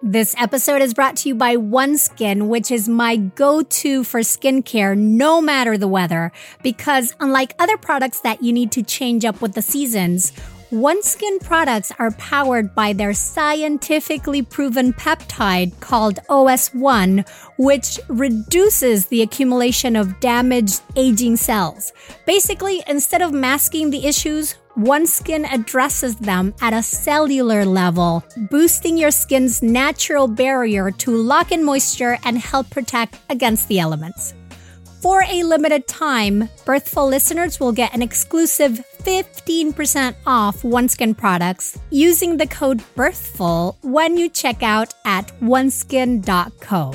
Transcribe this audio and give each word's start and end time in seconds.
This 0.00 0.32
episode 0.38 0.80
is 0.80 0.94
brought 0.94 1.16
to 1.16 1.28
you 1.28 1.34
by 1.34 1.56
OneSkin, 1.56 2.46
which 2.46 2.70
is 2.70 2.88
my 2.88 3.16
go-to 3.16 4.04
for 4.04 4.20
skincare 4.20 4.96
no 4.96 5.40
matter 5.40 5.76
the 5.76 5.88
weather. 5.88 6.30
Because 6.62 7.12
unlike 7.18 7.56
other 7.58 7.76
products 7.76 8.20
that 8.20 8.40
you 8.40 8.52
need 8.52 8.70
to 8.72 8.84
change 8.84 9.24
up 9.24 9.40
with 9.40 9.54
the 9.54 9.60
seasons, 9.60 10.30
OneSkin 10.70 11.40
products 11.42 11.90
are 11.98 12.12
powered 12.12 12.76
by 12.76 12.92
their 12.92 13.12
scientifically 13.12 14.40
proven 14.40 14.92
peptide 14.92 15.80
called 15.80 16.20
OS1, 16.28 17.28
which 17.58 17.98
reduces 18.06 19.06
the 19.06 19.22
accumulation 19.22 19.96
of 19.96 20.20
damaged 20.20 20.80
aging 20.94 21.34
cells. 21.34 21.92
Basically, 22.24 22.84
instead 22.86 23.20
of 23.20 23.32
masking 23.32 23.90
the 23.90 24.06
issues, 24.06 24.54
OneSkin 24.78 25.44
addresses 25.52 26.14
them 26.16 26.54
at 26.60 26.72
a 26.72 26.84
cellular 26.84 27.64
level, 27.64 28.22
boosting 28.48 28.96
your 28.96 29.10
skin's 29.10 29.60
natural 29.60 30.28
barrier 30.28 30.92
to 30.92 31.10
lock 31.10 31.50
in 31.50 31.64
moisture 31.64 32.16
and 32.24 32.38
help 32.38 32.70
protect 32.70 33.18
against 33.28 33.66
the 33.66 33.80
elements. 33.80 34.34
For 35.02 35.24
a 35.28 35.42
limited 35.42 35.88
time, 35.88 36.48
Birthful 36.64 37.08
listeners 37.08 37.58
will 37.58 37.72
get 37.72 37.92
an 37.92 38.02
exclusive 38.02 38.80
15% 39.02 40.14
off 40.26 40.62
OneSkin 40.62 41.16
products 41.16 41.76
using 41.90 42.36
the 42.36 42.46
code 42.46 42.82
BIRTHFUL 42.96 43.76
when 43.82 44.16
you 44.16 44.28
check 44.28 44.62
out 44.62 44.94
at 45.04 45.32
oneskin.co. 45.40 46.94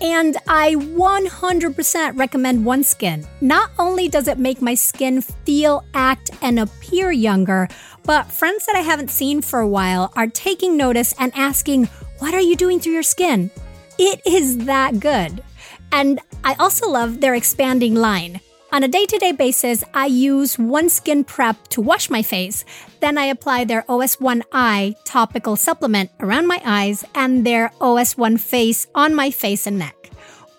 And 0.00 0.36
I 0.46 0.74
100% 0.74 2.18
recommend 2.18 2.64
OneSkin. 2.64 3.26
Not 3.40 3.70
only 3.78 4.08
does 4.08 4.28
it 4.28 4.38
make 4.38 4.62
my 4.62 4.74
skin 4.74 5.20
feel, 5.20 5.84
act, 5.94 6.30
and 6.40 6.60
appear 6.60 7.10
younger, 7.10 7.68
but 8.04 8.30
friends 8.30 8.64
that 8.66 8.76
I 8.76 8.80
haven't 8.80 9.10
seen 9.10 9.42
for 9.42 9.58
a 9.60 9.68
while 9.68 10.12
are 10.14 10.28
taking 10.28 10.76
notice 10.76 11.14
and 11.18 11.32
asking, 11.34 11.86
What 12.18 12.32
are 12.32 12.40
you 12.40 12.56
doing 12.56 12.80
to 12.80 12.90
your 12.90 13.02
skin? 13.02 13.50
It 13.98 14.20
is 14.24 14.58
that 14.66 15.00
good. 15.00 15.42
And 15.90 16.20
I 16.44 16.54
also 16.54 16.88
love 16.88 17.20
their 17.20 17.34
expanding 17.34 17.94
line. 17.94 18.40
On 18.70 18.82
a 18.82 18.88
day 18.88 19.06
to 19.06 19.18
day 19.18 19.32
basis, 19.32 19.82
I 19.94 20.06
use 20.06 20.56
OneSkin 20.56 21.26
Prep 21.26 21.68
to 21.68 21.80
wash 21.80 22.10
my 22.10 22.22
face. 22.22 22.66
Then 23.00 23.18
I 23.18 23.26
apply 23.26 23.64
their 23.64 23.82
OS1 23.82 24.42
Eye 24.52 24.94
topical 25.04 25.56
supplement 25.56 26.10
around 26.20 26.46
my 26.46 26.60
eyes 26.64 27.04
and 27.14 27.46
their 27.46 27.70
OS1 27.80 28.40
Face 28.40 28.86
on 28.94 29.14
my 29.14 29.30
face 29.30 29.66
and 29.66 29.78
neck. 29.78 29.94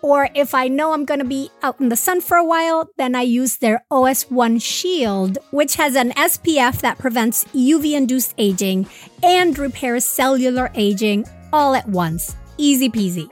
Or 0.01 0.29
if 0.33 0.55
I 0.55 0.69
know 0.69 0.93
I'm 0.93 1.03
going 1.03 1.19
to 1.19 1.25
be 1.25 1.49
out 1.61 1.81
in 1.81 1.89
the 1.89 1.97
sun 1.97 2.21
for 2.21 2.37
a 2.37 2.45
while, 2.45 2.89
then 2.97 3.15
I 3.15 3.21
use 3.23 3.57
their 3.57 3.83
OS1 3.91 4.61
Shield, 4.61 5.37
which 5.51 5.75
has 5.75 5.95
an 5.95 6.11
SPF 6.11 6.79
that 6.81 6.97
prevents 6.97 7.43
UV 7.45 7.93
induced 7.93 8.33
aging 8.37 8.87
and 9.21 9.57
repairs 9.59 10.05
cellular 10.05 10.71
aging 10.73 11.25
all 11.51 11.75
at 11.75 11.87
once. 11.87 12.35
Easy 12.57 12.89
peasy. 12.89 13.29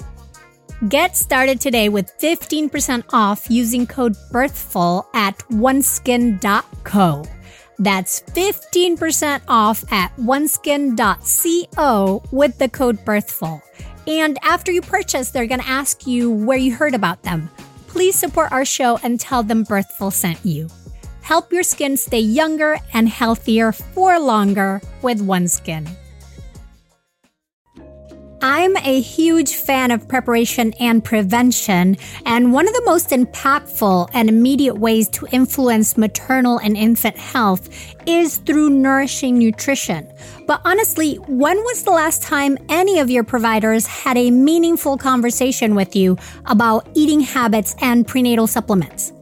Get 0.89 1.15
started 1.15 1.59
today 1.59 1.89
with 1.89 2.11
15% 2.19 3.03
off 3.11 3.49
using 3.49 3.87
code 3.87 4.15
BIRTHFUL 4.31 5.05
at 5.13 5.37
oneskin.co. 5.49 7.25
That's 7.79 8.21
15% 8.21 9.41
off 9.47 9.83
at 9.91 10.15
oneskin.co 10.17 12.23
with 12.31 12.57
the 12.57 12.69
code 12.69 13.05
BIRTHFUL. 13.05 13.61
And 14.07 14.39
after 14.41 14.71
you 14.71 14.81
purchase, 14.81 15.31
they're 15.31 15.47
going 15.47 15.61
to 15.61 15.67
ask 15.67 16.07
you 16.07 16.31
where 16.31 16.57
you 16.57 16.73
heard 16.73 16.95
about 16.95 17.23
them. 17.23 17.49
Please 17.87 18.15
support 18.15 18.51
our 18.51 18.63
show 18.63 18.97
and 19.03 19.19
tell 19.19 19.43
them 19.43 19.63
Birthful 19.63 20.11
sent 20.11 20.43
you. 20.45 20.69
Help 21.21 21.51
your 21.51 21.63
skin 21.63 21.97
stay 21.97 22.19
younger 22.19 22.79
and 22.93 23.09
healthier 23.09 23.73
for 23.73 24.17
longer 24.17 24.81
with 25.01 25.19
OneSkin. 25.19 25.89
I'm 28.41 28.77
a 28.77 29.01
huge 29.01 29.55
fan 29.55 29.89
of 29.89 30.07
preparation 30.07 30.73
and 30.79 31.03
prevention, 31.03 31.97
and 32.23 32.53
one 32.53 32.67
of 32.67 32.73
the 32.75 32.83
most 32.85 33.09
impactful 33.09 34.09
and 34.13 34.29
immediate 34.29 34.75
ways 34.75 35.09
to 35.09 35.27
influence 35.31 35.97
maternal 35.97 36.59
and 36.59 36.77
infant 36.77 37.17
health 37.17 37.67
is 38.05 38.37
through 38.37 38.69
nourishing 38.69 39.39
nutrition. 39.39 40.11
But 40.45 40.61
honestly, 40.65 41.15
when 41.15 41.57
was 41.57 41.83
the 41.83 41.91
last 41.91 42.21
time 42.21 42.59
any 42.69 42.99
of 42.99 43.09
your 43.09 43.23
providers 43.23 43.87
had 43.87 44.17
a 44.17 44.29
meaningful 44.29 44.97
conversation 44.97 45.73
with 45.73 45.95
you 45.95 46.15
about 46.45 46.87
eating 46.93 47.21
habits 47.21 47.75
and 47.81 48.07
prenatal 48.07 48.45
supplements? 48.45 49.13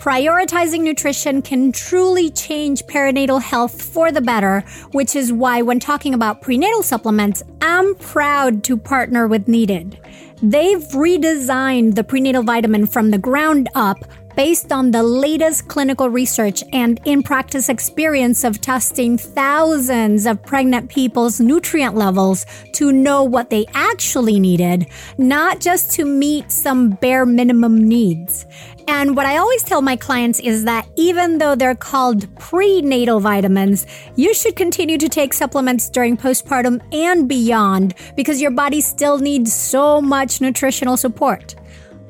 Prioritizing 0.00 0.80
nutrition 0.80 1.42
can 1.42 1.72
truly 1.72 2.30
change 2.30 2.84
perinatal 2.84 3.42
health 3.42 3.82
for 3.82 4.10
the 4.10 4.22
better, 4.22 4.60
which 4.92 5.14
is 5.14 5.30
why 5.30 5.60
when 5.60 5.78
talking 5.78 6.14
about 6.14 6.40
prenatal 6.40 6.82
supplements, 6.82 7.42
I'm 7.60 7.94
proud 7.96 8.64
to 8.64 8.78
partner 8.78 9.28
with 9.28 9.46
Needed. 9.46 10.00
They've 10.42 10.80
redesigned 10.80 11.96
the 11.96 12.04
prenatal 12.04 12.42
vitamin 12.42 12.86
from 12.86 13.10
the 13.10 13.18
ground 13.18 13.68
up 13.74 13.98
based 14.40 14.72
on 14.72 14.90
the 14.90 15.02
latest 15.02 15.68
clinical 15.68 16.08
research 16.08 16.64
and 16.72 16.98
in 17.04 17.22
practice 17.22 17.68
experience 17.68 18.42
of 18.42 18.58
testing 18.58 19.18
thousands 19.18 20.24
of 20.24 20.42
pregnant 20.42 20.88
people's 20.88 21.40
nutrient 21.40 21.94
levels 21.94 22.46
to 22.72 22.90
know 22.90 23.22
what 23.22 23.50
they 23.50 23.66
actually 23.74 24.40
needed, 24.40 24.86
not 25.18 25.60
just 25.60 25.92
to 25.92 26.06
meet 26.06 26.50
some 26.50 26.88
bare 26.88 27.26
minimum 27.26 27.86
needs. 27.86 28.46
And 28.88 29.14
what 29.14 29.26
I 29.26 29.36
always 29.36 29.62
tell 29.62 29.82
my 29.82 29.94
clients 29.94 30.40
is 30.40 30.64
that 30.64 30.88
even 30.96 31.36
though 31.36 31.54
they're 31.54 31.74
called 31.74 32.34
prenatal 32.38 33.20
vitamins, 33.20 33.86
you 34.16 34.32
should 34.32 34.56
continue 34.56 34.96
to 34.96 35.08
take 35.10 35.34
supplements 35.34 35.90
during 35.90 36.16
postpartum 36.16 36.80
and 36.94 37.28
beyond 37.28 37.94
because 38.16 38.40
your 38.40 38.52
body 38.52 38.80
still 38.80 39.18
needs 39.18 39.52
so 39.52 40.00
much 40.00 40.40
nutritional 40.40 40.96
support. 40.96 41.56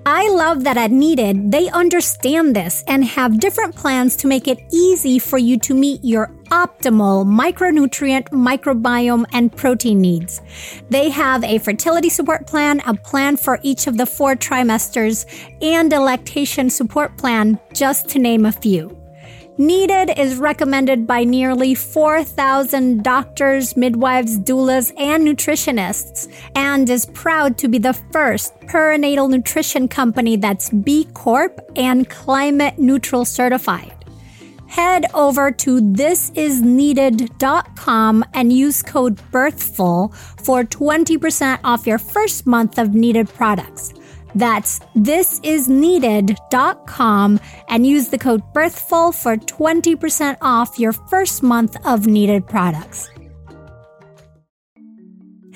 I 0.07 0.29
love 0.31 0.65
that 0.65 0.77
at 0.77 0.91
Needed, 0.91 1.53
they 1.53 1.69
understand 1.69 2.57
this 2.57 2.83
and 2.87 3.05
have 3.05 3.39
different 3.39 3.77
plans 3.77 4.17
to 4.17 4.27
make 4.27 4.49
it 4.49 4.59
easy 4.73 5.19
for 5.19 5.37
you 5.37 5.59
to 5.59 5.75
meet 5.75 6.03
your 6.03 6.29
optimal 6.47 7.25
micronutrient, 7.27 8.29
microbiome, 8.31 9.27
and 9.33 9.55
protein 9.55 10.01
needs. 10.01 10.41
They 10.89 11.11
have 11.11 11.45
a 11.45 11.59
fertility 11.59 12.09
support 12.09 12.47
plan, 12.47 12.81
a 12.87 12.95
plan 12.95 13.37
for 13.37 13.61
each 13.63 13.87
of 13.87 13.99
the 13.99 14.07
four 14.07 14.35
trimesters, 14.35 15.27
and 15.63 15.93
a 15.93 16.01
lactation 16.01 16.71
support 16.71 17.17
plan, 17.17 17.59
just 17.73 18.09
to 18.11 18.19
name 18.19 18.47
a 18.47 18.53
few. 18.53 19.00
Needed 19.61 20.17
is 20.17 20.37
recommended 20.37 21.07
by 21.07 21.25
nearly 21.25 21.75
4,000 21.75 23.05
doctors, 23.05 23.77
midwives, 23.77 24.39
doulas, 24.39 24.91
and 24.97 25.29
nutritionists, 25.29 26.33
and 26.57 26.89
is 26.89 27.05
proud 27.05 27.59
to 27.59 27.69
be 27.69 27.77
the 27.77 27.93
first 27.93 28.59
perinatal 28.61 29.29
nutrition 29.29 29.87
company 29.87 30.37
that's 30.37 30.71
B 30.71 31.07
Corp 31.13 31.61
and 31.77 32.09
climate 32.09 32.79
neutral 32.79 33.27
certified. 33.27 33.93
Head 34.67 35.05
over 35.13 35.51
to 35.51 35.83
thisisneeded.com 35.83 38.25
and 38.33 38.53
use 38.55 38.83
code 38.83 39.21
BIRTHFUL 39.31 40.15
for 40.43 40.65
20% 40.65 41.59
off 41.65 41.87
your 41.87 41.99
first 41.99 42.47
month 42.47 42.79
of 42.79 42.95
needed 42.95 43.29
products. 43.29 43.93
That's 44.35 44.79
thisisneeded.com 44.97 47.41
and 47.69 47.87
use 47.87 48.09
the 48.09 48.19
code 48.19 48.43
BIRTHFUL 48.55 49.15
for 49.15 49.37
20% 49.37 50.37
off 50.41 50.79
your 50.79 50.93
first 50.93 51.43
month 51.43 51.77
of 51.87 52.07
needed 52.07 52.47
products. 52.47 53.11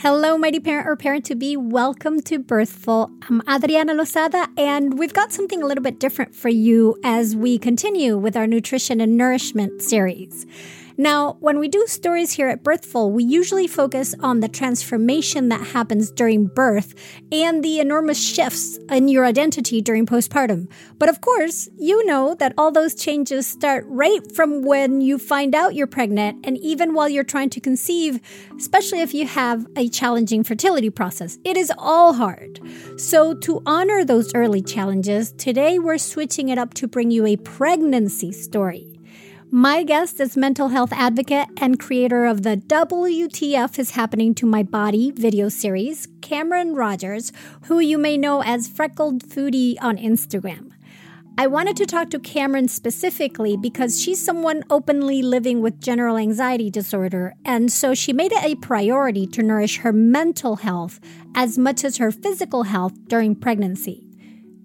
Hello, 0.04 0.36
mighty 0.36 0.60
parent 0.60 0.86
or 0.86 0.96
parent 0.96 1.24
to 1.24 1.34
be. 1.34 1.56
Welcome 1.56 2.20
to 2.24 2.38
Birthful. 2.38 3.10
I'm 3.30 3.40
Adriana 3.48 3.94
Lozada, 3.94 4.46
and 4.58 4.98
we've 4.98 5.14
got 5.14 5.32
something 5.32 5.62
a 5.62 5.66
little 5.66 5.82
bit 5.82 5.98
different 5.98 6.34
for 6.34 6.50
you 6.50 7.00
as 7.02 7.34
we 7.34 7.56
continue 7.56 8.18
with 8.18 8.36
our 8.36 8.46
nutrition 8.46 9.00
and 9.00 9.16
nourishment 9.16 9.80
series. 9.80 10.44
Now, 10.96 11.38
when 11.40 11.58
we 11.58 11.66
do 11.66 11.84
stories 11.88 12.32
here 12.32 12.48
at 12.48 12.62
Birthful, 12.62 13.10
we 13.10 13.24
usually 13.24 13.66
focus 13.66 14.14
on 14.20 14.38
the 14.38 14.48
transformation 14.48 15.48
that 15.48 15.68
happens 15.68 16.12
during 16.12 16.46
birth 16.46 16.94
and 17.32 17.64
the 17.64 17.80
enormous 17.80 18.22
shifts 18.22 18.78
in 18.88 19.08
your 19.08 19.24
identity 19.24 19.82
during 19.82 20.06
postpartum. 20.06 20.70
But 20.98 21.08
of 21.08 21.20
course, 21.20 21.68
you 21.76 22.06
know 22.06 22.36
that 22.36 22.54
all 22.56 22.70
those 22.70 22.94
changes 22.94 23.44
start 23.44 23.84
right 23.88 24.20
from 24.36 24.62
when 24.62 25.00
you 25.00 25.18
find 25.18 25.52
out 25.52 25.74
you're 25.74 25.88
pregnant 25.88 26.46
and 26.46 26.58
even 26.58 26.94
while 26.94 27.08
you're 27.08 27.24
trying 27.24 27.50
to 27.50 27.60
conceive, 27.60 28.20
especially 28.56 29.00
if 29.00 29.12
you 29.12 29.26
have 29.26 29.66
a 29.74 29.88
challenging 29.88 30.44
fertility 30.44 30.90
process. 30.90 31.38
It 31.44 31.56
is 31.56 31.72
all 31.76 32.12
hard. 32.12 32.60
So, 32.98 33.34
to 33.34 33.62
honor 33.66 34.04
those 34.04 34.32
early 34.32 34.62
challenges, 34.62 35.32
today 35.32 35.80
we're 35.80 35.98
switching 35.98 36.50
it 36.50 36.58
up 36.58 36.72
to 36.74 36.86
bring 36.86 37.10
you 37.10 37.26
a 37.26 37.36
pregnancy 37.36 38.30
story. 38.30 38.93
My 39.56 39.84
guest 39.84 40.18
is 40.18 40.36
mental 40.36 40.70
health 40.70 40.92
advocate 40.92 41.46
and 41.60 41.78
creator 41.78 42.24
of 42.24 42.42
the 42.42 42.56
WTF 42.56 43.78
is 43.78 43.92
Happening 43.92 44.34
to 44.34 44.46
My 44.46 44.64
Body 44.64 45.12
video 45.12 45.48
series, 45.48 46.08
Cameron 46.22 46.74
Rogers, 46.74 47.30
who 47.66 47.78
you 47.78 47.96
may 47.96 48.16
know 48.16 48.42
as 48.42 48.66
Freckled 48.66 49.22
Foodie 49.22 49.76
on 49.80 49.96
Instagram. 49.96 50.72
I 51.38 51.46
wanted 51.46 51.76
to 51.76 51.86
talk 51.86 52.10
to 52.10 52.18
Cameron 52.18 52.66
specifically 52.66 53.56
because 53.56 54.02
she's 54.02 54.20
someone 54.20 54.64
openly 54.70 55.22
living 55.22 55.60
with 55.60 55.80
general 55.80 56.16
anxiety 56.16 56.68
disorder, 56.68 57.34
and 57.44 57.70
so 57.70 57.94
she 57.94 58.12
made 58.12 58.32
it 58.32 58.42
a 58.42 58.56
priority 58.56 59.24
to 59.28 59.42
nourish 59.44 59.78
her 59.78 59.92
mental 59.92 60.56
health 60.56 60.98
as 61.36 61.56
much 61.56 61.84
as 61.84 61.98
her 61.98 62.10
physical 62.10 62.64
health 62.64 62.94
during 63.06 63.36
pregnancy. 63.36 64.03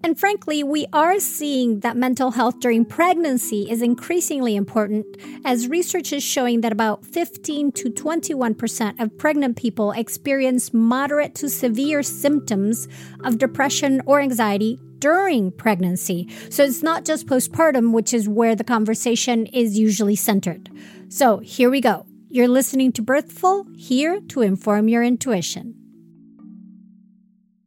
And 0.02 0.18
frankly, 0.18 0.62
we 0.62 0.86
are 0.94 1.20
seeing 1.20 1.80
that 1.80 1.96
mental 1.96 2.30
health 2.30 2.60
during 2.60 2.86
pregnancy 2.86 3.70
is 3.70 3.82
increasingly 3.82 4.56
important, 4.56 5.04
as 5.44 5.68
research 5.68 6.12
is 6.12 6.22
showing 6.22 6.62
that 6.62 6.72
about 6.72 7.04
15 7.04 7.72
to 7.72 7.90
21% 7.90 8.98
of 8.98 9.18
pregnant 9.18 9.56
people 9.56 9.92
experience 9.92 10.72
moderate 10.72 11.34
to 11.36 11.50
severe 11.50 12.02
symptoms 12.02 12.88
of 13.24 13.36
depression 13.36 14.00
or 14.06 14.20
anxiety 14.20 14.78
during 15.00 15.50
pregnancy. 15.50 16.28
So 16.48 16.64
it's 16.64 16.82
not 16.82 17.04
just 17.04 17.26
postpartum, 17.26 17.92
which 17.92 18.14
is 18.14 18.28
where 18.28 18.54
the 18.54 18.64
conversation 18.64 19.46
is 19.46 19.78
usually 19.78 20.16
centered. 20.16 20.70
So 21.08 21.38
here 21.38 21.70
we 21.70 21.82
go. 21.82 22.06
You're 22.30 22.48
listening 22.48 22.92
to 22.92 23.02
Birthful, 23.02 23.66
here 23.76 24.20
to 24.28 24.42
inform 24.42 24.88
your 24.88 25.02
intuition. 25.02 25.79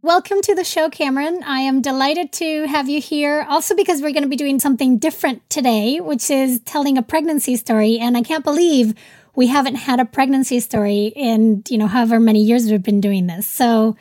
Welcome 0.03 0.41
to 0.41 0.53
the 0.53 0.65
show, 0.65 0.89
Cameron. 0.89 1.43
I 1.45 1.59
am 1.59 1.81
delighted 1.81 2.33
to 2.33 2.67
have 2.67 2.89
you 2.89 2.99
here. 2.99 3.45
Also, 3.47 3.73
because 3.73 4.01
we're 4.01 4.11
going 4.11 4.23
to 4.23 4.29
be 4.29 4.35
doing 4.35 4.59
something 4.59 4.97
different 4.97 5.49
today, 5.49 6.01
which 6.01 6.29
is 6.29 6.59
telling 6.65 6.97
a 6.97 7.01
pregnancy 7.01 7.55
story. 7.55 7.99
And 7.99 8.17
I 8.17 8.21
can't 8.21 8.43
believe 8.43 8.95
we 9.33 9.47
haven't 9.47 9.75
had 9.75 10.01
a 10.01 10.05
pregnancy 10.05 10.59
story 10.59 11.13
in, 11.15 11.63
you 11.69 11.77
know, 11.77 11.87
however 11.87 12.19
many 12.19 12.43
years 12.43 12.69
we've 12.69 12.83
been 12.83 12.99
doing 12.99 13.27
this. 13.27 13.47
So, 13.47 13.95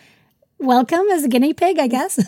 welcome 0.58 1.04
as 1.12 1.22
a 1.22 1.28
guinea 1.28 1.52
pig, 1.52 1.78
I 1.78 1.86
guess. 1.86 2.18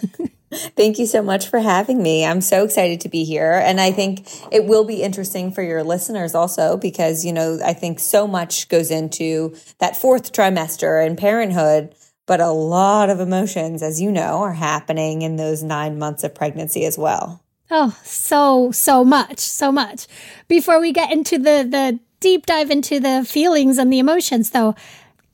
Thank 0.76 1.00
you 1.00 1.06
so 1.06 1.20
much 1.20 1.48
for 1.48 1.58
having 1.58 2.00
me. 2.00 2.24
I'm 2.24 2.42
so 2.42 2.62
excited 2.62 3.00
to 3.00 3.08
be 3.08 3.24
here. 3.24 3.54
And 3.54 3.80
I 3.80 3.90
think 3.90 4.28
it 4.52 4.66
will 4.66 4.84
be 4.84 5.02
interesting 5.02 5.50
for 5.50 5.64
your 5.64 5.82
listeners 5.82 6.32
also 6.36 6.76
because, 6.76 7.24
you 7.24 7.32
know, 7.32 7.58
I 7.64 7.72
think 7.72 7.98
so 7.98 8.28
much 8.28 8.68
goes 8.68 8.92
into 8.92 9.56
that 9.80 9.96
fourth 9.96 10.32
trimester 10.32 11.04
and 11.04 11.18
parenthood, 11.18 11.92
but 12.26 12.40
a 12.40 12.50
lot 12.50 13.10
of 13.10 13.20
emotions, 13.20 13.82
as 13.82 14.00
you 14.00 14.10
know, 14.10 14.42
are 14.42 14.54
happening 14.54 15.22
in 15.22 15.36
those 15.36 15.62
nine 15.62 15.98
months 15.98 16.24
of 16.24 16.34
pregnancy 16.34 16.84
as 16.84 16.96
well. 16.96 17.42
Oh, 17.70 17.96
so, 18.04 18.70
so 18.72 19.04
much, 19.04 19.38
so 19.38 19.72
much. 19.72 20.06
Before 20.48 20.80
we 20.80 20.92
get 20.92 21.12
into 21.12 21.38
the, 21.38 21.66
the 21.68 21.98
deep 22.20 22.46
dive 22.46 22.70
into 22.70 23.00
the 23.00 23.24
feelings 23.28 23.78
and 23.78 23.92
the 23.92 23.98
emotions, 23.98 24.50
though, 24.50 24.74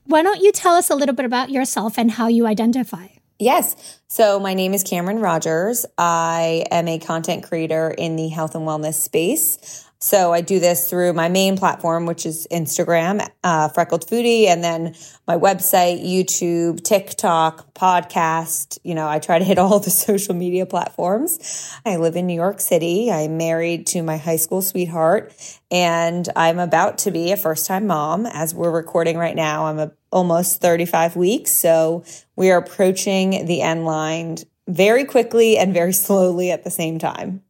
why 0.05 0.23
don't 0.23 0.43
you 0.43 0.53
tell 0.53 0.75
us 0.75 0.91
a 0.91 0.95
little 0.95 1.15
bit 1.15 1.27
about 1.27 1.51
yourself 1.51 1.99
and 1.99 2.13
how 2.13 2.29
you 2.29 2.47
identify? 2.47 3.09
Yes. 3.39 4.01
So 4.09 4.39
my 4.39 4.55
name 4.55 4.75
is 4.75 4.83
Cameron 4.83 5.21
Rogers. 5.21 5.87
I 5.97 6.67
am 6.71 6.89
a 6.89 6.99
content 6.99 7.45
creator 7.45 7.91
in 7.91 8.17
the 8.17 8.29
health 8.29 8.55
and 8.55 8.67
wellness 8.67 8.95
space. 8.95 9.87
So 10.03 10.33
I 10.33 10.41
do 10.41 10.61
this 10.61 10.89
through 10.89 11.13
my 11.13 11.29
main 11.29 11.59
platform, 11.59 12.07
which 12.07 12.25
is 12.25 12.49
Instagram, 12.51 13.29
uh, 13.45 13.69
Freckled 13.69 14.07
Foodie, 14.07 14.47
and 14.47 14.65
then 14.65 14.95
my 15.29 15.37
website, 15.37 16.03
YouTube, 16.03 16.83
TikTok, 16.83 17.75
podcast. 17.75 18.79
You 18.83 18.95
know, 18.95 19.07
I 19.07 19.19
try 19.19 19.39
to 19.39 19.45
hit 19.45 19.59
all 19.59 19.79
the 19.79 19.91
social 20.07 20.35
media 20.35 20.65
platforms. 20.65 21.79
I 21.85 21.97
live 21.97 22.17
in 22.17 22.27
New 22.27 22.35
York 22.35 22.61
City. 22.61 23.13
I'm 23.13 23.37
married 23.37 23.87
to 23.89 24.03
my 24.03 24.17
high 24.17 24.37
school 24.37 24.63
sweetheart, 24.63 25.35
and 25.71 26.27
I'm 26.35 26.59
about 26.59 26.97
to 26.99 27.11
be 27.11 27.33
a 27.33 27.37
first 27.37 27.67
time 27.67 27.87
mom 27.87 28.25
as 28.25 28.55
we're 28.55 28.71
recording 28.71 29.19
right 29.19 29.37
now. 29.37 29.67
I'm 29.67 29.79
a, 29.79 29.93
almost 30.11 30.63
35 30.63 31.15
weeks. 31.15 31.53
So 31.53 32.05
we 32.37 32.51
are 32.51 32.59
approaching 32.59 33.45
the 33.45 33.61
end 33.61 33.85
line 33.85 34.39
very 34.67 35.05
quickly 35.05 35.59
and 35.59 35.75
very 35.75 35.93
slowly 36.07 36.51
at 36.51 36.65
the 36.65 36.71
same 36.71 36.99
time. 36.99 37.43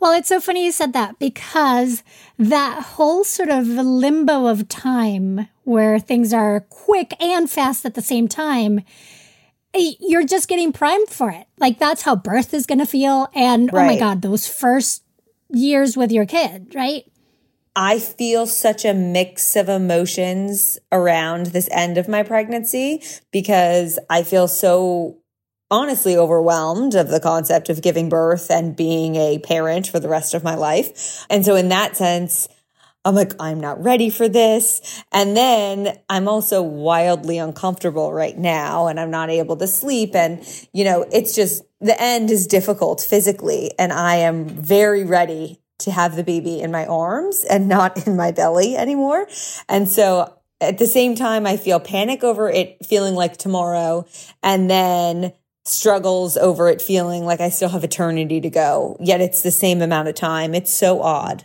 Well, 0.00 0.12
it's 0.12 0.28
so 0.28 0.40
funny 0.40 0.64
you 0.64 0.72
said 0.72 0.92
that 0.92 1.18
because 1.18 2.02
that 2.38 2.82
whole 2.82 3.24
sort 3.24 3.48
of 3.48 3.66
limbo 3.66 4.46
of 4.46 4.68
time 4.68 5.48
where 5.64 5.98
things 5.98 6.32
are 6.32 6.60
quick 6.60 7.14
and 7.20 7.50
fast 7.50 7.84
at 7.84 7.94
the 7.94 8.02
same 8.02 8.28
time, 8.28 8.80
you're 9.74 10.26
just 10.26 10.48
getting 10.48 10.72
primed 10.72 11.08
for 11.08 11.30
it. 11.30 11.46
Like 11.58 11.78
that's 11.78 12.02
how 12.02 12.16
birth 12.16 12.52
is 12.54 12.66
going 12.66 12.78
to 12.78 12.86
feel. 12.86 13.28
And 13.34 13.72
right. 13.72 13.82
oh 13.82 13.86
my 13.86 13.98
God, 13.98 14.22
those 14.22 14.46
first 14.46 15.02
years 15.48 15.96
with 15.96 16.12
your 16.12 16.26
kid, 16.26 16.74
right? 16.74 17.04
I 17.74 17.98
feel 17.98 18.46
such 18.46 18.84
a 18.84 18.92
mix 18.92 19.56
of 19.56 19.68
emotions 19.68 20.78
around 20.90 21.46
this 21.46 21.68
end 21.72 21.96
of 21.96 22.06
my 22.06 22.22
pregnancy 22.22 23.02
because 23.30 23.98
I 24.10 24.24
feel 24.24 24.46
so 24.46 25.21
honestly 25.72 26.16
overwhelmed 26.16 26.94
of 26.94 27.08
the 27.08 27.18
concept 27.18 27.70
of 27.70 27.82
giving 27.82 28.10
birth 28.10 28.50
and 28.50 28.76
being 28.76 29.16
a 29.16 29.38
parent 29.38 29.88
for 29.88 29.98
the 29.98 30.08
rest 30.08 30.34
of 30.34 30.44
my 30.44 30.54
life. 30.54 31.24
And 31.30 31.44
so 31.44 31.56
in 31.56 31.70
that 31.70 31.96
sense, 31.96 32.48
I'm 33.04 33.14
like, 33.14 33.32
I'm 33.40 33.58
not 33.58 33.82
ready 33.82 34.10
for 34.10 34.28
this. 34.28 35.02
And 35.10 35.36
then 35.36 35.98
I'm 36.08 36.28
also 36.28 36.62
wildly 36.62 37.38
uncomfortable 37.38 38.12
right 38.12 38.36
now 38.36 38.86
and 38.86 39.00
I'm 39.00 39.10
not 39.10 39.30
able 39.30 39.56
to 39.56 39.66
sleep. 39.66 40.14
And, 40.14 40.46
you 40.72 40.84
know, 40.84 41.06
it's 41.10 41.34
just 41.34 41.64
the 41.80 42.00
end 42.00 42.30
is 42.30 42.46
difficult 42.46 43.00
physically. 43.00 43.72
And 43.78 43.92
I 43.92 44.16
am 44.16 44.48
very 44.48 45.04
ready 45.04 45.58
to 45.78 45.90
have 45.90 46.14
the 46.14 46.22
baby 46.22 46.60
in 46.60 46.70
my 46.70 46.86
arms 46.86 47.44
and 47.48 47.66
not 47.66 48.06
in 48.06 48.14
my 48.14 48.30
belly 48.30 48.76
anymore. 48.76 49.26
And 49.68 49.88
so 49.88 50.38
at 50.60 50.78
the 50.78 50.86
same 50.86 51.16
time, 51.16 51.44
I 51.44 51.56
feel 51.56 51.80
panic 51.80 52.22
over 52.22 52.48
it 52.48 52.86
feeling 52.86 53.14
like 53.14 53.36
tomorrow. 53.36 54.06
And 54.44 54.70
then 54.70 55.32
struggles 55.64 56.36
over 56.36 56.68
it 56.68 56.82
feeling 56.82 57.24
like 57.24 57.40
I 57.40 57.48
still 57.48 57.68
have 57.68 57.84
eternity 57.84 58.40
to 58.40 58.50
go, 58.50 58.96
yet 59.00 59.20
it's 59.20 59.42
the 59.42 59.50
same 59.50 59.80
amount 59.80 60.08
of 60.08 60.14
time. 60.14 60.54
It's 60.54 60.72
so 60.72 61.02
odd. 61.02 61.44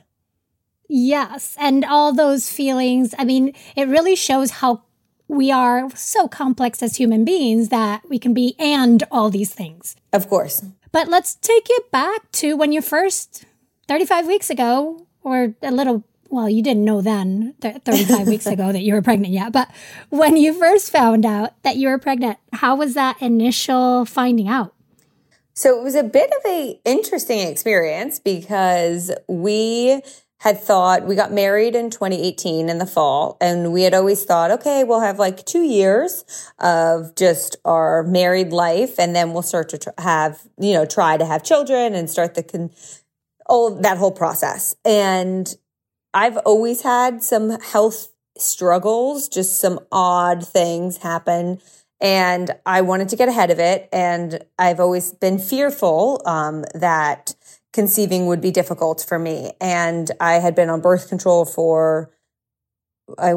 Yes. 0.89 1.55
And 1.59 1.83
all 1.85 2.13
those 2.13 2.49
feelings, 2.49 3.13
I 3.17 3.25
mean, 3.25 3.53
it 3.75 3.87
really 3.87 4.15
shows 4.15 4.51
how 4.51 4.83
we 5.27 5.51
are 5.51 5.89
so 5.95 6.27
complex 6.27 6.81
as 6.81 6.95
human 6.95 7.25
beings 7.25 7.69
that 7.69 8.07
we 8.09 8.17
can 8.17 8.33
be 8.33 8.55
and 8.57 9.03
all 9.11 9.29
these 9.29 9.53
things. 9.53 9.95
Of 10.13 10.29
course. 10.29 10.63
But 10.91 11.09
let's 11.09 11.35
take 11.35 11.67
it 11.69 11.91
back 11.91 12.31
to 12.33 12.55
when 12.55 12.71
you 12.71 12.81
first, 12.81 13.43
35 13.87 14.27
weeks 14.27 14.49
ago, 14.49 15.05
or 15.21 15.53
a 15.61 15.71
little 15.71 16.05
well, 16.29 16.50
you 16.50 16.62
didn't 16.62 16.85
know 16.85 17.01
then, 17.01 17.56
35 17.62 18.27
weeks 18.27 18.45
ago, 18.45 18.71
that 18.71 18.81
you 18.81 18.94
were 18.94 19.01
pregnant 19.01 19.33
yet. 19.33 19.51
But 19.51 19.69
when 20.09 20.38
you 20.38 20.53
first 20.53 20.91
found 20.91 21.25
out 21.25 21.62
that 21.63 21.77
you 21.77 21.89
were 21.89 21.97
pregnant, 21.97 22.38
how 22.53 22.75
was 22.75 22.94
that 22.94 23.21
initial 23.21 24.06
finding 24.06 24.47
out? 24.47 24.74
So 25.53 25.79
it 25.79 25.83
was 25.83 25.95
a 25.95 26.03
bit 26.03 26.29
of 26.29 26.51
a 26.51 26.79
interesting 26.85 27.39
experience 27.39 28.19
because 28.19 29.12
we 29.27 30.01
had 30.39 30.59
thought 30.59 31.07
we 31.07 31.15
got 31.15 31.31
married 31.33 31.75
in 31.75 31.89
2018 31.89 32.69
in 32.69 32.77
the 32.77 32.85
fall 32.85 33.38
and 33.41 33.74
we 33.74 33.81
had 33.81 33.95
always 33.95 34.24
thought 34.24 34.51
okay 34.51 34.83
we'll 34.83 35.00
have 35.00 35.18
like 35.18 35.44
2 35.45 35.63
years 35.63 36.25
of 36.59 37.15
just 37.15 37.56
our 37.65 38.03
married 38.03 38.51
life 38.53 39.00
and 39.00 39.15
then 39.15 39.34
we'll 39.34 39.41
start 39.41 39.69
to 39.69 39.93
have 39.98 40.48
you 40.60 40.74
know 40.74 40.86
try 40.86 41.17
to 41.17 41.25
have 41.25 41.43
children 41.43 41.96
and 41.96 42.07
start 42.10 42.36
the 42.36 42.43
con- 42.43 42.69
all 43.48 43.74
that 43.74 43.98
whole 43.98 44.12
process 44.12 44.75
and 44.86 45.55
I've 46.17 46.38
always 46.38 46.81
had 46.81 47.21
some 47.21 47.62
health 47.62 48.12
struggles, 48.39 49.29
just 49.29 49.59
some 49.59 49.79
odd 49.91 50.43
things 50.47 50.97
happen. 50.97 51.62
And 52.01 52.55
I 52.65 52.81
wanted 52.81 53.09
to 53.09 53.15
get 53.15 53.29
ahead 53.29 53.51
of 53.51 53.59
it. 53.59 53.88
And 53.93 54.43
I've 54.57 54.79
always 54.79 55.13
been 55.13 55.38
fearful 55.38 56.24
um, 56.25 56.65
that 56.74 57.36
conceiving 57.71 58.25
would 58.25 58.41
be 58.41 58.50
difficult 58.50 59.05
for 59.07 59.19
me. 59.19 59.51
And 59.62 60.09
I 60.19 60.39
had 60.39 60.55
been 60.55 60.71
on 60.71 60.81
birth 60.81 61.07
control 61.07 61.45
for 61.45 62.09
I, 63.19 63.33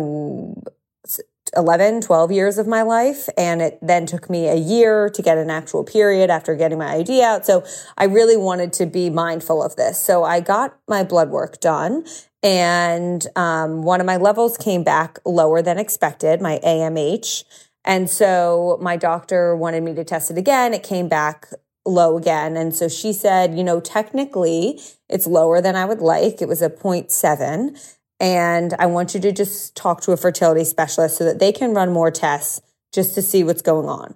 11, 1.54 2.00
12 2.00 2.32
years 2.32 2.56
of 2.56 2.66
my 2.66 2.80
life. 2.80 3.28
And 3.37 3.60
it 3.60 3.78
then 3.82 4.06
took 4.06 4.30
me 4.30 4.49
a 4.49 4.56
year 4.56 5.10
to 5.10 5.20
get 5.20 5.37
an 5.37 5.50
actual 5.50 5.84
period 5.84 6.30
after 6.30 6.56
getting 6.56 6.78
my 6.78 6.94
IUD 6.94 7.20
out. 7.20 7.44
So 7.44 7.62
I 7.99 8.04
really 8.04 8.38
wanted 8.38 8.72
to 8.75 8.87
be 8.87 9.10
mindful 9.10 9.62
of 9.62 9.76
this. 9.76 9.99
So 10.00 10.25
I 10.25 10.40
got 10.40 10.78
my 10.88 11.04
blood 11.04 11.28
work 11.28 11.60
done 11.60 12.06
and 12.42 13.26
um, 13.37 13.82
one 13.82 14.00
of 14.00 14.06
my 14.06 14.16
levels 14.16 14.56
came 14.56 14.82
back 14.82 15.18
lower 15.25 15.62
than 15.62 15.78
expected, 15.78 16.40
my 16.40 16.59
AMH. 16.64 17.44
And 17.85 18.09
so 18.09 18.78
my 18.80 18.97
doctor 18.97 19.54
wanted 19.56 19.82
me 19.82 19.94
to 19.94 20.04
test 20.04 20.30
it 20.30 20.38
again. 20.38 20.75
It 20.75 20.82
came 20.82 21.09
back 21.09 21.49
low 21.87 22.16
again. 22.16 22.56
And 22.56 22.75
so 22.75 22.88
she 22.88 23.12
said, 23.12 23.56
you 23.56 23.64
know, 23.64 23.80
technically 23.80 24.80
it's 25.09 25.26
lower 25.26 25.61
than 25.61 25.76
I 25.76 25.85
would 25.85 26.00
like. 26.00 26.40
It 26.40 26.49
was 26.49 26.62
a 26.62 26.70
0.7. 26.70 27.97
And 28.20 28.75
I 28.78 28.87
want 28.87 29.14
you 29.14 29.20
to 29.20 29.32
just 29.32 29.75
talk 29.75 30.02
to 30.02 30.12
a 30.12 30.16
fertility 30.16 30.64
specialist 30.64 31.16
so 31.16 31.25
that 31.25 31.38
they 31.38 31.52
can 31.52 31.75
run 31.75 31.90
more 31.90 32.11
tests 32.11 32.61
just 32.92 33.14
to 33.14 33.23
see 33.23 33.42
what's 33.44 33.62
going 33.62 33.88
on. 33.88 34.14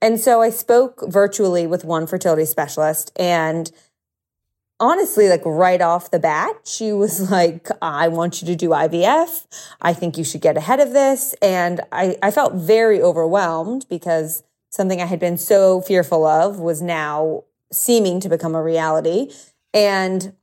And 0.00 0.20
so 0.20 0.40
I 0.42 0.50
spoke 0.50 1.02
virtually 1.06 1.66
with 1.66 1.84
one 1.84 2.06
fertility 2.06 2.44
specialist 2.44 3.12
and 3.16 3.70
honestly, 4.82 5.28
like 5.28 5.42
right 5.46 5.80
off 5.80 6.10
the 6.10 6.18
bat, 6.18 6.56
she 6.64 6.92
was 6.92 7.30
like, 7.30 7.68
I 7.80 8.08
want 8.08 8.42
you 8.42 8.46
to 8.48 8.56
do 8.56 8.70
IVF. 8.70 9.46
I 9.80 9.94
think 9.94 10.18
you 10.18 10.24
should 10.24 10.40
get 10.40 10.56
ahead 10.56 10.80
of 10.80 10.92
this. 10.92 11.34
And 11.40 11.80
I, 11.92 12.18
I 12.20 12.32
felt 12.32 12.54
very 12.54 13.00
overwhelmed 13.00 13.86
because 13.88 14.42
something 14.70 15.00
I 15.00 15.06
had 15.06 15.20
been 15.20 15.38
so 15.38 15.80
fearful 15.82 16.26
of 16.26 16.58
was 16.58 16.82
now 16.82 17.44
seeming 17.70 18.18
to 18.20 18.28
become 18.28 18.56
a 18.56 18.62
reality. 18.62 19.32
And 19.72 20.34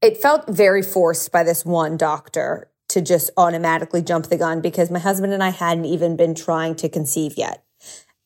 it 0.00 0.16
felt 0.16 0.48
very 0.48 0.82
forced 0.82 1.32
by 1.32 1.42
this 1.42 1.64
one 1.64 1.96
doctor 1.96 2.70
to 2.90 3.00
just 3.00 3.30
automatically 3.36 4.00
jump 4.00 4.26
the 4.26 4.36
gun 4.36 4.60
because 4.60 4.92
my 4.92 5.00
husband 5.00 5.32
and 5.32 5.42
I 5.42 5.48
hadn't 5.48 5.86
even 5.86 6.16
been 6.16 6.36
trying 6.36 6.76
to 6.76 6.88
conceive 6.88 7.36
yet. 7.36 7.63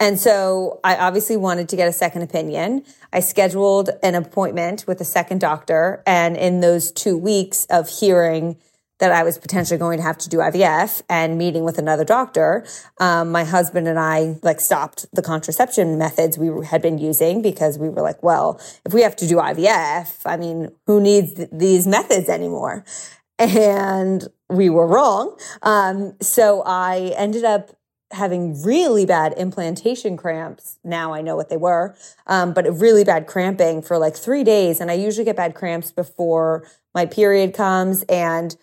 And 0.00 0.18
so 0.18 0.80
I 0.84 0.96
obviously 0.96 1.36
wanted 1.36 1.68
to 1.70 1.76
get 1.76 1.88
a 1.88 1.92
second 1.92 2.22
opinion. 2.22 2.84
I 3.12 3.20
scheduled 3.20 3.90
an 4.02 4.14
appointment 4.14 4.86
with 4.86 5.00
a 5.00 5.04
second 5.04 5.40
doctor. 5.40 6.02
And 6.06 6.36
in 6.36 6.60
those 6.60 6.92
two 6.92 7.16
weeks 7.16 7.66
of 7.68 7.88
hearing 7.88 8.56
that 8.98 9.12
I 9.12 9.22
was 9.22 9.38
potentially 9.38 9.78
going 9.78 9.98
to 9.98 10.04
have 10.04 10.18
to 10.18 10.28
do 10.28 10.38
IVF 10.38 11.02
and 11.08 11.38
meeting 11.38 11.64
with 11.64 11.78
another 11.78 12.04
doctor, 12.04 12.66
um, 12.98 13.30
my 13.30 13.44
husband 13.44 13.86
and 13.86 13.98
I 13.98 14.36
like 14.42 14.60
stopped 14.60 15.06
the 15.12 15.22
contraception 15.22 15.98
methods 15.98 16.36
we 16.36 16.66
had 16.66 16.82
been 16.82 16.98
using 16.98 17.40
because 17.40 17.78
we 17.78 17.88
were 17.88 18.02
like, 18.02 18.22
well, 18.22 18.60
if 18.84 18.92
we 18.92 19.02
have 19.02 19.16
to 19.16 19.28
do 19.28 19.36
IVF, 19.36 20.20
I 20.24 20.36
mean, 20.36 20.70
who 20.86 21.00
needs 21.00 21.34
th- 21.34 21.48
these 21.52 21.86
methods 21.86 22.28
anymore? 22.28 22.84
And 23.40 24.26
we 24.48 24.68
were 24.68 24.88
wrong. 24.88 25.38
Um, 25.62 26.16
so 26.20 26.64
I 26.66 27.12
ended 27.16 27.44
up 27.44 27.70
having 28.10 28.62
really 28.62 29.04
bad 29.04 29.34
implantation 29.36 30.16
cramps. 30.16 30.78
Now 30.82 31.12
I 31.12 31.20
know 31.20 31.36
what 31.36 31.50
they 31.50 31.56
were, 31.56 31.94
um, 32.26 32.54
but 32.54 32.64
really 32.80 33.04
bad 33.04 33.26
cramping 33.26 33.82
for 33.82 33.98
like 33.98 34.16
three 34.16 34.44
days. 34.44 34.80
And 34.80 34.90
I 34.90 34.94
usually 34.94 35.24
get 35.24 35.36
bad 35.36 35.54
cramps 35.54 35.90
before 35.90 36.66
my 36.94 37.06
period 37.06 37.54
comes. 37.54 38.02
And 38.04 38.56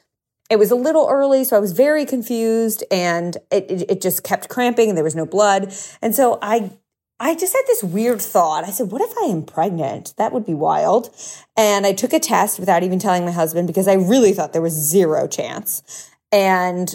it 0.50 0.58
was 0.58 0.72
a 0.72 0.76
little 0.76 1.08
early, 1.10 1.44
so 1.44 1.58
I 1.58 1.60
was 1.60 1.72
very 1.72 2.06
confused 2.06 2.84
and 2.92 3.38
it, 3.52 3.70
it, 3.70 3.92
it 3.92 4.02
just 4.02 4.24
kept 4.24 4.50
cramping 4.50 4.90
and 4.90 4.98
there 4.98 5.04
was 5.04 5.16
no 5.16 5.26
blood. 5.26 5.74
And 6.02 6.16
so 6.16 6.38
I 6.42 6.72
I 7.18 7.34
just 7.34 7.54
had 7.54 7.64
this 7.66 7.82
weird 7.82 8.22
thought. 8.22 8.66
I 8.66 8.72
said, 8.72 8.92
what 8.92 9.02
if 9.02 9.18
I 9.18 9.28
am 9.28 9.44
pregnant? 9.44 10.14
That 10.18 10.34
would 10.34 10.46
be 10.46 10.54
wild. 10.54 11.10
And 11.56 11.86
I 11.86 11.94
took 11.94 12.12
a 12.12 12.20
test 12.20 12.60
without 12.60 12.84
even 12.84 13.00
telling 13.00 13.24
my 13.24 13.32
husband 13.32 13.68
because 13.68 13.88
I 13.88 13.94
really 13.94 14.34
thought 14.34 14.52
there 14.52 14.62
was 14.62 14.74
zero 14.74 15.26
chance. 15.26 16.12
And 16.32 16.94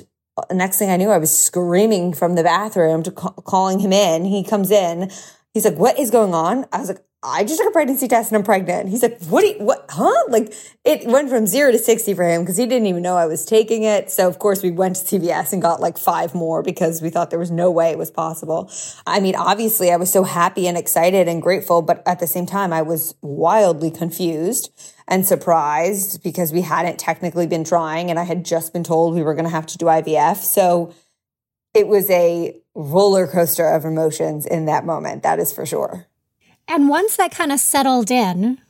next 0.50 0.78
thing 0.78 0.90
I 0.90 0.96
knew, 0.96 1.10
I 1.10 1.18
was 1.18 1.36
screaming 1.36 2.12
from 2.12 2.34
the 2.34 2.42
bathroom 2.42 3.02
to 3.04 3.10
call, 3.10 3.32
calling 3.32 3.78
him 3.80 3.92
in. 3.92 4.24
He 4.24 4.44
comes 4.44 4.70
in. 4.70 5.10
He's 5.52 5.64
like, 5.64 5.76
what 5.76 5.98
is 5.98 6.10
going 6.10 6.34
on? 6.34 6.66
I 6.72 6.78
was 6.78 6.88
like, 6.88 7.04
I 7.22 7.44
just 7.44 7.58
took 7.58 7.68
a 7.68 7.72
pregnancy 7.72 8.08
test 8.08 8.30
and 8.30 8.38
I'm 8.38 8.44
pregnant. 8.44 8.88
He's 8.88 9.02
like, 9.02 9.22
what, 9.24 9.42
do 9.42 9.48
you, 9.48 9.58
what, 9.58 9.84
huh? 9.90 10.24
Like 10.28 10.54
it 10.84 11.06
went 11.06 11.28
from 11.28 11.46
zero 11.46 11.70
to 11.70 11.78
60 11.78 12.14
for 12.14 12.26
him 12.26 12.40
because 12.40 12.56
he 12.56 12.64
didn't 12.64 12.86
even 12.86 13.02
know 13.02 13.16
I 13.16 13.26
was 13.26 13.44
taking 13.44 13.82
it. 13.82 14.10
So 14.10 14.26
of 14.26 14.38
course 14.38 14.62
we 14.62 14.70
went 14.70 14.96
to 14.96 15.04
CVS 15.04 15.52
and 15.52 15.60
got 15.60 15.80
like 15.80 15.98
five 15.98 16.34
more 16.34 16.62
because 16.62 17.02
we 17.02 17.10
thought 17.10 17.28
there 17.28 17.38
was 17.38 17.50
no 17.50 17.70
way 17.70 17.90
it 17.90 17.98
was 17.98 18.10
possible. 18.10 18.70
I 19.06 19.20
mean, 19.20 19.34
obviously 19.34 19.90
I 19.90 19.96
was 19.96 20.10
so 20.10 20.24
happy 20.24 20.66
and 20.66 20.78
excited 20.78 21.28
and 21.28 21.42
grateful, 21.42 21.82
but 21.82 22.02
at 22.06 22.20
the 22.20 22.26
same 22.26 22.46
time 22.46 22.72
I 22.72 22.80
was 22.80 23.14
wildly 23.20 23.90
confused 23.90 24.72
and 25.06 25.26
surprised 25.26 26.22
because 26.22 26.52
we 26.52 26.62
hadn't 26.62 26.98
technically 26.98 27.46
been 27.46 27.64
trying 27.64 28.08
and 28.08 28.18
I 28.18 28.24
had 28.24 28.46
just 28.46 28.72
been 28.72 28.84
told 28.84 29.14
we 29.14 29.22
were 29.22 29.34
going 29.34 29.44
to 29.44 29.50
have 29.50 29.66
to 29.66 29.76
do 29.76 29.84
IVF. 29.86 30.36
So 30.36 30.94
it 31.74 31.86
was 31.86 32.08
a 32.08 32.56
roller 32.74 33.26
coaster 33.26 33.68
of 33.68 33.84
emotions 33.84 34.46
in 34.46 34.64
that 34.66 34.86
moment. 34.86 35.22
That 35.22 35.38
is 35.38 35.52
for 35.52 35.66
sure. 35.66 36.06
And 36.68 36.88
once 36.88 37.16
that 37.16 37.32
kind 37.32 37.52
of 37.52 37.60
settled 37.60 38.10
in, 38.10 38.60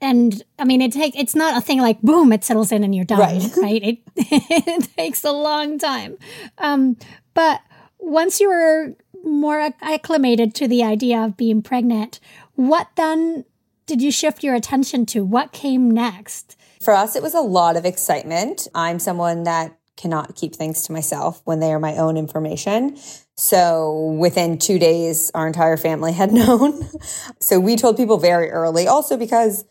and 0.00 0.42
I 0.58 0.64
mean, 0.64 0.80
it 0.80 0.92
take 0.92 1.18
it's 1.18 1.34
not 1.34 1.56
a 1.56 1.60
thing 1.60 1.80
like 1.80 2.00
boom, 2.00 2.32
it 2.32 2.44
settles 2.44 2.72
in 2.72 2.84
and 2.84 2.94
you're 2.94 3.04
done, 3.04 3.18
right? 3.18 3.56
right? 3.56 3.82
It, 3.82 3.98
it 4.16 4.88
takes 4.96 5.24
a 5.24 5.32
long 5.32 5.78
time. 5.78 6.16
Um, 6.58 6.96
but 7.34 7.60
once 7.98 8.40
you 8.40 8.48
were 8.48 8.94
more 9.24 9.72
acclimated 9.82 10.54
to 10.56 10.68
the 10.68 10.82
idea 10.82 11.20
of 11.20 11.36
being 11.36 11.62
pregnant, 11.62 12.20
what 12.54 12.88
then 12.96 13.44
did 13.86 14.00
you 14.00 14.10
shift 14.10 14.42
your 14.42 14.54
attention 14.54 15.04
to? 15.06 15.24
What 15.24 15.52
came 15.52 15.90
next? 15.90 16.56
For 16.80 16.94
us, 16.94 17.16
it 17.16 17.22
was 17.22 17.34
a 17.34 17.40
lot 17.40 17.76
of 17.76 17.84
excitement. 17.84 18.68
I'm 18.74 18.98
someone 18.98 19.42
that 19.42 19.76
cannot 19.96 20.34
keep 20.34 20.56
things 20.56 20.82
to 20.82 20.92
myself 20.92 21.42
when 21.44 21.60
they 21.60 21.72
are 21.72 21.78
my 21.78 21.96
own 21.96 22.16
information. 22.16 22.96
So 23.40 24.16
within 24.18 24.58
two 24.58 24.78
days, 24.78 25.30
our 25.34 25.46
entire 25.46 25.78
family 25.78 26.12
had 26.12 26.30
known. 26.40 26.86
so 27.40 27.58
we 27.58 27.74
told 27.74 27.96
people 27.96 28.18
very 28.18 28.50
early, 28.50 28.86
also 28.86 29.16
because 29.16 29.64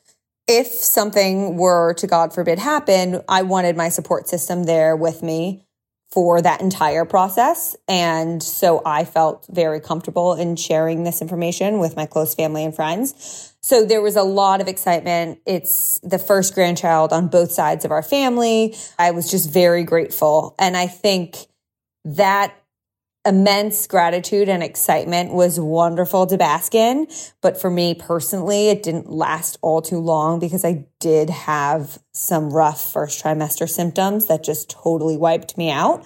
if 0.47 0.65
something 0.65 1.55
were 1.55 1.93
to, 1.93 2.07
God 2.07 2.33
forbid, 2.33 2.57
happen, 2.57 3.21
I 3.29 3.43
wanted 3.43 3.77
my 3.77 3.89
support 3.89 4.27
system 4.27 4.63
there 4.63 4.95
with 4.95 5.21
me 5.21 5.67
for 6.09 6.41
that 6.41 6.61
entire 6.61 7.05
process. 7.05 7.75
And 7.87 8.41
so 8.41 8.81
I 8.83 9.05
felt 9.05 9.45
very 9.51 9.79
comfortable 9.79 10.33
in 10.33 10.55
sharing 10.55 11.03
this 11.03 11.21
information 11.21 11.77
with 11.77 11.95
my 11.95 12.07
close 12.07 12.33
family 12.33 12.65
and 12.65 12.75
friends. 12.75 13.53
So 13.61 13.85
there 13.85 14.01
was 14.01 14.15
a 14.15 14.23
lot 14.23 14.61
of 14.61 14.67
excitement. 14.67 15.41
It's 15.45 15.99
the 15.99 16.17
first 16.17 16.55
grandchild 16.55 17.13
on 17.13 17.27
both 17.27 17.51
sides 17.51 17.85
of 17.85 17.91
our 17.91 18.01
family. 18.01 18.75
I 18.97 19.11
was 19.11 19.29
just 19.29 19.51
very 19.51 19.83
grateful. 19.83 20.55
And 20.57 20.75
I 20.75 20.87
think 20.87 21.37
that 22.03 22.55
immense 23.25 23.85
gratitude 23.85 24.47
and 24.47 24.63
excitement 24.63 25.33
was 25.33 25.59
wonderful 25.59 26.25
to 26.27 26.37
bask 26.37 26.73
in. 26.73 27.07
But 27.41 27.59
for 27.59 27.69
me 27.69 27.93
personally, 27.93 28.69
it 28.69 28.83
didn't 28.83 29.09
last 29.09 29.57
all 29.61 29.81
too 29.81 29.99
long 29.99 30.39
because 30.39 30.63
I 30.63 30.85
did 30.99 31.29
have 31.29 31.99
some 32.13 32.49
rough 32.49 32.91
first 32.93 33.23
trimester 33.23 33.69
symptoms 33.69 34.27
that 34.27 34.43
just 34.43 34.69
totally 34.69 35.17
wiped 35.17 35.57
me 35.57 35.69
out. 35.69 36.05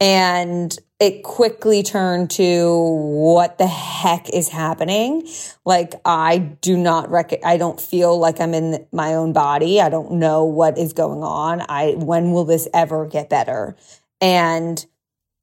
And 0.00 0.76
it 0.98 1.22
quickly 1.22 1.82
turned 1.82 2.30
to 2.32 2.70
what 2.70 3.58
the 3.58 3.66
heck 3.66 4.30
is 4.30 4.48
happening. 4.48 5.28
Like 5.64 5.94
I 6.04 6.38
do 6.38 6.76
not 6.76 7.10
rec- 7.10 7.44
I 7.44 7.58
don't 7.58 7.80
feel 7.80 8.18
like 8.18 8.40
I'm 8.40 8.54
in 8.54 8.86
my 8.92 9.14
own 9.14 9.32
body. 9.32 9.80
I 9.80 9.90
don't 9.90 10.12
know 10.12 10.44
what 10.44 10.78
is 10.78 10.94
going 10.94 11.22
on. 11.22 11.62
I, 11.68 11.94
when 11.98 12.32
will 12.32 12.44
this 12.44 12.66
ever 12.72 13.06
get 13.06 13.28
better? 13.28 13.76
And 14.20 14.84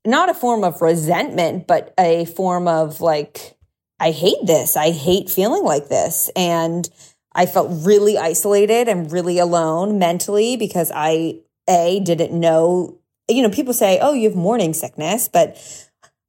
not 0.06 0.30
a 0.30 0.34
form 0.34 0.64
of 0.64 0.82
resentment, 0.82 1.68
but 1.68 1.94
a 2.00 2.26
form 2.26 2.68
of 2.68 3.02
like, 3.02 3.56
I 4.00 4.12
hate 4.12 4.46
this. 4.46 4.76
I 4.76 4.92
hate 4.92 5.30
feeling 5.30 5.64
like 5.64 5.88
this. 5.88 6.30
And 6.36 6.90
I 7.34 7.46
felt 7.46 7.86
really 7.86 8.18
isolated 8.18 8.88
and 8.88 9.12
really 9.12 9.40
alone 9.40 9.98
mentally 10.00 10.58
because 10.58 10.92
I, 10.94 11.40
A, 11.70 12.00
didn't 12.02 12.38
know, 12.38 13.00
you 13.30 13.42
know, 13.42 13.50
people 13.50 13.74
say, 13.74 14.00
oh, 14.02 14.14
you 14.14 14.30
have 14.30 14.38
morning 14.38 14.74
sickness, 14.74 15.30
but 15.30 15.58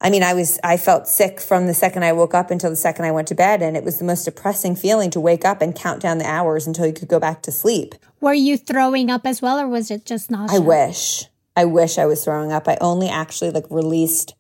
I 0.01 0.11
mean, 0.11 0.23
I 0.23 0.35
was, 0.35 0.59
I 0.63 0.77
felt 0.77 1.09
sick 1.09 1.41
from 1.41 1.67
the 1.67 1.75
second 1.75 2.05
I 2.05 2.13
woke 2.13 2.35
up 2.35 2.51
until 2.51 2.71
the 2.71 2.77
second 2.77 3.07
I 3.07 3.11
went 3.11 3.29
to 3.29 3.35
bed. 3.35 3.63
And 3.63 3.77
it 3.77 3.85
was 3.85 3.99
the 3.99 4.05
most 4.05 4.25
depressing 4.25 4.77
feeling 4.77 5.11
to 5.11 5.21
wake 5.21 5.45
up 5.45 5.63
and 5.63 5.75
count 5.75 6.03
down 6.03 6.19
the 6.19 6.27
hours 6.27 6.67
until 6.67 6.87
you 6.87 6.93
could 6.93 7.09
go 7.09 7.19
back 7.19 7.43
to 7.43 7.53
sleep. 7.53 7.95
Were 8.21 8.35
you 8.35 8.57
throwing 8.57 9.11
up 9.11 9.27
as 9.27 9.41
well, 9.41 9.59
or 9.59 9.67
was 9.67 9.91
it 9.91 10.05
just 10.05 10.31
nausea? 10.31 10.57
I 10.57 10.61
wish. 10.61 11.27
I 11.57 11.65
wish 11.65 11.99
I 11.99 12.07
was 12.07 12.25
throwing 12.25 12.53
up. 12.53 12.69
I 12.69 12.77
only 12.81 13.09
actually 13.09 13.51
like 13.51 13.67
released, 13.71 14.35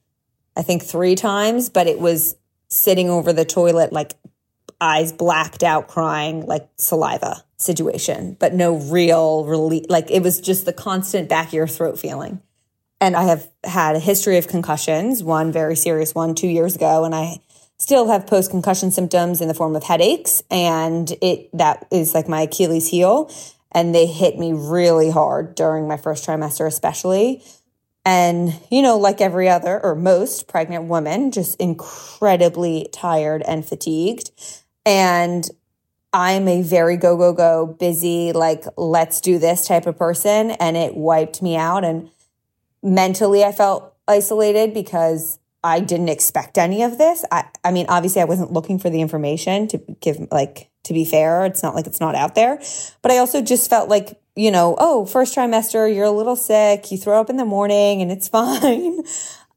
I 0.56 0.62
think 0.62 0.83
three 0.83 1.14
times, 1.14 1.68
but 1.68 1.87
it 1.87 2.00
was 2.00 2.37
sitting 2.68 3.09
over 3.09 3.33
the 3.33 3.44
toilet, 3.44 3.92
like 3.92 4.14
eyes 4.80 5.12
blacked 5.12 5.62
out, 5.62 5.88
crying, 5.88 6.44
like 6.47 6.68
saliva 6.76 7.44
situation, 7.56 8.37
but 8.38 8.52
no 8.52 8.76
real 8.76 9.44
relief. 9.44 9.87
Like 9.88 10.11
it 10.11 10.23
was 10.23 10.40
just 10.40 10.66
the 10.66 10.73
constant 10.73 11.28
back 11.28 11.49
of 11.49 11.54
your 11.54 11.66
throat 11.66 11.99
feeling. 11.99 12.40
And 13.00 13.16
I 13.16 13.25
have 13.25 13.49
had 13.64 13.97
a 13.97 14.00
history 14.00 14.38
of 14.38 14.49
concussions, 14.49 15.23
one 15.23 15.52
very 15.52 15.76
serious 15.76 16.14
one 16.14 16.35
two 16.35 16.49
years 16.49 16.76
ago, 16.76 17.04
and 17.04 17.14
I 17.14 17.38
still 17.76 18.09
have 18.09 18.26
post 18.26 18.50
concussion 18.50 18.90
symptoms 18.90 19.40
in 19.40 19.49
the 19.49 19.54
form 19.54 19.76
of 19.76 19.83
headaches. 19.83 20.42
And 20.50 21.11
it, 21.21 21.50
that 21.52 21.87
is 21.90 22.14
like 22.14 22.28
my 22.28 22.42
Achilles 22.42 22.88
heel 22.88 23.30
and 23.75 23.95
they 23.95 24.07
hit 24.07 24.38
me 24.38 24.52
really 24.52 25.11
hard 25.11 25.54
during 25.57 25.88
my 25.88 25.97
first 25.97 26.26
trimester, 26.26 26.66
especially. 26.66 27.43
And, 28.07 28.54
you 28.71 28.83
know, 28.83 28.99
like 28.99 29.21
every 29.21 29.49
other 29.49 29.83
or 29.83 29.95
most 29.95 30.47
pregnant 30.47 30.85
woman, 30.85 31.33
just 31.33 31.57
incredibly 31.61 32.88
tired 32.93 33.43
and 33.43 33.66
fatigued. 33.66 34.31
And 34.87 35.49
I'm 36.12 36.47
a 36.47 36.62
very 36.62 36.97
go, 36.97 37.16
go, 37.16 37.33
go, 37.33 37.66
busy, 37.66 38.33
like, 38.33 38.64
let's 38.76 39.21
do 39.21 39.38
this 39.38 39.66
type 39.66 39.87
of 39.87 39.99
person. 39.99 40.52
And 40.52 40.76
it 40.76 40.95
wiped 40.95 41.43
me 41.43 41.57
out. 41.57 41.85
And 41.85 42.11
mentally, 42.83 43.43
I 43.43 43.52
felt 43.52 43.95
isolated 44.07 44.75
because 44.75 45.38
I 45.64 45.81
didn't 45.81 46.11
expect 46.11 46.59
any 46.59 46.83
of 46.83 46.99
this. 46.99 47.25
I, 47.33 47.47
I 47.64 47.73
mean, 47.73 47.87
obviously, 47.88 48.21
I 48.21 48.26
wasn't 48.26 48.52
looking 48.52 48.78
for 48.78 48.90
the 48.90 49.00
information 49.00 49.66
to 49.69 49.78
give, 50.00 50.19
like, 50.31 50.71
to 50.85 50.93
be 50.93 51.05
fair. 51.05 51.45
It's 51.45 51.62
not 51.62 51.75
like 51.75 51.87
it's 51.87 52.00
not 52.00 52.14
out 52.14 52.35
there. 52.35 52.61
But 53.03 53.11
I 53.11 53.19
also 53.19 53.43
just 53.43 53.69
felt 53.69 53.88
like, 53.88 54.21
you 54.37 54.50
know, 54.50 54.76
oh, 54.79 55.07
first 55.07 55.35
trimester, 55.37 55.93
you're 55.93 56.05
a 56.05 56.11
little 56.11 56.37
sick, 56.37 56.91
you 56.91 56.99
throw 56.99 57.21
up 57.21 57.31
in 57.31 57.37
the 57.37 57.45
morning 57.45 58.00
and 58.00 58.12
it's 58.12 58.29
fine. 58.38 59.03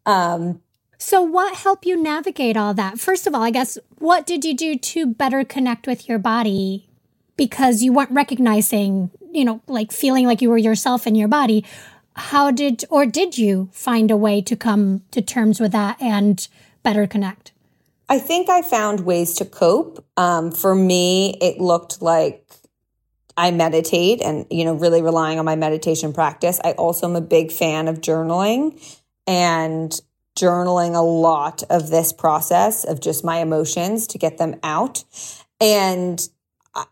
um, 0.05 0.61
so, 0.97 1.21
what 1.21 1.55
helped 1.55 1.85
you 1.85 2.01
navigate 2.01 2.57
all 2.57 2.73
that? 2.73 2.99
First 2.99 3.27
of 3.27 3.35
all, 3.35 3.43
I 3.43 3.51
guess, 3.51 3.77
what 3.99 4.25
did 4.25 4.43
you 4.43 4.55
do 4.55 4.75
to 4.75 5.05
better 5.05 5.43
connect 5.43 5.85
with 5.85 6.09
your 6.09 6.17
body? 6.17 6.89
Because 7.35 7.83
you 7.83 7.93
weren't 7.93 8.09
recognizing, 8.09 9.11
you 9.31 9.45
know, 9.45 9.61
like 9.67 9.91
feeling 9.91 10.25
like 10.25 10.41
you 10.41 10.49
were 10.49 10.57
yourself 10.57 11.05
in 11.05 11.13
your 11.13 11.27
body. 11.27 11.63
How 12.15 12.49
did, 12.49 12.83
or 12.89 13.05
did 13.05 13.37
you 13.37 13.69
find 13.71 14.09
a 14.09 14.17
way 14.17 14.41
to 14.41 14.55
come 14.55 15.03
to 15.11 15.21
terms 15.21 15.59
with 15.59 15.71
that 15.71 16.01
and 16.01 16.47
better 16.81 17.05
connect? 17.05 17.51
I 18.09 18.19
think 18.19 18.49
I 18.49 18.61
found 18.61 19.01
ways 19.01 19.33
to 19.35 19.45
cope. 19.45 20.05
Um, 20.15 20.51
for 20.51 20.73
me, 20.73 21.37
it 21.41 21.59
looked 21.59 22.01
like 22.01 22.49
I 23.35 23.51
meditate 23.51 24.21
and, 24.21 24.45
you 24.49 24.65
know, 24.65 24.73
really 24.73 25.01
relying 25.01 25.39
on 25.39 25.45
my 25.45 25.55
meditation 25.55 26.13
practice. 26.13 26.59
I 26.63 26.71
also 26.71 27.07
am 27.07 27.15
a 27.15 27.21
big 27.21 27.51
fan 27.51 27.87
of 27.87 28.01
journaling 28.01 28.81
and 29.27 29.99
journaling 30.37 30.95
a 30.95 31.01
lot 31.01 31.63
of 31.69 31.89
this 31.89 32.13
process 32.13 32.83
of 32.83 33.01
just 33.01 33.25
my 33.25 33.37
emotions 33.37 34.07
to 34.07 34.17
get 34.17 34.37
them 34.37 34.55
out. 34.63 35.03
And 35.59 36.27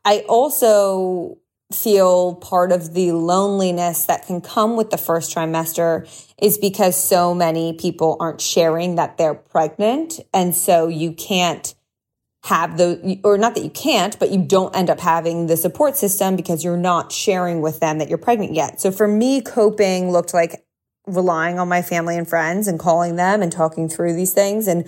I 0.03 0.25
also 0.27 1.37
feel 1.73 2.35
part 2.35 2.71
of 2.71 2.93
the 2.93 3.11
loneliness 3.11 4.05
that 4.05 4.25
can 4.27 4.39
come 4.39 4.75
with 4.75 4.91
the 4.91 4.97
first 4.97 5.35
trimester 5.35 6.07
is 6.39 6.57
because 6.57 6.95
so 6.95 7.33
many 7.33 7.73
people 7.73 8.17
aren't 8.19 8.41
sharing 8.41 8.95
that 8.95 9.17
they're 9.17 9.33
pregnant. 9.33 10.19
And 10.33 10.55
so 10.55 10.87
you 10.87 11.11
can't 11.11 11.73
have 12.43 12.77
the, 12.77 13.19
or 13.23 13.39
not 13.39 13.55
that 13.55 13.63
you 13.63 13.71
can't, 13.71 14.17
but 14.19 14.29
you 14.29 14.43
don't 14.43 14.75
end 14.75 14.91
up 14.91 14.99
having 14.99 15.47
the 15.47 15.57
support 15.57 15.97
system 15.97 16.35
because 16.35 16.63
you're 16.63 16.77
not 16.77 17.11
sharing 17.11 17.61
with 17.61 17.79
them 17.79 17.97
that 17.97 18.09
you're 18.09 18.19
pregnant 18.19 18.53
yet. 18.53 18.79
So 18.79 18.91
for 18.91 19.07
me, 19.07 19.41
coping 19.41 20.11
looked 20.11 20.33
like 20.33 20.63
relying 21.07 21.57
on 21.57 21.67
my 21.67 21.81
family 21.81 22.15
and 22.17 22.27
friends 22.27 22.67
and 22.67 22.79
calling 22.79 23.15
them 23.15 23.41
and 23.41 23.51
talking 23.51 23.89
through 23.89 24.13
these 24.15 24.33
things. 24.33 24.67
And 24.67 24.87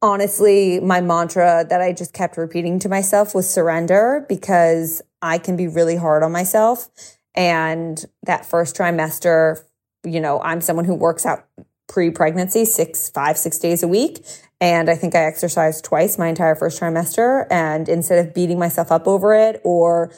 honestly, 0.00 0.78
my 0.78 1.00
mantra 1.00 1.66
that 1.68 1.80
I 1.80 1.92
just 1.92 2.12
kept 2.12 2.36
repeating 2.36 2.78
to 2.80 2.88
myself 2.88 3.34
was 3.34 3.50
surrender 3.50 4.24
because 4.28 5.02
I 5.22 5.38
can 5.38 5.56
be 5.56 5.68
really 5.68 5.96
hard 5.96 6.22
on 6.22 6.32
myself. 6.32 6.88
And 7.34 8.02
that 8.22 8.46
first 8.46 8.76
trimester, 8.76 9.62
you 10.04 10.20
know, 10.20 10.40
I'm 10.40 10.60
someone 10.60 10.84
who 10.84 10.94
works 10.94 11.26
out 11.26 11.46
pre 11.88 12.10
pregnancy 12.10 12.64
six, 12.64 13.10
five, 13.10 13.36
six 13.38 13.58
days 13.58 13.82
a 13.82 13.88
week. 13.88 14.24
And 14.60 14.88
I 14.88 14.94
think 14.94 15.14
I 15.14 15.24
exercised 15.24 15.84
twice 15.84 16.18
my 16.18 16.28
entire 16.28 16.54
first 16.54 16.80
trimester. 16.80 17.46
And 17.50 17.88
instead 17.88 18.24
of 18.24 18.34
beating 18.34 18.58
myself 18.58 18.90
up 18.90 19.06
over 19.06 19.34
it 19.34 19.60
or 19.64 20.10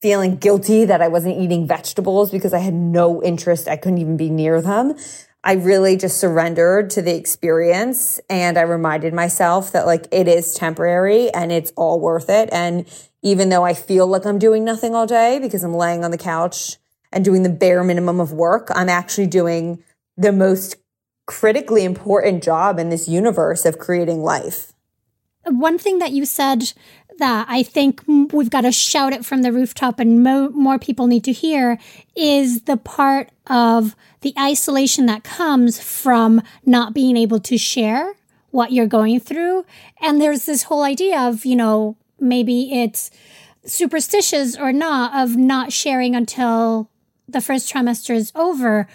feeling 0.00 0.36
guilty 0.36 0.84
that 0.84 1.00
I 1.00 1.08
wasn't 1.08 1.38
eating 1.38 1.66
vegetables 1.66 2.30
because 2.30 2.52
I 2.52 2.58
had 2.58 2.74
no 2.74 3.22
interest, 3.22 3.68
I 3.68 3.76
couldn't 3.76 3.98
even 3.98 4.16
be 4.16 4.30
near 4.30 4.60
them. 4.60 4.96
I 5.44 5.54
really 5.54 5.96
just 5.96 6.18
surrendered 6.20 6.90
to 6.90 7.02
the 7.02 7.16
experience 7.16 8.20
and 8.30 8.56
I 8.56 8.62
reminded 8.62 9.12
myself 9.12 9.72
that 9.72 9.86
like 9.86 10.06
it 10.12 10.28
is 10.28 10.54
temporary 10.54 11.30
and 11.30 11.50
it's 11.50 11.72
all 11.76 11.98
worth 11.98 12.30
it. 12.30 12.48
And 12.52 12.86
even 13.22 13.48
though 13.48 13.64
I 13.64 13.74
feel 13.74 14.06
like 14.06 14.24
I'm 14.24 14.38
doing 14.38 14.64
nothing 14.64 14.94
all 14.94 15.06
day 15.06 15.40
because 15.40 15.64
I'm 15.64 15.74
laying 15.74 16.04
on 16.04 16.12
the 16.12 16.18
couch 16.18 16.76
and 17.10 17.24
doing 17.24 17.42
the 17.42 17.50
bare 17.50 17.82
minimum 17.82 18.20
of 18.20 18.32
work, 18.32 18.68
I'm 18.72 18.88
actually 18.88 19.26
doing 19.26 19.82
the 20.16 20.32
most 20.32 20.76
critically 21.26 21.84
important 21.84 22.42
job 22.42 22.78
in 22.78 22.90
this 22.90 23.08
universe 23.08 23.64
of 23.64 23.78
creating 23.78 24.22
life. 24.22 24.72
One 25.44 25.76
thing 25.76 25.98
that 25.98 26.12
you 26.12 26.24
said 26.24 26.72
that 27.18 27.46
I 27.48 27.62
think 27.62 28.02
we've 28.06 28.50
got 28.50 28.62
to 28.62 28.72
shout 28.72 29.12
it 29.12 29.24
from 29.24 29.42
the 29.42 29.52
rooftop 29.52 29.98
and 29.98 30.22
mo- 30.22 30.50
more 30.50 30.78
people 30.78 31.06
need 31.06 31.24
to 31.24 31.32
hear 31.32 31.78
is 32.14 32.62
the 32.62 32.76
part 32.76 33.30
of 33.46 33.96
the 34.20 34.34
isolation 34.38 35.06
that 35.06 35.24
comes 35.24 35.80
from 35.80 36.42
not 36.64 36.94
being 36.94 37.16
able 37.16 37.40
to 37.40 37.58
share 37.58 38.14
what 38.50 38.72
you're 38.72 38.86
going 38.86 39.18
through. 39.18 39.64
And 40.00 40.20
there's 40.20 40.44
this 40.44 40.64
whole 40.64 40.82
idea 40.82 41.20
of, 41.20 41.44
you 41.44 41.56
know, 41.56 41.96
maybe 42.20 42.82
it's 42.82 43.10
superstitious 43.64 44.56
or 44.56 44.72
not 44.72 45.14
of 45.20 45.36
not 45.36 45.72
sharing 45.72 46.14
until 46.14 46.88
the 47.28 47.40
first 47.40 47.72
trimester 47.72 48.14
is 48.14 48.32
over. 48.34 48.88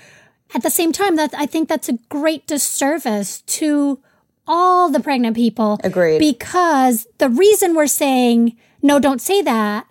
At 0.54 0.64
the 0.64 0.70
same 0.70 0.94
time, 0.94 1.18
that 1.18 1.34
I 1.34 1.46
think 1.46 1.68
that's 1.68 1.90
a 1.90 2.00
great 2.10 2.48
disservice 2.48 3.42
to 3.42 4.00
all 4.48 4.90
the 4.90 5.00
pregnant 5.00 5.36
people. 5.36 5.80
Agreed. 5.84 6.20
Because 6.20 7.08
the 7.18 7.30
reason 7.30 7.76
we're 7.76 7.88
saying, 7.88 8.58
no, 8.82 9.00
don't 9.00 9.22
say 9.22 9.42
that 9.42 9.88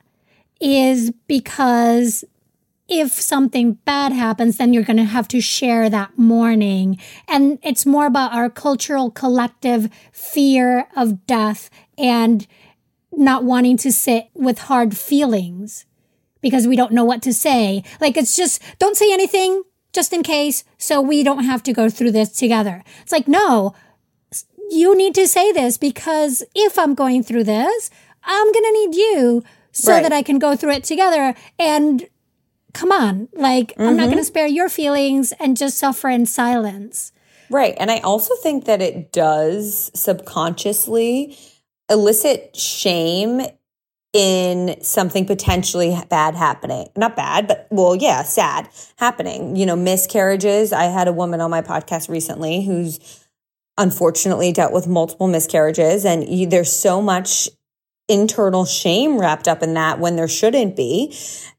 is 0.61 1.13
because 1.27 2.25
if 2.89 3.13
something 3.13 3.75
bad 3.85 4.13
happens, 4.13 4.57
then 4.57 4.73
you're 4.73 4.85
going 4.85 4.97
to 4.97 5.05
have 5.05 5.29
to 5.29 5.41
share 5.41 5.91
that 5.91 6.17
mourning. 6.17 6.99
And 7.27 7.59
it's 7.63 7.85
more 7.85 8.07
about 8.07 8.33
our 8.33 8.49
cultural 8.49 9.11
collective 9.11 9.91
fear 10.13 10.87
of 10.97 11.27
death 11.27 11.69
and 11.99 12.47
not 13.13 13.45
wanting 13.45 13.77
to 13.79 13.93
sit 13.93 14.29
with 14.35 14.59
hard 14.61 14.97
feelings 14.97 15.85
because 16.41 16.67
we 16.67 16.77
don't 16.77 16.93
know 16.93 17.05
what 17.05 17.23
to 17.23 17.33
say. 17.33 17.83
Like 18.01 18.17
it's 18.17 18.37
just, 18.37 18.63
don't 18.79 18.97
say 18.97 19.13
anything 19.13 19.65
just 19.93 20.13
in 20.13 20.23
case 20.23 20.63
so 20.79 21.01
we 21.01 21.25
don't 21.25 21.45
have 21.45 21.63
to 21.65 21.73
go 21.73 21.89
through 21.89 22.13
this 22.13 22.31
together. 22.31 22.85
It's 23.03 23.13
like, 23.13 23.27
no, 23.27 23.75
you 24.71 24.97
need 24.97 25.15
to 25.15 25.29
say 25.29 25.53
this 25.53 25.79
because 25.79 26.43
if 26.55 26.79
I'm 26.79 26.95
going 26.95 27.23
through 27.23 27.45
this, 27.45 27.91
I'm 28.23 28.53
going 28.53 28.65
to 28.65 28.73
need 28.73 28.95
you 28.95 29.45
so 29.73 29.93
right. 29.93 30.03
that 30.03 30.13
I 30.13 30.23
can 30.23 30.39
go 30.39 30.57
through 30.57 30.73
it 30.73 30.85
together. 30.85 31.35
And 31.59 32.07
come 32.73 32.93
on, 32.93 33.29
like, 33.33 33.69
mm-hmm. 33.69 33.83
I'm 33.83 33.97
not 33.97 34.05
going 34.05 34.17
to 34.17 34.23
mm-hmm. 34.23 34.27
spare 34.27 34.47
your 34.47 34.69
feelings 34.69 35.33
and 35.39 35.57
just 35.57 35.79
suffer 35.79 36.09
in 36.09 36.27
silence. 36.27 37.13
Right. 37.51 37.75
And 37.79 37.91
I 37.91 37.99
also 38.01 38.35
think 38.43 38.65
that 38.65 38.83
it 38.83 39.13
does 39.13 39.91
subconsciously 39.95 41.39
elicit 41.89 42.57
shame 42.57 43.43
in 44.13 44.83
something 44.83 45.27
potentially 45.27 45.97
bad 46.09 46.35
happening. 46.35 46.89
Not 46.97 47.17
bad, 47.17 47.47
but 47.47 47.69
well, 47.71 47.95
yeah, 47.95 48.23
sad 48.23 48.69
happening. 48.97 49.57
You 49.57 49.67
know, 49.67 49.77
miscarriages. 49.77 50.73
I 50.73 50.85
had 50.85 51.07
a 51.07 51.13
woman 51.13 51.41
on 51.41 51.51
my 51.51 51.61
podcast 51.61 52.09
recently 52.09 52.65
who's 52.65 53.26
unfortunately 53.79 54.53
dealt 54.53 54.73
with 54.73 54.87
multiple 54.87 55.29
miscarriages 55.29 56.05
and 56.05 56.29
you, 56.29 56.47
there's 56.47 56.73
so 56.73 57.03
much 57.03 57.49
internal 58.09 58.65
shame 58.65 59.19
wrapped 59.19 59.49
up 59.49 59.63
in 59.63 59.75
that 59.75 59.99
when 59.99 60.17
there 60.17 60.29
shouldn't 60.29 60.77
be. 60.77 61.17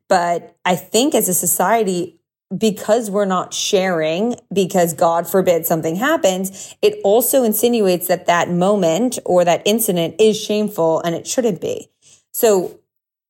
But 0.10 0.56
I 0.64 0.76
think 0.76 1.14
as 1.14 1.28
a 1.28 1.34
society, 1.34 2.20
because 2.58 3.12
we're 3.12 3.26
not 3.26 3.54
sharing, 3.54 4.36
because 4.54 4.94
God 4.94 5.28
forbid 5.28 5.66
something 5.66 5.98
happens, 5.98 6.76
it 6.82 7.00
also 7.04 7.44
insinuates 7.44 8.08
that 8.08 8.26
that 8.28 8.50
moment 8.50 9.20
or 9.26 9.44
that 9.44 9.62
incident 9.66 10.16
is 10.20 10.40
shameful 10.40 11.02
and 11.02 11.14
it 11.14 11.28
shouldn't 11.28 11.60
be. 11.60 11.90
So 12.34 12.80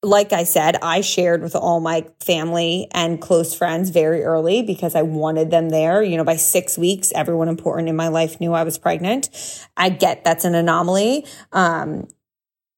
like 0.03 0.31
I 0.31 0.43
said, 0.43 0.77
I 0.81 1.01
shared 1.01 1.41
with 1.41 1.55
all 1.55 1.79
my 1.79 2.05
family 2.19 2.87
and 2.91 3.19
close 3.19 3.55
friends 3.55 3.89
very 3.89 4.23
early 4.23 4.61
because 4.61 4.95
I 4.95 5.01
wanted 5.01 5.49
them 5.49 5.69
there. 5.69 6.03
You 6.03 6.17
know, 6.17 6.23
by 6.23 6.35
six 6.35 6.77
weeks, 6.77 7.11
everyone 7.15 7.49
important 7.49 7.89
in 7.89 7.95
my 7.95 8.07
life 8.07 8.39
knew 8.39 8.53
I 8.53 8.63
was 8.63 8.77
pregnant. 8.77 9.29
I 9.75 9.89
get 9.89 10.23
that's 10.23 10.45
an 10.45 10.53
anomaly. 10.53 11.25
Um, 11.51 12.07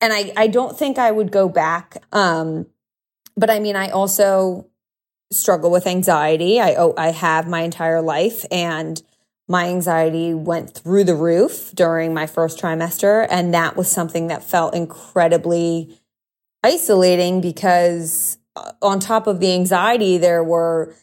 and 0.01 0.13
I, 0.13 0.32
I 0.38 0.47
don't 0.47 0.77
think 0.77 0.97
I 0.97 1.12
would 1.12 1.32
go 1.32 1.49
back. 1.49 1.97
Um, 2.13 2.67
but 3.36 3.49
I 3.49 3.60
mean, 3.60 3.75
I 3.75 3.89
also 3.89 4.67
struggle 5.32 5.71
with 5.71 5.88
anxiety. 5.88 6.60
I, 6.60 6.75
oh, 6.75 6.93
I 6.97 7.12
have 7.12 7.47
my 7.47 7.62
entire 7.62 8.01
life 8.01 8.45
and 8.49 9.01
my 9.47 9.67
anxiety 9.67 10.34
went 10.34 10.73
through 10.73 11.03
the 11.03 11.15
roof 11.15 11.71
during 11.73 12.13
my 12.13 12.27
first 12.27 12.60
trimester. 12.60 13.27
And 13.29 13.53
that 13.53 13.75
was 13.75 13.91
something 13.91 14.27
that 14.27 14.43
felt 14.43 14.73
incredibly 14.73 15.98
isolating 16.63 17.41
because 17.41 18.38
uh, 18.56 18.72
on 18.82 19.00
top 19.00 19.28
of 19.28 19.39
the 19.39 19.54
anxiety, 19.54 20.17
there 20.17 20.43
were 20.43 20.93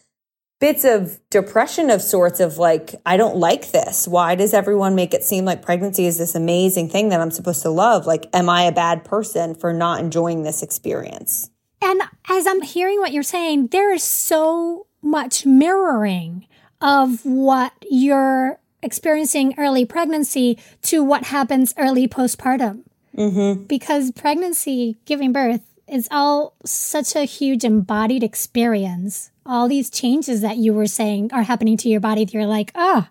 bits 0.59 0.85
of 0.85 1.21
depression 1.31 1.90
of 1.90 2.01
sorts 2.01 2.40
of 2.40 2.59
like, 2.59 2.95
I 3.05 3.16
don't 3.16 3.37
like 3.37 3.73
this. 3.73 4.09
Why 4.09 4.35
does 4.35 4.55
everyone 4.55 4.95
make 4.95 5.12
it 5.12 5.23
seem 5.23 5.45
like 5.45 5.62
pregnancy 5.62 6.07
is 6.07 6.19
this 6.19 6.35
amazing 6.35 6.88
thing 6.88 7.11
that 7.11 7.21
I'm 7.21 7.31
supposed 7.31 7.62
to 7.62 7.71
love? 7.71 8.07
Like, 8.07 8.27
am 8.33 8.49
I 8.49 8.62
a 8.62 8.73
bad 8.73 9.05
person 9.05 9.55
for 9.55 9.73
not 9.73 10.01
enjoying 10.01 10.42
this 10.42 10.62
experience? 10.62 11.51
And 11.83 12.01
as 12.29 12.47
I'm 12.47 12.62
hearing 12.62 12.99
what 13.01 13.12
you're 13.12 13.23
saying, 13.23 13.69
there 13.69 13.92
is 13.92 14.03
so 14.03 14.87
much 15.03 15.45
mirroring 15.45 16.47
of 16.81 17.25
what 17.25 17.73
you're 17.90 18.59
experiencing 18.83 19.55
early 19.59 19.85
pregnancy 19.85 20.59
to 20.83 21.03
what 21.05 21.25
happens 21.25 21.75
early 21.77 22.09
postpartum. 22.09 22.86
Mm-hmm. 23.16 23.64
Because 23.64 24.12
pregnancy, 24.12 24.96
giving 25.05 25.33
birth, 25.33 25.62
is 25.88 26.09
all 26.11 26.55
such 26.64 27.14
a 27.14 27.24
huge 27.24 27.64
embodied 27.64 28.22
experience. 28.22 29.31
All 29.44 29.68
these 29.68 29.90
changes 29.90 30.40
that 30.40 30.57
you 30.57 30.74
were 30.74 30.87
saying 30.87 31.31
are 31.33 31.44
happening 31.44 31.76
to 31.79 31.88
your 31.88 32.00
body. 32.00 32.26
You're 32.31 32.46
like, 32.46 32.72
oh, 32.74 33.07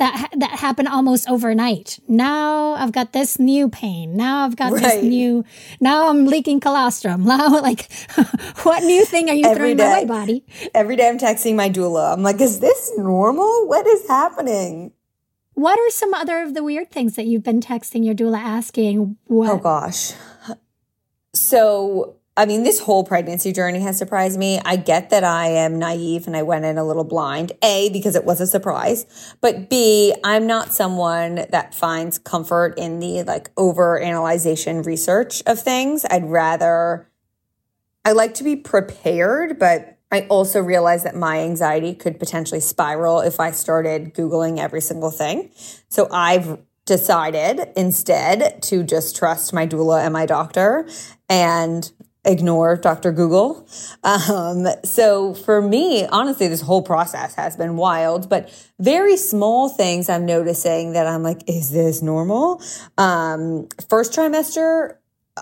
that 0.00 0.30
that 0.38 0.50
happened 0.58 0.88
almost 0.88 1.28
overnight. 1.28 2.00
Now 2.08 2.72
I've 2.72 2.90
got 2.90 3.12
this 3.12 3.38
new 3.38 3.68
pain. 3.68 4.16
Now 4.16 4.44
I've 4.44 4.56
got 4.56 4.72
right. 4.72 4.82
this 4.82 5.02
new. 5.04 5.44
Now 5.78 6.08
I'm 6.08 6.26
leaking 6.26 6.60
colostrum. 6.60 7.24
Now, 7.30 7.60
like, 7.60 7.92
what 8.64 8.82
new 8.82 9.04
thing 9.04 9.30
are 9.30 9.34
you 9.34 9.44
Every 9.44 9.56
throwing 9.56 9.76
day. 9.76 9.84
my 9.84 10.04
body? 10.04 10.44
Every 10.74 10.96
day 10.96 11.08
I'm 11.08 11.18
texting 11.18 11.54
my 11.54 11.70
doula. 11.70 12.12
I'm 12.12 12.22
like, 12.22 12.40
is 12.40 12.58
this 12.58 12.90
normal? 12.96 13.68
What 13.68 13.86
is 13.86 14.08
happening? 14.08 14.92
What 15.54 15.78
are 15.78 15.90
some 15.90 16.14
other 16.14 16.42
of 16.42 16.54
the 16.54 16.62
weird 16.62 16.90
things 16.90 17.16
that 17.16 17.26
you've 17.26 17.42
been 17.42 17.60
texting 17.60 18.04
your 18.04 18.14
doula 18.14 18.38
asking? 18.38 19.16
What? 19.26 19.50
Oh 19.50 19.58
gosh. 19.58 20.12
So, 21.34 22.16
I 22.36 22.46
mean, 22.46 22.62
this 22.62 22.80
whole 22.80 23.04
pregnancy 23.04 23.52
journey 23.52 23.80
has 23.80 23.98
surprised 23.98 24.38
me. 24.38 24.60
I 24.64 24.76
get 24.76 25.10
that 25.10 25.24
I 25.24 25.48
am 25.48 25.78
naive 25.78 26.26
and 26.26 26.36
I 26.36 26.42
went 26.42 26.64
in 26.64 26.78
a 26.78 26.84
little 26.84 27.04
blind. 27.04 27.52
A, 27.62 27.90
because 27.90 28.16
it 28.16 28.24
was 28.24 28.40
a 28.40 28.46
surprise. 28.46 29.04
But 29.40 29.68
B, 29.68 30.14
I'm 30.24 30.46
not 30.46 30.72
someone 30.72 31.46
that 31.50 31.74
finds 31.74 32.18
comfort 32.18 32.78
in 32.78 32.98
the 33.00 33.22
like 33.24 33.50
over 33.56 34.00
analyzation 34.00 34.82
research 34.82 35.42
of 35.46 35.60
things. 35.60 36.04
I'd 36.10 36.28
rather 36.28 37.10
I 38.04 38.12
like 38.12 38.34
to 38.34 38.44
be 38.44 38.56
prepared, 38.56 39.58
but 39.58 39.98
I 40.10 40.22
also 40.22 40.60
realized 40.60 41.04
that 41.04 41.14
my 41.14 41.40
anxiety 41.40 41.94
could 41.94 42.18
potentially 42.18 42.60
spiral 42.60 43.20
if 43.20 43.38
I 43.38 43.52
started 43.52 44.14
Googling 44.14 44.58
every 44.58 44.80
single 44.80 45.10
thing. 45.10 45.50
So 45.88 46.08
I've 46.10 46.58
decided 46.84 47.68
instead 47.76 48.62
to 48.62 48.82
just 48.82 49.16
trust 49.16 49.52
my 49.52 49.66
doula 49.66 50.04
and 50.04 50.12
my 50.12 50.26
doctor 50.26 50.88
and 51.28 51.90
ignore 52.24 52.76
Dr. 52.76 53.12
Google. 53.12 53.66
Um, 54.04 54.66
so 54.84 55.34
for 55.34 55.62
me, 55.62 56.06
honestly, 56.06 56.48
this 56.48 56.60
whole 56.60 56.82
process 56.82 57.34
has 57.34 57.56
been 57.56 57.76
wild, 57.76 58.28
but 58.28 58.50
very 58.78 59.16
small 59.16 59.68
things 59.68 60.08
I'm 60.08 60.26
noticing 60.26 60.92
that 60.92 61.06
I'm 61.06 61.22
like, 61.22 61.42
is 61.48 61.70
this 61.70 62.02
normal? 62.02 62.62
Um, 62.98 63.68
first 63.88 64.12
trimester, 64.12 64.96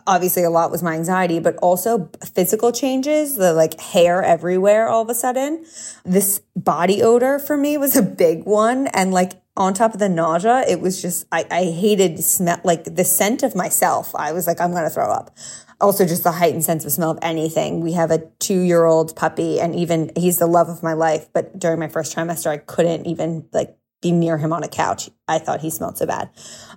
obviously 0.07 0.43
a 0.43 0.51
lot 0.51 0.71
was 0.71 0.83
my 0.83 0.95
anxiety, 0.95 1.41
but 1.41 1.57
also 1.57 2.11
physical 2.35 2.73
changes, 2.73 3.37
the 3.37 3.53
like 3.53 3.81
hair 3.81 4.23
everywhere 4.23 4.89
all 4.89 5.03
of 5.03 5.09
a 5.09 5.15
sudden. 5.15 5.65
This 6.05 6.41
body 6.57 7.03
odor 7.03 7.39
for 7.39 7.57
me 7.57 7.77
was 7.77 7.97
a 7.97 8.03
big 8.03 8.45
one. 8.45 8.87
And 8.89 9.13
like 9.13 9.33
on 9.57 9.75
top 9.75 9.95
of 9.95 10.01
the 10.01 10.09
nausea, 10.09 10.65
it 10.69 10.81
was 10.81 11.03
just, 11.03 11.27
I, 11.33 11.45
I 11.51 11.65
hated 11.65 12.23
smell, 12.23 12.61
like 12.65 12.85
the 12.85 13.05
scent 13.05 13.43
of 13.43 13.55
myself. 13.55 14.15
I 14.15 14.33
was 14.33 14.47
like, 14.47 14.61
I'm 14.61 14.71
going 14.71 14.85
to 14.85 14.91
throw 14.91 15.11
up. 15.11 15.37
Also, 15.81 16.05
just 16.05 16.25
the 16.25 16.33
heightened 16.33 16.65
sense 16.65 16.85
of 16.85 16.91
smell 16.91 17.13
of 17.13 17.19
anything. 17.23 17.81
We 17.81 17.93
have 17.93 18.11
a 18.11 18.19
two 18.41 18.61
year 18.63 18.85
old 18.85 19.15
puppy, 19.15 19.61
and 19.61 19.77
even 19.77 20.11
he's 20.17 20.39
the 20.39 20.49
love 20.49 20.69
of 20.69 20.83
my 20.83 20.93
life. 20.93 21.29
But 21.33 21.57
during 21.57 21.79
my 21.79 21.87
first 21.87 22.17
trimester, 22.17 22.49
I 22.49 22.57
couldn't 22.57 23.07
even 23.07 23.49
like 23.53 23.77
be 24.03 24.11
near 24.11 24.39
him 24.39 24.53
on 24.53 24.65
a 24.65 24.69
couch. 24.69 25.09
I 25.29 25.39
thought 25.39 25.61
he 25.61 25.71
smelled 25.71 25.97
so 25.97 26.07
bad. 26.07 26.31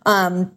Um, 0.05 0.55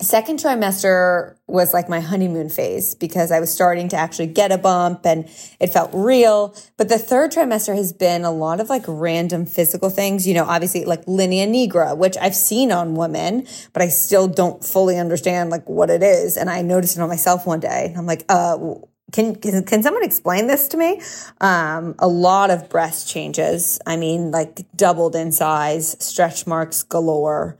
second 0.00 0.38
trimester 0.38 1.34
was 1.48 1.74
like 1.74 1.88
my 1.88 1.98
honeymoon 1.98 2.48
phase 2.48 2.94
because 2.94 3.32
I 3.32 3.40
was 3.40 3.52
starting 3.52 3.88
to 3.88 3.96
actually 3.96 4.28
get 4.28 4.52
a 4.52 4.58
bump 4.58 5.04
and 5.04 5.28
it 5.58 5.68
felt 5.68 5.90
real. 5.92 6.54
But 6.76 6.88
the 6.88 6.98
third 6.98 7.32
trimester 7.32 7.74
has 7.74 7.92
been 7.92 8.24
a 8.24 8.30
lot 8.30 8.60
of 8.60 8.68
like 8.68 8.84
random 8.86 9.44
physical 9.44 9.90
things, 9.90 10.26
you 10.26 10.34
know, 10.34 10.44
obviously 10.44 10.84
like 10.84 11.02
linea 11.08 11.48
nigra, 11.48 11.96
which 11.96 12.16
I've 12.16 12.36
seen 12.36 12.70
on 12.70 12.94
women, 12.94 13.46
but 13.72 13.82
I 13.82 13.88
still 13.88 14.28
don't 14.28 14.62
fully 14.62 14.98
understand 14.98 15.50
like 15.50 15.68
what 15.68 15.90
it 15.90 16.02
is. 16.02 16.36
And 16.36 16.48
I 16.48 16.62
noticed 16.62 16.96
it 16.96 17.00
on 17.00 17.08
myself 17.08 17.44
one 17.44 17.60
day. 17.60 17.92
I'm 17.96 18.06
like, 18.06 18.24
uh, 18.28 18.56
can, 19.10 19.34
can, 19.36 19.64
can 19.64 19.82
someone 19.82 20.04
explain 20.04 20.46
this 20.46 20.68
to 20.68 20.76
me? 20.76 21.00
Um, 21.40 21.96
a 21.98 22.06
lot 22.06 22.50
of 22.50 22.68
breast 22.68 23.08
changes. 23.08 23.80
I 23.86 23.96
mean, 23.96 24.30
like 24.30 24.60
doubled 24.76 25.16
in 25.16 25.32
size, 25.32 25.96
stretch 25.98 26.46
marks 26.46 26.82
galore 26.84 27.58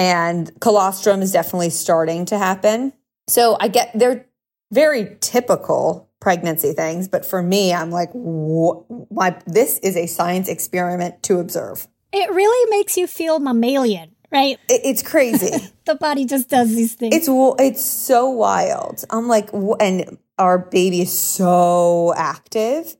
and 0.00 0.50
colostrum 0.60 1.20
is 1.20 1.30
definitely 1.30 1.68
starting 1.68 2.24
to 2.24 2.38
happen. 2.38 2.94
So 3.28 3.58
I 3.60 3.68
get 3.68 3.90
they're 3.94 4.24
very 4.72 5.18
typical 5.20 6.08
pregnancy 6.20 6.72
things, 6.72 7.06
but 7.06 7.26
for 7.26 7.42
me, 7.42 7.74
I'm 7.74 7.90
like, 7.90 8.08
why? 8.12 9.38
This 9.46 9.78
is 9.80 9.96
a 9.96 10.06
science 10.06 10.48
experiment 10.48 11.22
to 11.24 11.38
observe. 11.38 11.86
It 12.12 12.30
really 12.30 12.70
makes 12.70 12.96
you 12.96 13.06
feel 13.06 13.40
mammalian, 13.40 14.16
right? 14.32 14.58
It, 14.70 14.80
it's 14.84 15.02
crazy. 15.02 15.70
the 15.84 15.96
body 15.96 16.24
just 16.24 16.48
does 16.48 16.74
these 16.74 16.94
things. 16.94 17.14
It's 17.14 17.28
it's 17.60 17.84
so 17.84 18.30
wild. 18.30 19.04
I'm 19.10 19.28
like, 19.28 19.50
and 19.52 20.16
our 20.38 20.58
baby 20.58 21.02
is 21.02 21.16
so 21.16 22.14
active, 22.16 22.96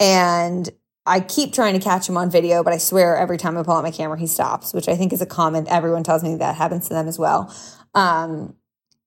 and 0.00 0.66
I 1.08 1.20
keep 1.20 1.52
trying 1.52 1.74
to 1.74 1.80
catch 1.80 2.08
him 2.08 2.16
on 2.16 2.30
video, 2.30 2.62
but 2.62 2.72
I 2.72 2.78
swear 2.78 3.16
every 3.16 3.38
time 3.38 3.56
I 3.56 3.62
pull 3.62 3.74
out 3.74 3.82
my 3.82 3.90
camera, 3.90 4.18
he 4.18 4.26
stops, 4.26 4.72
which 4.74 4.88
I 4.88 4.94
think 4.94 5.12
is 5.12 5.22
a 5.22 5.26
common. 5.26 5.66
Everyone 5.68 6.04
tells 6.04 6.22
me 6.22 6.36
that 6.36 6.54
happens 6.54 6.88
to 6.88 6.94
them 6.94 7.08
as 7.08 7.18
well. 7.18 7.54
Um, 7.94 8.54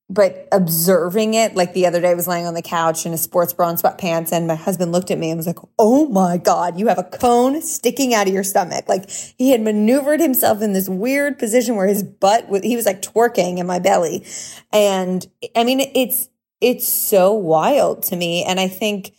but 0.10 0.50
observing 0.52 1.36
it, 1.36 1.56
like 1.56 1.74
the 1.74 1.86
other 1.86 2.02
day, 2.02 2.10
I 2.10 2.16
was 2.16 2.28
laying 2.28 2.46
on 2.46 2.54
the 2.54 2.62
couch 2.62 3.06
in 3.06 3.14
a 3.14 3.18
sports 3.18 3.54
bra 3.54 3.70
and 3.70 3.78
sweatpants, 3.78 4.34
and 4.34 4.46
my 4.46 4.56
husband 4.56 4.92
looked 4.92 5.10
at 5.10 5.18
me 5.18 5.30
and 5.30 5.38
was 5.38 5.48
like, 5.48 5.60
"Oh 5.80 6.06
my 6.10 6.38
god, 6.38 6.78
you 6.78 6.88
have 6.88 6.98
a 6.98 7.04
cone 7.04 7.62
sticking 7.62 8.14
out 8.14 8.28
of 8.28 8.34
your 8.34 8.44
stomach!" 8.44 8.90
Like 8.90 9.10
he 9.10 9.52
had 9.52 9.62
maneuvered 9.62 10.20
himself 10.20 10.62
in 10.62 10.74
this 10.74 10.90
weird 10.90 11.40
position 11.40 11.78
where 11.78 11.88
his 11.88 12.04
butt, 12.04 12.50
was, 12.50 12.62
he 12.62 12.76
was 12.76 12.86
like 12.86 13.02
twerking 13.02 13.58
in 13.58 13.66
my 13.66 13.80
belly, 13.80 14.26
and 14.74 15.26
I 15.56 15.64
mean, 15.64 15.80
it's 15.80 16.28
it's 16.60 16.88
so 16.90 17.32
wild 17.32 18.04
to 18.04 18.18
me, 18.18 18.44
and 18.44 18.60
I 18.60 18.68
think 18.68 19.14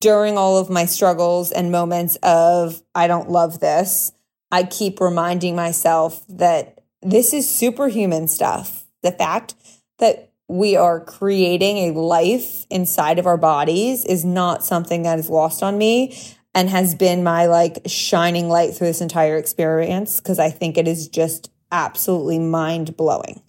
during 0.00 0.36
all 0.36 0.58
of 0.58 0.70
my 0.70 0.84
struggles 0.84 1.52
and 1.52 1.72
moments 1.72 2.16
of, 2.22 2.82
I 2.94 3.06
don't 3.06 3.30
love 3.30 3.60
this, 3.60 4.12
I 4.52 4.64
keep 4.64 5.00
reminding 5.00 5.56
myself 5.56 6.24
that 6.28 6.80
this 7.02 7.32
is 7.32 7.48
superhuman 7.48 8.28
stuff. 8.28 8.84
The 9.02 9.12
fact 9.12 9.54
that 9.98 10.32
we 10.48 10.76
are 10.76 11.00
creating 11.00 11.78
a 11.78 11.98
life 11.98 12.66
inside 12.70 13.18
of 13.18 13.26
our 13.26 13.36
bodies 13.36 14.04
is 14.04 14.24
not 14.24 14.62
something 14.62 15.02
that 15.02 15.18
is 15.18 15.28
lost 15.28 15.62
on 15.62 15.76
me 15.76 16.16
and 16.54 16.70
has 16.70 16.94
been 16.94 17.24
my 17.24 17.46
like 17.46 17.78
shining 17.86 18.48
light 18.48 18.74
through 18.74 18.86
this 18.86 19.00
entire 19.00 19.36
experience 19.36 20.20
because 20.20 20.38
I 20.38 20.50
think 20.50 20.78
it 20.78 20.86
is 20.86 21.08
just 21.08 21.50
absolutely 21.72 22.38
mind 22.38 22.96
blowing. 22.96 23.42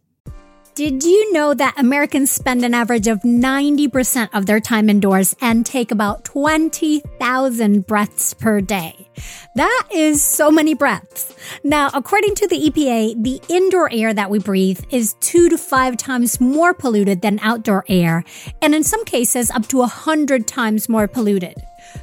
Did 0.78 1.04
you 1.04 1.34
know 1.34 1.56
that 1.56 1.74
Americans 1.80 2.32
spend 2.32 2.64
an 2.64 2.76
average 2.76 3.08
of 3.08 3.22
90% 3.22 4.30
of 4.32 4.46
their 4.46 4.60
time 4.60 4.92
indoors 4.92 5.36
and 5.42 5.66
take 5.66 5.90
about 5.90 6.24
20,000 6.24 7.88
breaths 7.88 8.36
per 8.36 8.62
day? 8.62 9.10
That 9.56 9.88
is 9.92 10.22
so 10.22 10.52
many 10.52 10.76
breaths. 10.76 11.34
Now, 11.64 11.90
according 11.96 12.36
to 12.36 12.48
the 12.48 12.70
EPA, 12.70 13.24
the 13.24 13.42
indoor 13.50 13.92
air 13.92 14.14
that 14.14 14.30
we 14.30 14.38
breathe 14.38 14.80
is 14.92 15.16
two 15.20 15.50
to 15.50 15.58
five 15.58 15.98
times 15.98 16.40
more 16.40 16.76
polluted 16.76 17.24
than 17.24 17.40
outdoor 17.40 17.84
air, 17.90 18.24
and 18.62 18.76
in 18.76 18.84
some 18.84 19.04
cases, 19.04 19.50
up 19.50 19.66
to 19.70 19.82
a 19.82 19.88
hundred 19.88 20.46
times 20.46 20.88
more 20.88 21.08
polluted. 21.08 21.56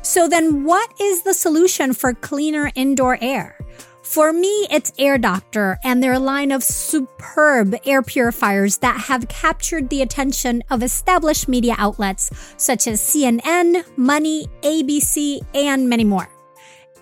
So 0.03 0.29
then 0.29 0.65
what 0.65 0.91
is 1.01 1.23
the 1.23 1.35
solution 1.35 1.93
for 1.93 2.13
cleaner 2.13 2.73
indoor 2.75 3.19
air? 3.21 3.57
For 4.05 4.33
me, 4.35 4.67
it's 4.71 4.93
Air 4.99 5.17
Doctor 5.17 5.79
and 5.83 6.03
their 6.03 6.19
line 6.19 6.53
of 6.53 6.63
superb 6.63 7.75
air 7.87 8.03
purifiers 8.03 8.77
that 8.79 9.05
have 9.09 9.29
captured 9.29 9.89
the 9.89 10.03
attention 10.03 10.63
of 10.71 10.83
established 10.83 11.49
media 11.49 11.75
outlets 11.79 12.31
such 12.59 12.87
as 12.87 13.01
CNN, 13.01 13.83
Money, 13.97 14.47
ABC, 14.61 15.41
and 15.55 15.89
many 15.89 16.05
more. 16.05 16.29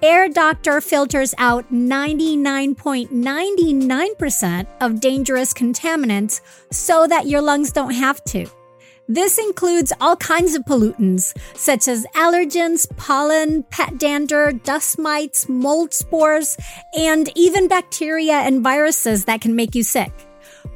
Air 0.00 0.28
Doctor 0.28 0.80
filters 0.80 1.34
out 1.38 1.72
99.99% 1.72 4.66
of 4.80 5.00
dangerous 5.00 5.52
contaminants 5.52 6.40
so 6.70 7.08
that 7.08 7.26
your 7.26 7.42
lungs 7.42 7.72
don't 7.72 7.94
have 7.94 8.22
to. 8.26 8.46
This 9.12 9.36
includes 9.36 9.92
all 10.00 10.16
kinds 10.16 10.54
of 10.54 10.62
pollutants, 10.64 11.36
such 11.54 11.86
as 11.86 12.06
allergens, 12.14 12.88
pollen, 12.96 13.62
pet 13.64 13.98
dander, 13.98 14.52
dust 14.52 14.98
mites, 14.98 15.50
mold 15.50 15.92
spores, 15.92 16.56
and 16.96 17.30
even 17.36 17.68
bacteria 17.68 18.36
and 18.36 18.62
viruses 18.62 19.26
that 19.26 19.42
can 19.42 19.54
make 19.54 19.74
you 19.74 19.82
sick. 19.82 20.10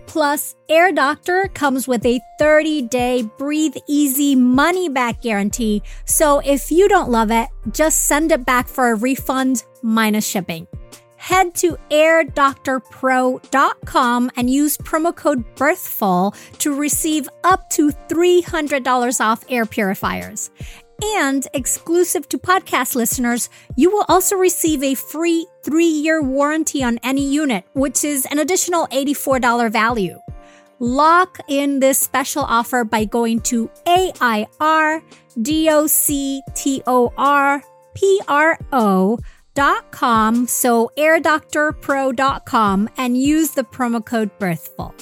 Plus, 0.05 0.55
Air 0.69 0.93
Doctor 0.93 1.49
comes 1.55 1.89
with 1.89 2.05
a 2.05 2.21
30 2.39 2.83
day 2.83 3.23
breathe 3.39 3.77
easy 3.89 4.37
money 4.37 4.91
back 4.91 5.23
guarantee. 5.23 5.83
So 6.05 6.41
if 6.41 6.71
you 6.71 6.91
don't 6.91 7.09
love 7.09 7.31
it, 7.31 7.49
just 7.71 8.03
send 8.05 8.33
it 8.33 8.45
back 8.45 8.69
for 8.69 8.91
a 8.91 8.97
refund 8.97 9.65
minus 9.83 10.27
shipping 10.27 10.67
head 11.17 11.55
to 11.57 11.77
airdoctorpro.com 11.91 14.31
and 14.37 14.51
use 14.51 14.79
promo 14.79 15.15
code 15.15 15.45
BIRTHFUL 15.57 16.35
to 16.59 16.75
receive 16.75 17.29
up 17.45 17.69
to 17.71 17.91
$300 17.91 19.21
off 19.21 19.45
air 19.49 19.67
purifiers. 19.67 20.51
And 21.03 21.47
exclusive 21.53 22.27
to 22.31 22.39
podcast 22.39 22.95
listeners, 22.95 23.51
you 23.77 23.91
will 23.91 24.07
also 24.09 24.37
receive 24.37 24.83
a 24.83 24.95
free 24.95 25.47
three 25.63 25.85
year 25.85 26.23
warranty 26.23 26.83
on 26.83 26.99
any 27.03 27.29
unit, 27.29 27.65
which 27.75 28.03
is 28.03 28.25
an 28.27 28.39
additional 28.39 28.87
$84 28.89 29.71
value. 29.71 30.19
Lock 30.79 31.39
in 31.49 31.81
this 31.81 31.99
special 31.99 32.43
offer 32.43 32.85
by 32.85 33.05
going 33.05 33.41
to 33.41 33.71
A 33.87 34.13
I 34.21 34.47
R 34.61 35.03
D 35.41 35.71
O 35.71 35.87
C 35.87 36.43
T 36.55 36.83
O 36.87 37.13
R 37.17 37.63
P 37.95 38.21
R 38.29 38.59
O 38.73 39.19
airdoctorpro.com, 39.57 40.47
so 40.47 40.91
airdoctorpro.com, 40.97 42.89
and 42.97 43.21
use 43.21 43.51
the 43.51 43.65
promo 43.65 44.05
code 44.05 44.31
BIRTHFUL. 44.39 44.95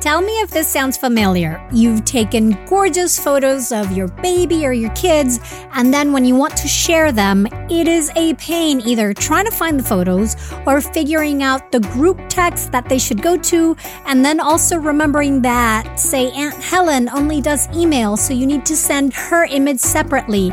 Tell 0.00 0.20
me 0.20 0.32
if 0.40 0.50
this 0.50 0.68
sounds 0.68 0.96
familiar. 0.96 1.60
You've 1.72 2.04
taken 2.04 2.56
gorgeous 2.66 3.18
photos 3.18 3.72
of 3.72 3.90
your 3.90 4.06
baby 4.06 4.64
or 4.64 4.72
your 4.72 4.90
kids, 4.90 5.40
and 5.72 5.92
then 5.92 6.12
when 6.12 6.24
you 6.24 6.36
want 6.36 6.56
to 6.58 6.68
share 6.68 7.10
them, 7.10 7.48
it 7.68 7.88
is 7.88 8.12
a 8.14 8.34
pain 8.34 8.80
either 8.82 9.12
trying 9.12 9.44
to 9.46 9.50
find 9.50 9.78
the 9.78 9.82
photos 9.82 10.36
or 10.66 10.80
figuring 10.80 11.42
out 11.42 11.72
the 11.72 11.80
group 11.80 12.20
text 12.28 12.70
that 12.70 12.88
they 12.88 12.98
should 12.98 13.20
go 13.20 13.36
to, 13.38 13.76
and 14.06 14.24
then 14.24 14.38
also 14.38 14.78
remembering 14.78 15.42
that, 15.42 15.98
say, 15.98 16.30
Aunt 16.30 16.54
Helen 16.54 17.08
only 17.08 17.40
does 17.40 17.68
email, 17.76 18.16
so 18.16 18.32
you 18.32 18.46
need 18.46 18.64
to 18.66 18.76
send 18.76 19.12
her 19.12 19.46
image 19.46 19.80
separately 19.80 20.52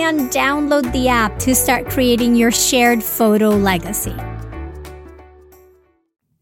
and 0.00 0.30
download 0.30 0.90
the 0.92 1.08
app 1.08 1.38
to 1.40 1.54
start 1.54 1.88
creating 1.88 2.34
your 2.34 2.50
shared 2.50 3.02
photo 3.02 3.50
legacy. 3.50 4.14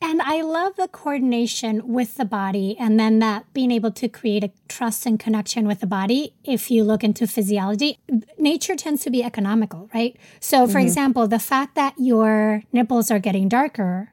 And 0.02 0.22
I 0.22 0.42
love 0.42 0.76
the 0.76 0.88
coordination 0.88 1.86
with 1.88 2.16
the 2.16 2.24
body 2.24 2.76
and 2.78 2.98
then 2.98 3.18
that 3.20 3.52
being 3.52 3.70
able 3.70 3.90
to 3.92 4.08
create 4.08 4.44
a 4.44 4.50
trust 4.68 5.06
and 5.06 5.20
connection 5.20 5.66
with 5.66 5.80
the 5.80 5.86
body. 5.86 6.34
If 6.42 6.70
you 6.70 6.84
look 6.84 7.04
into 7.04 7.26
physiology, 7.26 7.98
nature 8.38 8.76
tends 8.76 9.02
to 9.04 9.10
be 9.10 9.22
economical, 9.22 9.88
right? 9.94 10.16
So, 10.40 10.66
for 10.66 10.78
mm-hmm. 10.78 10.86
example, 10.86 11.28
the 11.28 11.38
fact 11.38 11.74
that 11.74 11.94
your 11.98 12.62
nipples 12.72 13.10
are 13.10 13.18
getting 13.18 13.48
darker, 13.48 14.12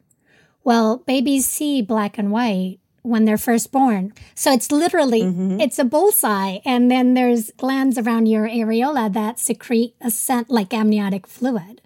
well, 0.63 0.97
babies 0.97 1.45
see 1.47 1.81
black 1.81 2.17
and 2.17 2.31
white 2.31 2.79
when 3.07 3.25
they're 3.25 3.37
first 3.37 3.71
born. 3.71 4.13
So 4.35 4.51
it's 4.51 4.71
literally 4.71 5.21
mm-hmm. 5.21 5.59
it's 5.59 5.79
a 5.79 5.85
bullseye 5.85 6.59
and 6.65 6.91
then 6.91 7.13
there's 7.13 7.51
glands 7.51 7.97
around 7.97 8.27
your 8.27 8.47
areola 8.47 9.11
that 9.13 9.39
secrete 9.39 9.95
a 10.01 10.11
scent 10.11 10.49
like 10.49 10.73
amniotic 10.73 11.27
fluid. 11.27 11.81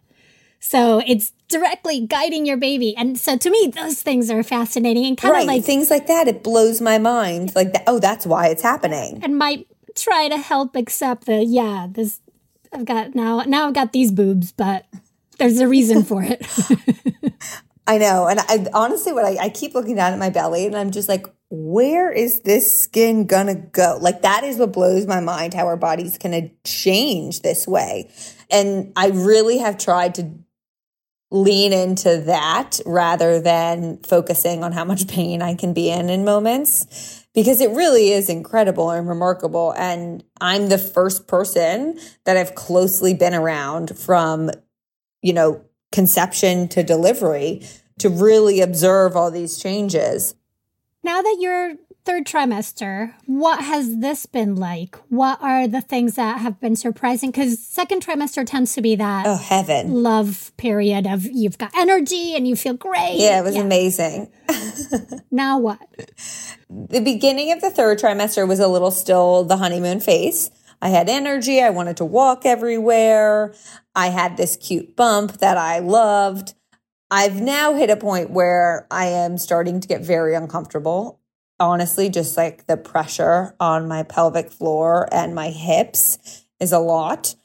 So 0.59 1.01
it's 1.05 1.31
directly 1.47 2.05
guiding 2.05 2.45
your 2.45 2.57
baby. 2.57 2.95
And 2.95 3.17
so 3.17 3.37
to 3.37 3.49
me 3.49 3.71
those 3.75 4.01
things 4.01 4.29
are 4.29 4.43
fascinating 4.43 5.05
and 5.05 5.17
kind 5.17 5.33
right. 5.33 5.41
of 5.41 5.47
like 5.47 5.63
things 5.63 5.89
like 5.89 6.07
that 6.07 6.27
it 6.27 6.43
blows 6.43 6.81
my 6.81 6.97
mind. 6.97 7.55
Like 7.55 7.73
oh 7.87 7.99
that's 7.99 8.25
why 8.25 8.47
it's 8.47 8.63
happening. 8.63 9.19
And 9.23 9.37
might 9.37 9.67
try 9.95 10.27
to 10.29 10.37
help 10.37 10.75
accept 10.75 11.25
the 11.25 11.43
yeah, 11.43 11.87
this 11.89 12.19
I've 12.73 12.85
got 12.85 13.15
now 13.15 13.41
now 13.41 13.67
I've 13.67 13.73
got 13.73 13.93
these 13.93 14.11
boobs, 14.11 14.51
but 14.51 14.85
there's 15.37 15.59
a 15.59 15.67
reason 15.67 16.03
for 16.03 16.23
it. 16.23 16.45
I 17.87 17.97
know. 17.97 18.27
And 18.27 18.39
I 18.39 18.67
honestly, 18.73 19.11
what 19.11 19.25
I, 19.25 19.45
I 19.45 19.49
keep 19.49 19.73
looking 19.73 19.95
down 19.95 20.13
at 20.13 20.19
my 20.19 20.29
belly 20.29 20.65
and 20.65 20.75
I'm 20.75 20.91
just 20.91 21.09
like, 21.09 21.25
where 21.49 22.11
is 22.11 22.41
this 22.41 22.81
skin 22.81 23.25
gonna 23.25 23.55
go? 23.55 23.97
Like 23.99 24.21
that 24.21 24.43
is 24.43 24.57
what 24.57 24.71
blows 24.71 25.05
my 25.05 25.19
mind 25.19 25.53
how 25.53 25.67
our 25.67 25.77
bodies 25.77 26.17
can 26.17 26.51
change 26.63 27.41
this 27.41 27.67
way. 27.67 28.09
And 28.49 28.93
I 28.95 29.07
really 29.07 29.57
have 29.57 29.77
tried 29.77 30.15
to 30.15 30.31
lean 31.31 31.71
into 31.71 32.21
that 32.25 32.79
rather 32.85 33.39
than 33.39 33.97
focusing 34.03 34.63
on 34.63 34.73
how 34.73 34.83
much 34.83 35.07
pain 35.07 35.41
I 35.41 35.55
can 35.55 35.73
be 35.73 35.89
in 35.89 36.09
in 36.09 36.25
moments 36.25 37.25
because 37.33 37.61
it 37.61 37.71
really 37.71 38.11
is 38.11 38.29
incredible 38.29 38.91
and 38.91 39.07
remarkable. 39.07 39.73
And 39.77 40.23
I'm 40.41 40.67
the 40.67 40.77
first 40.77 41.27
person 41.27 41.97
that 42.25 42.35
I've 42.35 42.55
closely 42.55 43.13
been 43.13 43.33
around 43.33 43.97
from, 43.97 44.51
you 45.21 45.31
know, 45.31 45.63
conception 45.91 46.67
to 46.69 46.83
delivery 46.83 47.61
to 47.99 48.09
really 48.09 48.61
observe 48.61 49.15
all 49.15 49.31
these 49.31 49.57
changes. 49.57 50.35
Now 51.03 51.21
that 51.21 51.37
you're 51.39 51.75
third 52.03 52.25
trimester, 52.25 53.13
what 53.25 53.63
has 53.63 53.97
this 53.97 54.25
been 54.25 54.55
like? 54.55 54.95
What 55.09 55.41
are 55.41 55.67
the 55.67 55.81
things 55.81 56.15
that 56.15 56.39
have 56.39 56.59
been 56.59 56.75
surprising? 56.75 57.31
Because 57.31 57.59
second 57.59 58.03
trimester 58.03 58.45
tends 58.45 58.73
to 58.73 58.81
be 58.81 58.95
that 58.95 59.25
oh 59.27 59.37
heaven 59.37 60.03
love 60.03 60.51
period 60.57 61.05
of 61.05 61.25
you've 61.25 61.57
got 61.57 61.71
energy 61.77 62.35
and 62.35 62.47
you 62.47 62.55
feel 62.55 62.73
great. 62.73 63.17
Yeah, 63.17 63.39
it 63.39 63.43
was 63.43 63.55
yeah. 63.55 63.61
amazing. 63.61 64.31
now 65.31 65.59
what? 65.59 65.79
The 66.69 67.01
beginning 67.01 67.51
of 67.51 67.61
the 67.61 67.69
third 67.69 67.99
trimester 67.99 68.47
was 68.47 68.59
a 68.59 68.67
little 68.67 68.91
still 68.91 69.43
the 69.43 69.57
honeymoon 69.57 69.99
phase. 69.99 70.49
I 70.81 70.89
had 70.89 71.09
energy. 71.09 71.61
I 71.61 71.69
wanted 71.69 71.97
to 71.97 72.05
walk 72.05 72.45
everywhere. 72.45 73.53
I 73.95 74.07
had 74.07 74.37
this 74.37 74.55
cute 74.55 74.95
bump 74.95 75.39
that 75.39 75.57
I 75.57 75.79
loved. 75.79 76.53
I've 77.09 77.41
now 77.41 77.73
hit 77.73 77.89
a 77.89 77.97
point 77.97 78.31
where 78.31 78.87
I 78.89 79.07
am 79.07 79.37
starting 79.37 79.79
to 79.81 79.87
get 79.87 80.01
very 80.01 80.33
uncomfortable. 80.33 81.19
Honestly, 81.59 82.09
just 82.09 82.37
like 82.37 82.67
the 82.67 82.77
pressure 82.77 83.55
on 83.59 83.87
my 83.87 84.03
pelvic 84.03 84.49
floor 84.49 85.07
and 85.11 85.35
my 85.35 85.49
hips 85.49 86.45
is 86.59 86.71
a 86.71 86.79
lot. 86.79 87.35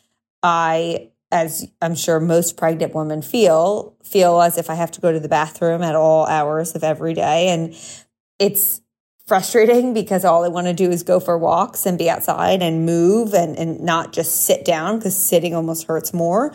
I, 0.42 1.10
as 1.32 1.68
I'm 1.82 1.96
sure 1.96 2.20
most 2.20 2.56
pregnant 2.56 2.94
women 2.94 3.22
feel, 3.22 3.96
feel 4.02 4.40
as 4.40 4.56
if 4.56 4.70
I 4.70 4.74
have 4.74 4.92
to 4.92 5.00
go 5.00 5.12
to 5.12 5.20
the 5.20 5.28
bathroom 5.28 5.82
at 5.82 5.96
all 5.96 6.26
hours 6.26 6.74
of 6.74 6.84
every 6.84 7.14
day. 7.14 7.48
And 7.48 7.74
it's 8.38 8.80
frustrating 9.26 9.92
because 9.92 10.24
all 10.24 10.44
I 10.44 10.48
want 10.48 10.66
to 10.68 10.72
do 10.72 10.90
is 10.90 11.02
go 11.02 11.18
for 11.20 11.36
walks 11.36 11.86
and 11.86 11.98
be 11.98 12.08
outside 12.08 12.62
and 12.62 12.86
move 12.86 13.34
and, 13.34 13.58
and 13.58 13.80
not 13.80 14.12
just 14.12 14.44
sit 14.44 14.64
down 14.64 14.98
because 14.98 15.16
sitting 15.16 15.54
almost 15.54 15.86
hurts 15.86 16.14
more 16.14 16.54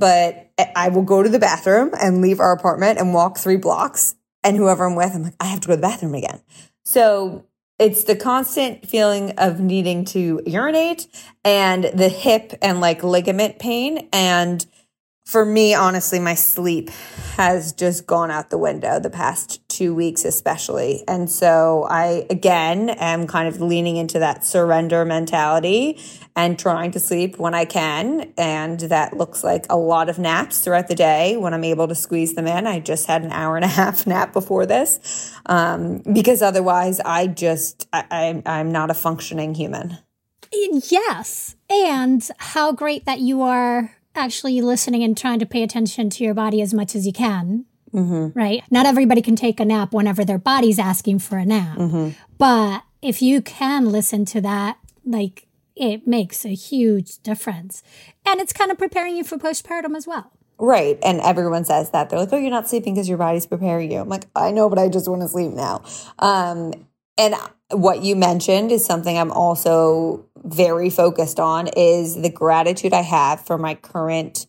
but 0.00 0.50
I 0.74 0.88
will 0.88 1.02
go 1.02 1.22
to 1.22 1.28
the 1.28 1.38
bathroom 1.38 1.92
and 2.00 2.22
leave 2.22 2.40
our 2.40 2.52
apartment 2.52 2.98
and 2.98 3.12
walk 3.12 3.36
three 3.36 3.58
blocks. 3.58 4.16
And 4.42 4.56
whoever 4.56 4.86
I'm 4.86 4.96
with, 4.96 5.14
I'm 5.14 5.22
like, 5.22 5.34
I 5.38 5.44
have 5.44 5.60
to 5.60 5.68
go 5.68 5.74
to 5.74 5.76
the 5.76 5.86
bathroom 5.86 6.14
again. 6.14 6.40
So 6.84 7.44
it's 7.78 8.04
the 8.04 8.16
constant 8.16 8.88
feeling 8.88 9.32
of 9.32 9.60
needing 9.60 10.06
to 10.06 10.40
urinate 10.46 11.06
and 11.44 11.84
the 11.84 12.08
hip 12.08 12.54
and 12.62 12.80
like 12.80 13.04
ligament 13.04 13.58
pain. 13.58 14.08
And 14.12 14.64
for 15.30 15.44
me, 15.44 15.74
honestly, 15.74 16.18
my 16.18 16.34
sleep 16.34 16.90
has 17.36 17.72
just 17.72 18.04
gone 18.04 18.32
out 18.32 18.50
the 18.50 18.58
window 18.58 18.98
the 18.98 19.10
past 19.10 19.60
two 19.68 19.94
weeks, 19.94 20.24
especially. 20.24 21.04
And 21.06 21.30
so 21.30 21.86
I, 21.88 22.26
again, 22.28 22.90
am 22.90 23.28
kind 23.28 23.46
of 23.46 23.60
leaning 23.60 23.96
into 23.96 24.18
that 24.18 24.44
surrender 24.44 25.04
mentality 25.04 26.00
and 26.34 26.58
trying 26.58 26.90
to 26.90 26.98
sleep 26.98 27.38
when 27.38 27.54
I 27.54 27.64
can. 27.64 28.32
And 28.36 28.80
that 28.80 29.16
looks 29.16 29.44
like 29.44 29.66
a 29.70 29.76
lot 29.76 30.08
of 30.08 30.18
naps 30.18 30.64
throughout 30.64 30.88
the 30.88 30.96
day 30.96 31.36
when 31.36 31.54
I'm 31.54 31.62
able 31.62 31.86
to 31.86 31.94
squeeze 31.94 32.34
them 32.34 32.48
in. 32.48 32.66
I 32.66 32.80
just 32.80 33.06
had 33.06 33.22
an 33.22 33.30
hour 33.30 33.54
and 33.54 33.64
a 33.64 33.68
half 33.80 34.08
nap 34.08 34.32
before 34.32 34.66
this 34.66 35.32
um, 35.46 35.98
because 36.12 36.42
otherwise 36.42 36.98
I 36.98 37.28
just, 37.28 37.86
I, 37.92 38.04
I'm, 38.10 38.42
I'm 38.46 38.72
not 38.72 38.90
a 38.90 38.94
functioning 38.94 39.54
human. 39.54 39.96
Yes. 40.52 41.54
And 41.70 42.28
how 42.38 42.72
great 42.72 43.04
that 43.04 43.20
you 43.20 43.42
are 43.42 43.92
actually 44.20 44.60
listening 44.60 45.02
and 45.02 45.16
trying 45.16 45.38
to 45.38 45.46
pay 45.46 45.62
attention 45.62 46.10
to 46.10 46.24
your 46.24 46.34
body 46.34 46.60
as 46.60 46.74
much 46.74 46.94
as 46.94 47.06
you 47.06 47.12
can. 47.12 47.64
Mm-hmm. 47.92 48.38
Right? 48.38 48.62
Not 48.70 48.86
everybody 48.86 49.20
can 49.20 49.34
take 49.34 49.58
a 49.58 49.64
nap 49.64 49.92
whenever 49.92 50.24
their 50.24 50.38
body's 50.38 50.78
asking 50.78 51.18
for 51.18 51.38
a 51.38 51.44
nap. 51.44 51.76
Mm-hmm. 51.76 52.10
But 52.38 52.84
if 53.02 53.20
you 53.20 53.42
can 53.42 53.90
listen 53.90 54.24
to 54.26 54.40
that, 54.42 54.78
like 55.04 55.48
it 55.74 56.06
makes 56.06 56.44
a 56.44 56.54
huge 56.54 57.18
difference. 57.22 57.82
And 58.24 58.40
it's 58.40 58.52
kind 58.52 58.70
of 58.70 58.78
preparing 58.78 59.16
you 59.16 59.24
for 59.24 59.38
postpartum 59.38 59.96
as 59.96 60.06
well. 60.06 60.30
Right. 60.58 60.98
And 61.02 61.20
everyone 61.20 61.64
says 61.64 61.90
that. 61.90 62.10
They're 62.10 62.18
like, 62.18 62.32
oh, 62.32 62.36
you're 62.36 62.50
not 62.50 62.68
sleeping 62.68 62.94
because 62.94 63.08
your 63.08 63.18
body's 63.18 63.46
preparing 63.46 63.90
you. 63.90 63.98
I'm 64.00 64.08
like, 64.08 64.26
I 64.36 64.50
know, 64.50 64.68
but 64.68 64.78
I 64.78 64.88
just 64.88 65.08
want 65.08 65.22
to 65.22 65.28
sleep 65.28 65.52
now. 65.52 65.82
Um, 66.18 66.74
and 67.16 67.34
what 67.70 68.02
you 68.02 68.14
mentioned 68.14 68.70
is 68.70 68.84
something 68.84 69.16
I'm 69.16 69.32
also 69.32 70.26
very 70.42 70.90
focused 70.90 71.38
on 71.38 71.68
is 71.68 72.20
the 72.20 72.30
gratitude 72.30 72.92
I 72.92 73.02
have 73.02 73.44
for 73.44 73.58
my 73.58 73.74
current 73.74 74.46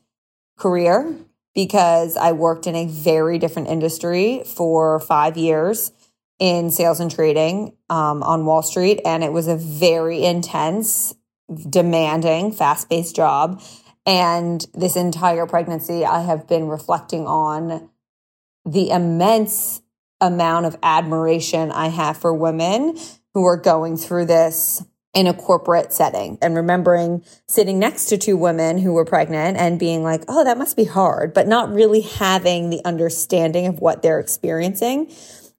career 0.57 1.15
because 1.53 2.15
I 2.15 2.31
worked 2.31 2.67
in 2.67 2.75
a 2.75 2.85
very 2.85 3.37
different 3.37 3.67
industry 3.67 4.43
for 4.45 4.99
five 4.99 5.37
years 5.37 5.91
in 6.39 6.71
sales 6.71 6.99
and 6.99 7.11
trading 7.11 7.75
um, 7.89 8.23
on 8.23 8.45
Wall 8.45 8.63
Street, 8.63 9.01
and 9.05 9.23
it 9.23 9.31
was 9.31 9.47
a 9.47 9.55
very 9.55 10.23
intense, 10.23 11.13
demanding, 11.69 12.51
fast 12.51 12.89
paced 12.89 13.15
job. 13.15 13.61
And 14.05 14.65
this 14.73 14.95
entire 14.95 15.45
pregnancy, 15.45 16.03
I 16.03 16.21
have 16.21 16.47
been 16.47 16.67
reflecting 16.67 17.27
on 17.27 17.89
the 18.65 18.89
immense 18.89 19.81
amount 20.19 20.65
of 20.65 20.77
admiration 20.81 21.71
I 21.71 21.89
have 21.89 22.17
for 22.17 22.33
women 22.33 22.97
who 23.33 23.45
are 23.45 23.57
going 23.57 23.97
through 23.97 24.25
this 24.25 24.83
in 25.13 25.27
a 25.27 25.33
corporate 25.33 25.91
setting 25.91 26.37
and 26.41 26.55
remembering 26.55 27.23
sitting 27.47 27.79
next 27.79 28.05
to 28.05 28.17
two 28.17 28.37
women 28.37 28.77
who 28.77 28.93
were 28.93 29.05
pregnant 29.05 29.57
and 29.57 29.77
being 29.77 30.03
like, 30.03 30.23
oh, 30.27 30.43
that 30.43 30.57
must 30.57 30.77
be 30.77 30.85
hard, 30.85 31.33
but 31.33 31.47
not 31.47 31.71
really 31.73 32.01
having 32.01 32.69
the 32.69 32.81
understanding 32.85 33.67
of 33.67 33.79
what 33.79 34.01
they're 34.01 34.19
experiencing. 34.19 35.11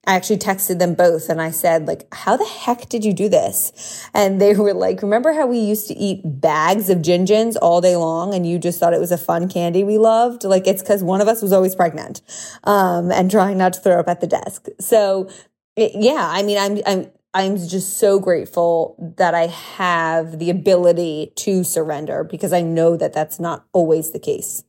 I 0.04 0.16
actually 0.16 0.38
texted 0.38 0.80
them 0.80 0.94
both 0.94 1.28
and 1.28 1.40
I 1.40 1.52
said, 1.52 1.86
like, 1.86 2.12
how 2.12 2.36
the 2.36 2.46
heck 2.46 2.88
did 2.88 3.04
you 3.04 3.12
do 3.12 3.28
this? 3.28 4.08
And 4.14 4.40
they 4.40 4.54
were 4.56 4.74
like, 4.74 5.02
remember 5.02 5.32
how 5.32 5.46
we 5.46 5.58
used 5.58 5.86
to 5.88 5.94
eat 5.94 6.22
bags 6.24 6.88
of 6.88 7.02
Gin 7.02 7.26
Gins 7.26 7.56
all 7.56 7.80
day 7.80 7.94
long 7.94 8.34
and 8.34 8.46
you 8.46 8.58
just 8.58 8.80
thought 8.80 8.94
it 8.94 9.00
was 9.00 9.12
a 9.12 9.18
fun 9.18 9.48
candy 9.48 9.84
we 9.84 9.98
loved? 9.98 10.44
Like, 10.44 10.66
it's 10.66 10.82
because 10.82 11.04
one 11.04 11.20
of 11.20 11.28
us 11.28 11.42
was 11.42 11.52
always 11.52 11.74
pregnant, 11.74 12.22
um, 12.64 13.12
and 13.12 13.30
trying 13.30 13.58
not 13.58 13.74
to 13.74 13.80
throw 13.80 14.00
up 14.00 14.08
at 14.08 14.20
the 14.20 14.26
desk. 14.26 14.66
So, 14.80 15.30
yeah, 15.76 16.28
I 16.30 16.42
mean, 16.42 16.58
I'm, 16.58 16.80
I'm, 16.84 17.10
I'm 17.34 17.56
just 17.56 17.98
so 17.98 18.18
grateful 18.18 19.14
that 19.16 19.34
I 19.34 19.46
have 19.46 20.38
the 20.38 20.50
ability 20.50 21.32
to 21.36 21.64
surrender 21.64 22.24
because 22.24 22.52
I 22.52 22.60
know 22.60 22.96
that 22.96 23.12
that's 23.12 23.40
not 23.40 23.64
always 23.72 24.10
the 24.10 24.18
case. 24.18 24.64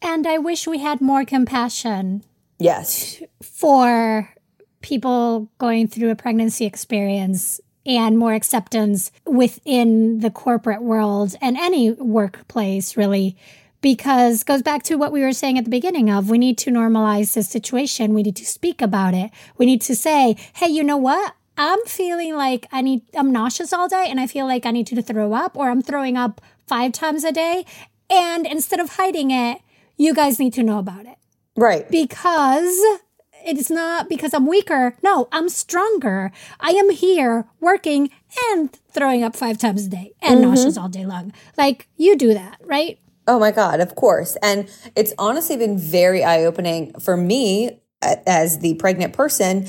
And 0.00 0.26
I 0.26 0.38
wish 0.38 0.66
we 0.66 0.78
had 0.78 1.00
more 1.00 1.24
compassion 1.24 2.22
Yes. 2.58 3.22
For 3.42 4.32
people 4.80 5.50
going 5.58 5.88
through 5.88 6.10
a 6.10 6.16
pregnancy 6.16 6.64
experience 6.64 7.60
and 7.84 8.18
more 8.18 8.34
acceptance 8.34 9.12
within 9.24 10.18
the 10.20 10.30
corporate 10.30 10.82
world 10.82 11.34
and 11.40 11.56
any 11.56 11.92
workplace, 11.92 12.96
really. 12.96 13.36
Because 13.80 14.42
goes 14.42 14.62
back 14.62 14.82
to 14.84 14.96
what 14.96 15.12
we 15.12 15.20
were 15.20 15.32
saying 15.32 15.58
at 15.58 15.64
the 15.64 15.70
beginning 15.70 16.10
of 16.10 16.30
we 16.30 16.38
need 16.38 16.58
to 16.58 16.70
normalize 16.70 17.34
the 17.34 17.42
situation. 17.42 18.14
We 18.14 18.22
need 18.22 18.36
to 18.36 18.46
speak 18.46 18.82
about 18.82 19.14
it. 19.14 19.30
We 19.58 19.66
need 19.66 19.80
to 19.82 19.94
say, 19.94 20.36
hey, 20.54 20.68
you 20.68 20.82
know 20.82 20.96
what? 20.96 21.35
I'm 21.56 21.78
feeling 21.86 22.34
like 22.34 22.66
I 22.70 22.82
need, 22.82 23.02
I'm 23.14 23.32
nauseous 23.32 23.72
all 23.72 23.88
day 23.88 24.06
and 24.08 24.20
I 24.20 24.26
feel 24.26 24.46
like 24.46 24.66
I 24.66 24.70
need 24.70 24.86
to 24.88 25.02
throw 25.02 25.32
up 25.32 25.56
or 25.56 25.70
I'm 25.70 25.82
throwing 25.82 26.16
up 26.16 26.40
five 26.66 26.92
times 26.92 27.24
a 27.24 27.32
day. 27.32 27.64
And 28.10 28.46
instead 28.46 28.80
of 28.80 28.90
hiding 28.90 29.30
it, 29.30 29.60
you 29.96 30.14
guys 30.14 30.38
need 30.38 30.52
to 30.54 30.62
know 30.62 30.78
about 30.78 31.06
it. 31.06 31.16
Right. 31.56 31.90
Because 31.90 32.78
it's 33.44 33.70
not 33.70 34.08
because 34.08 34.34
I'm 34.34 34.46
weaker. 34.46 34.96
No, 35.02 35.28
I'm 35.32 35.48
stronger. 35.48 36.32
I 36.60 36.70
am 36.70 36.90
here 36.90 37.46
working 37.60 38.10
and 38.50 38.72
throwing 38.90 39.22
up 39.22 39.36
five 39.36 39.58
times 39.58 39.86
a 39.86 39.90
day 39.90 40.12
and 40.20 40.40
mm-hmm. 40.40 40.50
nauseous 40.50 40.76
all 40.76 40.88
day 40.88 41.06
long. 41.06 41.32
Like 41.56 41.88
you 41.96 42.16
do 42.16 42.34
that, 42.34 42.58
right? 42.64 42.98
Oh 43.26 43.38
my 43.38 43.50
God, 43.50 43.80
of 43.80 43.94
course. 43.94 44.36
And 44.42 44.70
it's 44.94 45.12
honestly 45.18 45.56
been 45.56 45.78
very 45.78 46.22
eye 46.22 46.44
opening 46.44 46.92
for 47.00 47.16
me 47.16 47.80
as 48.02 48.58
the 48.58 48.74
pregnant 48.74 49.14
person, 49.14 49.66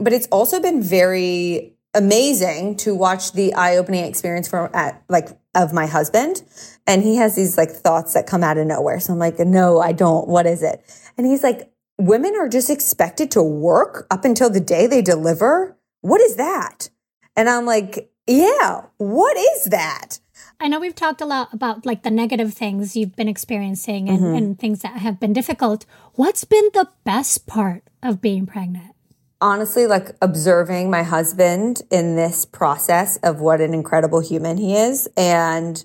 but 0.00 0.12
it's 0.12 0.26
also 0.28 0.60
been 0.60 0.82
very 0.82 1.76
amazing 1.94 2.76
to 2.76 2.94
watch 2.94 3.32
the 3.32 3.52
eye 3.54 3.76
opening 3.76 4.04
experience 4.04 4.48
from 4.48 4.70
at 4.74 5.02
like 5.08 5.28
of 5.54 5.72
my 5.72 5.86
husband. 5.86 6.42
And 6.86 7.02
he 7.02 7.16
has 7.16 7.36
these 7.36 7.56
like 7.56 7.70
thoughts 7.70 8.14
that 8.14 8.26
come 8.26 8.44
out 8.44 8.58
of 8.58 8.66
nowhere. 8.66 9.00
So 9.00 9.12
I'm 9.12 9.18
like, 9.18 9.38
no, 9.38 9.80
I 9.80 9.92
don't. 9.92 10.28
What 10.28 10.46
is 10.46 10.62
it? 10.62 10.82
And 11.18 11.26
he's 11.26 11.42
like, 11.42 11.72
women 11.98 12.34
are 12.36 12.48
just 12.48 12.70
expected 12.70 13.30
to 13.32 13.42
work 13.42 14.06
up 14.10 14.24
until 14.24 14.50
the 14.50 14.60
day 14.60 14.86
they 14.86 15.02
deliver. 15.02 15.76
What 16.00 16.20
is 16.20 16.36
that? 16.36 16.90
And 17.36 17.48
I'm 17.48 17.66
like, 17.66 18.10
yeah, 18.26 18.82
what 18.98 19.36
is 19.36 19.64
that? 19.66 20.20
I 20.60 20.68
know 20.68 20.78
we've 20.78 20.94
talked 20.94 21.20
a 21.20 21.26
lot 21.26 21.52
about 21.52 21.86
like 21.86 22.02
the 22.02 22.10
negative 22.10 22.54
things 22.54 22.94
you've 22.94 23.16
been 23.16 23.28
experiencing 23.28 24.08
and, 24.08 24.20
mm-hmm. 24.20 24.34
and 24.34 24.58
things 24.58 24.80
that 24.80 24.96
have 24.96 25.18
been 25.18 25.32
difficult. 25.32 25.86
What's 26.14 26.44
been 26.44 26.68
the 26.74 26.88
best 27.04 27.46
part 27.46 27.82
of 28.02 28.20
being 28.20 28.46
pregnant? 28.46 28.94
Honestly 29.40 29.86
like 29.86 30.10
observing 30.20 30.90
my 30.90 31.02
husband 31.02 31.82
in 31.90 32.16
this 32.16 32.44
process 32.44 33.16
of 33.18 33.40
what 33.40 33.60
an 33.60 33.72
incredible 33.72 34.20
human 34.20 34.56
he 34.56 34.76
is 34.76 35.08
and 35.16 35.84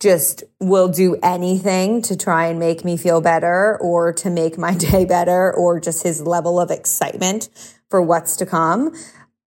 just 0.00 0.44
will 0.60 0.88
do 0.88 1.16
anything 1.22 2.00
to 2.02 2.16
try 2.16 2.46
and 2.46 2.58
make 2.58 2.84
me 2.84 2.96
feel 2.96 3.20
better 3.20 3.76
or 3.80 4.12
to 4.12 4.30
make 4.30 4.56
my 4.56 4.74
day 4.76 5.04
better 5.04 5.52
or 5.52 5.80
just 5.80 6.02
his 6.02 6.22
level 6.22 6.60
of 6.60 6.70
excitement 6.70 7.48
for 7.90 8.02
what's 8.02 8.36
to 8.36 8.46
come. 8.46 8.94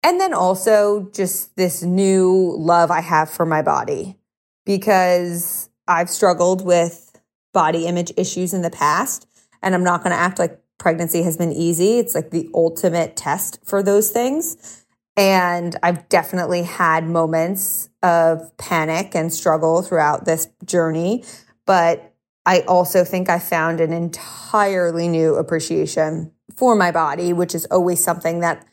And 0.04 0.20
then 0.20 0.34
also 0.34 1.10
just 1.14 1.56
this 1.56 1.84
new 1.84 2.56
love 2.58 2.90
I 2.90 3.02
have 3.02 3.30
for 3.30 3.46
my 3.46 3.62
body 3.62 4.18
because 4.66 5.70
I've 5.88 6.10
struggled 6.10 6.66
with 6.66 7.20
body 7.54 7.86
image 7.86 8.12
issues 8.18 8.54
in 8.54 8.62
the 8.62 8.72
past 8.72 9.28
and 9.62 9.76
I'm 9.76 9.84
not 9.84 10.02
going 10.02 10.12
to 10.12 10.20
act 10.20 10.40
like 10.40 10.60
pregnancy 10.82 11.22
has 11.22 11.38
been 11.38 11.54
easy. 11.54 12.00
It's 12.00 12.16
like 12.16 12.32
the 12.32 12.50
ultimate 12.56 13.16
test 13.16 13.60
for 13.64 13.84
those 13.84 14.10
things. 14.10 14.84
And 15.16 15.76
I've 15.84 16.10
definitely 16.10 16.64
had 16.64 17.06
moments 17.06 17.90
of 18.02 18.58
panic 18.58 19.14
and 19.14 19.32
struggle 19.32 19.84
throughout 19.84 20.26
this 20.26 20.48
journey. 20.66 21.24
But 21.68 22.16
I 22.48 22.62
also 22.62 23.04
think 23.04 23.30
I 23.30 23.38
found 23.38 23.80
an 23.80 23.94
entirely 23.94 25.08
new 25.08 25.36
appreciation 25.36 26.32
for 26.58 26.76
my 26.76 26.90
body, 26.90 27.32
which 27.32 27.54
is 27.54 27.66
always 27.66 28.04
something 28.04 28.40
that 28.40 28.66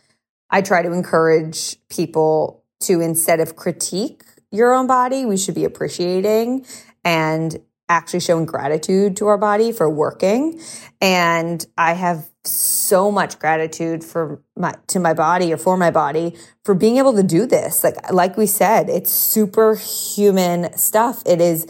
I 0.48 0.62
try 0.62 0.80
to 0.80 0.90
encourage 0.92 1.76
people 1.90 2.64
to 2.80 3.02
instead 3.02 3.38
of 3.38 3.54
critique 3.54 4.24
your 4.50 4.72
own 4.72 4.86
body, 4.86 5.26
we 5.26 5.36
should 5.36 5.54
be 5.54 5.66
appreciating 5.66 6.64
and 7.04 7.60
actually 7.88 8.20
showing 8.20 8.46
gratitude 8.46 9.16
to 9.16 9.26
our 9.26 9.38
body 9.38 9.72
for 9.72 9.88
working. 9.88 10.60
And 11.00 11.64
I 11.76 11.94
have 11.94 12.28
so 12.44 13.10
much 13.10 13.38
gratitude 13.38 14.04
for 14.04 14.42
my 14.56 14.74
to 14.88 15.00
my 15.00 15.14
body 15.14 15.52
or 15.52 15.56
for 15.56 15.76
my 15.76 15.90
body 15.90 16.36
for 16.64 16.74
being 16.74 16.98
able 16.98 17.14
to 17.14 17.22
do 17.22 17.46
this. 17.46 17.84
Like 17.84 18.12
like 18.12 18.36
we 18.36 18.46
said, 18.46 18.88
it's 18.88 19.10
superhuman 19.10 20.76
stuff. 20.76 21.22
It 21.26 21.40
is 21.40 21.66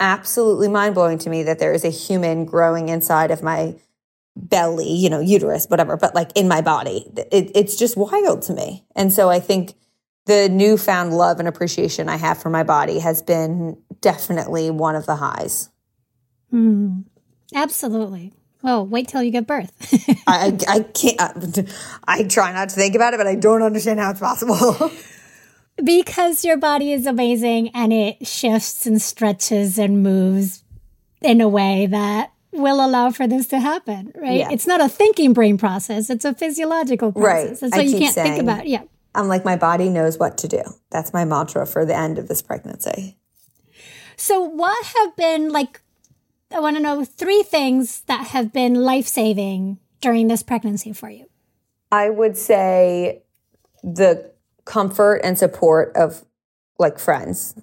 absolutely 0.00 0.68
mind-blowing 0.68 1.18
to 1.18 1.30
me 1.30 1.44
that 1.44 1.60
there 1.60 1.72
is 1.72 1.84
a 1.84 1.90
human 1.90 2.44
growing 2.44 2.88
inside 2.88 3.30
of 3.30 3.42
my 3.42 3.76
belly, 4.34 4.92
you 4.92 5.08
know, 5.10 5.20
uterus, 5.20 5.66
whatever, 5.66 5.96
but 5.96 6.14
like 6.14 6.30
in 6.34 6.48
my 6.48 6.60
body. 6.60 7.06
It, 7.30 7.52
it's 7.54 7.76
just 7.76 7.96
wild 7.96 8.42
to 8.42 8.54
me. 8.54 8.84
And 8.96 9.12
so 9.12 9.28
I 9.28 9.38
think 9.38 9.74
the 10.26 10.48
newfound 10.48 11.12
love 11.12 11.38
and 11.38 11.46
appreciation 11.46 12.08
I 12.08 12.16
have 12.16 12.38
for 12.40 12.50
my 12.50 12.62
body 12.62 12.98
has 12.98 13.22
been 13.22 13.76
definitely 14.02 14.70
one 14.70 14.94
of 14.94 15.06
the 15.06 15.16
highs. 15.16 15.70
Mm, 16.52 17.04
absolutely. 17.54 18.34
Oh, 18.64 18.82
wait 18.82 19.08
till 19.08 19.22
you 19.22 19.30
give 19.30 19.46
birth. 19.46 19.72
I, 20.26 20.56
I 20.68 20.80
can't, 20.80 21.20
I, 22.06 22.18
I 22.18 22.24
try 22.24 22.52
not 22.52 22.68
to 22.68 22.74
think 22.76 22.94
about 22.94 23.14
it, 23.14 23.16
but 23.16 23.26
I 23.26 23.34
don't 23.34 23.62
understand 23.62 23.98
how 23.98 24.10
it's 24.10 24.20
possible. 24.20 24.90
because 25.84 26.44
your 26.44 26.56
body 26.56 26.92
is 26.92 27.06
amazing 27.06 27.70
and 27.70 27.92
it 27.92 28.26
shifts 28.26 28.86
and 28.86 29.00
stretches 29.00 29.78
and 29.78 30.02
moves 30.02 30.62
in 31.22 31.40
a 31.40 31.48
way 31.48 31.86
that 31.86 32.32
will 32.52 32.84
allow 32.84 33.10
for 33.10 33.26
this 33.26 33.48
to 33.48 33.58
happen, 33.58 34.12
right? 34.14 34.40
Yeah. 34.40 34.50
It's 34.50 34.66
not 34.66 34.80
a 34.80 34.88
thinking 34.88 35.32
brain 35.32 35.58
process, 35.58 36.10
it's 36.10 36.24
a 36.24 36.34
physiological 36.34 37.12
process. 37.12 37.62
Right. 37.62 37.62
And 37.62 37.74
so 37.74 37.80
I 37.80 37.82
you 37.82 37.98
can't 37.98 38.14
saying, 38.14 38.32
think 38.32 38.42
about 38.42 38.66
it. 38.66 38.68
Yeah. 38.68 38.82
I'm 39.14 39.28
like, 39.28 39.44
my 39.44 39.56
body 39.56 39.88
knows 39.88 40.18
what 40.18 40.38
to 40.38 40.48
do. 40.48 40.62
That's 40.90 41.12
my 41.12 41.24
mantra 41.24 41.66
for 41.66 41.84
the 41.84 41.96
end 41.96 42.18
of 42.18 42.28
this 42.28 42.42
pregnancy. 42.42 43.18
So, 44.24 44.40
what 44.40 44.86
have 44.86 45.16
been 45.16 45.48
like, 45.48 45.80
I 46.52 46.60
want 46.60 46.76
to 46.76 46.80
know 46.80 47.04
three 47.04 47.42
things 47.42 48.02
that 48.02 48.28
have 48.28 48.52
been 48.52 48.76
life 48.76 49.08
saving 49.08 49.80
during 50.00 50.28
this 50.28 50.44
pregnancy 50.44 50.92
for 50.92 51.10
you. 51.10 51.26
I 51.90 52.08
would 52.08 52.36
say 52.36 53.24
the 53.82 54.30
comfort 54.64 55.22
and 55.24 55.36
support 55.36 55.96
of 55.96 56.24
like 56.78 57.00
friends. 57.00 57.56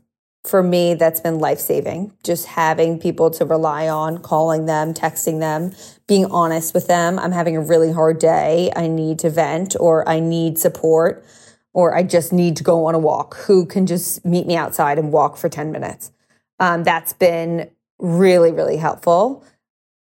For 0.44 0.62
me, 0.62 0.96
that's 0.96 1.22
been 1.22 1.40
life 1.40 1.60
saving. 1.60 2.12
Just 2.26 2.48
having 2.48 3.00
people 3.00 3.32
to 3.32 3.46
rely 3.46 3.88
on, 3.88 4.18
calling 4.18 4.66
them, 4.66 4.94
texting 4.94 5.40
them, 5.40 5.72
being 6.08 6.26
honest 6.26 6.74
with 6.74 6.88
them. 6.88 7.20
I'm 7.20 7.32
having 7.32 7.56
a 7.56 7.62
really 7.62 7.94
hard 7.94 8.20
day. 8.20 8.70
I 8.76 8.88
need 8.88 9.18
to 9.20 9.30
vent 9.30 9.78
or 9.80 10.08
I 10.10 10.20
need 10.20 10.60
support 10.60 11.26
or 11.72 11.96
I 11.96 12.04
just 12.04 12.34
need 12.34 12.58
to 12.58 12.66
go 12.66 12.84
on 12.88 12.96
a 12.96 13.00
walk. 13.00 13.38
Who 13.48 13.66
can 13.66 13.88
just 13.88 14.26
meet 14.26 14.46
me 14.46 14.58
outside 14.58 15.00
and 15.00 15.14
walk 15.14 15.38
for 15.38 15.48
10 15.48 15.72
minutes? 15.72 16.12
Um, 16.60 16.84
that's 16.84 17.14
been 17.14 17.70
really, 18.00 18.52
really 18.52 18.78
helpful. 18.78 19.44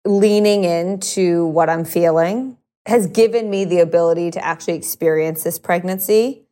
Leaning 0.05 0.65
into 0.65 1.47
what 1.47 1.69
I'm 1.69 1.85
feeling 1.85 2.57
has 2.87 3.07
given 3.07 3.51
me 3.51 3.65
the 3.65 3.81
ability 3.81 4.31
to 4.33 4.45
actually 4.45 4.75
experience 4.75 5.43
this 5.43 5.59
pregnancy 5.59 6.43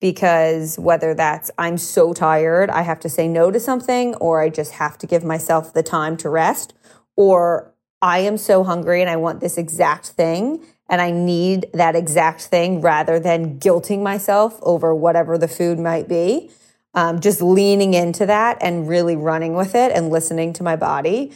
because 0.00 0.78
whether 0.78 1.14
that's 1.14 1.50
I'm 1.58 1.78
so 1.78 2.12
tired, 2.12 2.70
I 2.70 2.82
have 2.82 3.00
to 3.00 3.08
say 3.08 3.28
no 3.28 3.50
to 3.50 3.58
something, 3.58 4.14
or 4.16 4.40
I 4.42 4.50
just 4.50 4.72
have 4.72 4.98
to 4.98 5.06
give 5.06 5.24
myself 5.24 5.72
the 5.72 5.82
time 5.82 6.16
to 6.18 6.28
rest, 6.28 6.74
or 7.16 7.72
I 8.02 8.18
am 8.18 8.36
so 8.36 8.62
hungry 8.62 9.00
and 9.00 9.08
I 9.08 9.16
want 9.16 9.40
this 9.40 9.56
exact 9.56 10.08
thing 10.08 10.64
and 10.88 11.00
I 11.00 11.10
need 11.10 11.66
that 11.72 11.96
exact 11.96 12.42
thing 12.42 12.80
rather 12.80 13.18
than 13.18 13.58
guilting 13.58 14.02
myself 14.02 14.58
over 14.62 14.94
whatever 14.94 15.36
the 15.38 15.48
food 15.48 15.78
might 15.78 16.08
be. 16.08 16.50
Um, 16.96 17.20
just 17.20 17.42
leaning 17.42 17.92
into 17.94 18.26
that 18.26 18.56
and 18.62 18.88
really 18.88 19.14
running 19.16 19.54
with 19.54 19.74
it 19.74 19.92
and 19.92 20.08
listening 20.10 20.54
to 20.54 20.62
my 20.62 20.76
body. 20.76 21.32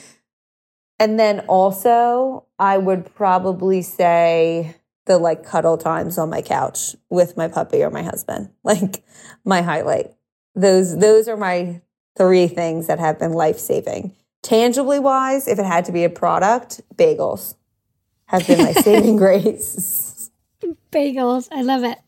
And 0.99 1.21
then 1.21 1.41
also, 1.41 2.47
I 2.59 2.79
would 2.79 3.15
probably 3.15 3.83
say 3.83 4.75
the 5.07 5.19
like 5.19 5.45
cuddle 5.45 5.77
times 5.77 6.19
on 6.19 6.31
my 6.31 6.41
couch 6.41 6.97
with 7.11 7.37
my 7.37 7.49
puppy 7.49 7.83
or 7.83 7.91
my 7.91 8.03
husband, 8.03 8.51
like 8.65 9.05
my 9.45 9.63
highlight. 9.63 10.13
Those 10.55 10.99
those 10.99 11.29
are 11.29 11.37
my 11.37 11.81
three 12.17 12.49
things 12.49 12.87
that 12.87 12.99
have 12.99 13.19
been 13.19 13.33
life 13.33 13.59
saving. 13.59 14.15
Tangibly 14.43 14.99
wise, 14.99 15.47
if 15.47 15.59
it 15.59 15.65
had 15.65 15.85
to 15.87 15.93
be 15.93 16.05
a 16.05 16.11
product, 16.11 16.81
bagels 16.97 17.55
have 18.27 18.47
been 18.47 18.59
my 18.59 18.73
saving 18.73 19.17
grace. 19.25 20.31
Bagels, 20.93 21.49
I 21.51 21.63
love 21.63 21.85
it. 21.85 21.99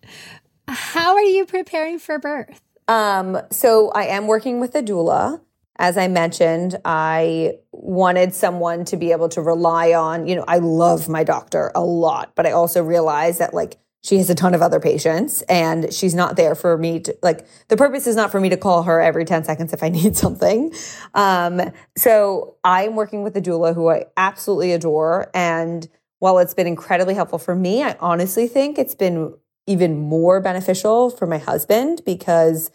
How 0.68 1.14
are 1.14 1.22
you 1.22 1.44
preparing 1.44 1.98
for 1.98 2.18
birth? 2.18 2.60
Um, 2.88 3.38
so 3.50 3.90
I 3.90 4.06
am 4.06 4.26
working 4.26 4.60
with 4.60 4.74
a 4.74 4.82
doula. 4.82 5.40
As 5.76 5.96
I 5.96 6.08
mentioned, 6.08 6.76
I 6.84 7.54
wanted 7.72 8.34
someone 8.34 8.84
to 8.86 8.96
be 8.96 9.12
able 9.12 9.28
to 9.30 9.40
rely 9.40 9.92
on. 9.92 10.26
You 10.26 10.36
know, 10.36 10.44
I 10.46 10.58
love 10.58 11.08
my 11.08 11.24
doctor 11.24 11.72
a 11.74 11.80
lot, 11.82 12.32
but 12.34 12.46
I 12.46 12.52
also 12.52 12.82
realize 12.82 13.38
that 13.38 13.54
like 13.54 13.78
she 14.02 14.16
has 14.18 14.28
a 14.28 14.34
ton 14.34 14.52
of 14.52 14.62
other 14.62 14.80
patients 14.80 15.42
and 15.42 15.92
she's 15.92 16.14
not 16.14 16.36
there 16.36 16.54
for 16.54 16.76
me 16.76 17.00
to 17.00 17.16
like 17.22 17.46
the 17.68 17.76
purpose 17.76 18.06
is 18.06 18.16
not 18.16 18.30
for 18.30 18.40
me 18.40 18.48
to 18.48 18.56
call 18.56 18.82
her 18.82 19.00
every 19.00 19.24
10 19.24 19.44
seconds 19.44 19.72
if 19.72 19.82
i 19.82 19.88
need 20.00 20.16
something 20.16 20.72
um, 21.14 21.60
so 21.96 22.56
i'm 22.64 22.96
working 22.96 23.22
with 23.22 23.36
a 23.36 23.40
doula 23.40 23.74
who 23.74 23.88
i 23.88 24.04
absolutely 24.16 24.72
adore 24.72 25.30
and 25.34 25.88
while 26.18 26.38
it's 26.38 26.54
been 26.54 26.66
incredibly 26.66 27.14
helpful 27.14 27.38
for 27.38 27.54
me 27.54 27.82
i 27.82 27.96
honestly 28.00 28.46
think 28.46 28.78
it's 28.78 28.94
been 28.94 29.34
even 29.66 29.98
more 29.98 30.40
beneficial 30.40 31.10
for 31.10 31.26
my 31.26 31.38
husband 31.38 32.02
because 32.04 32.70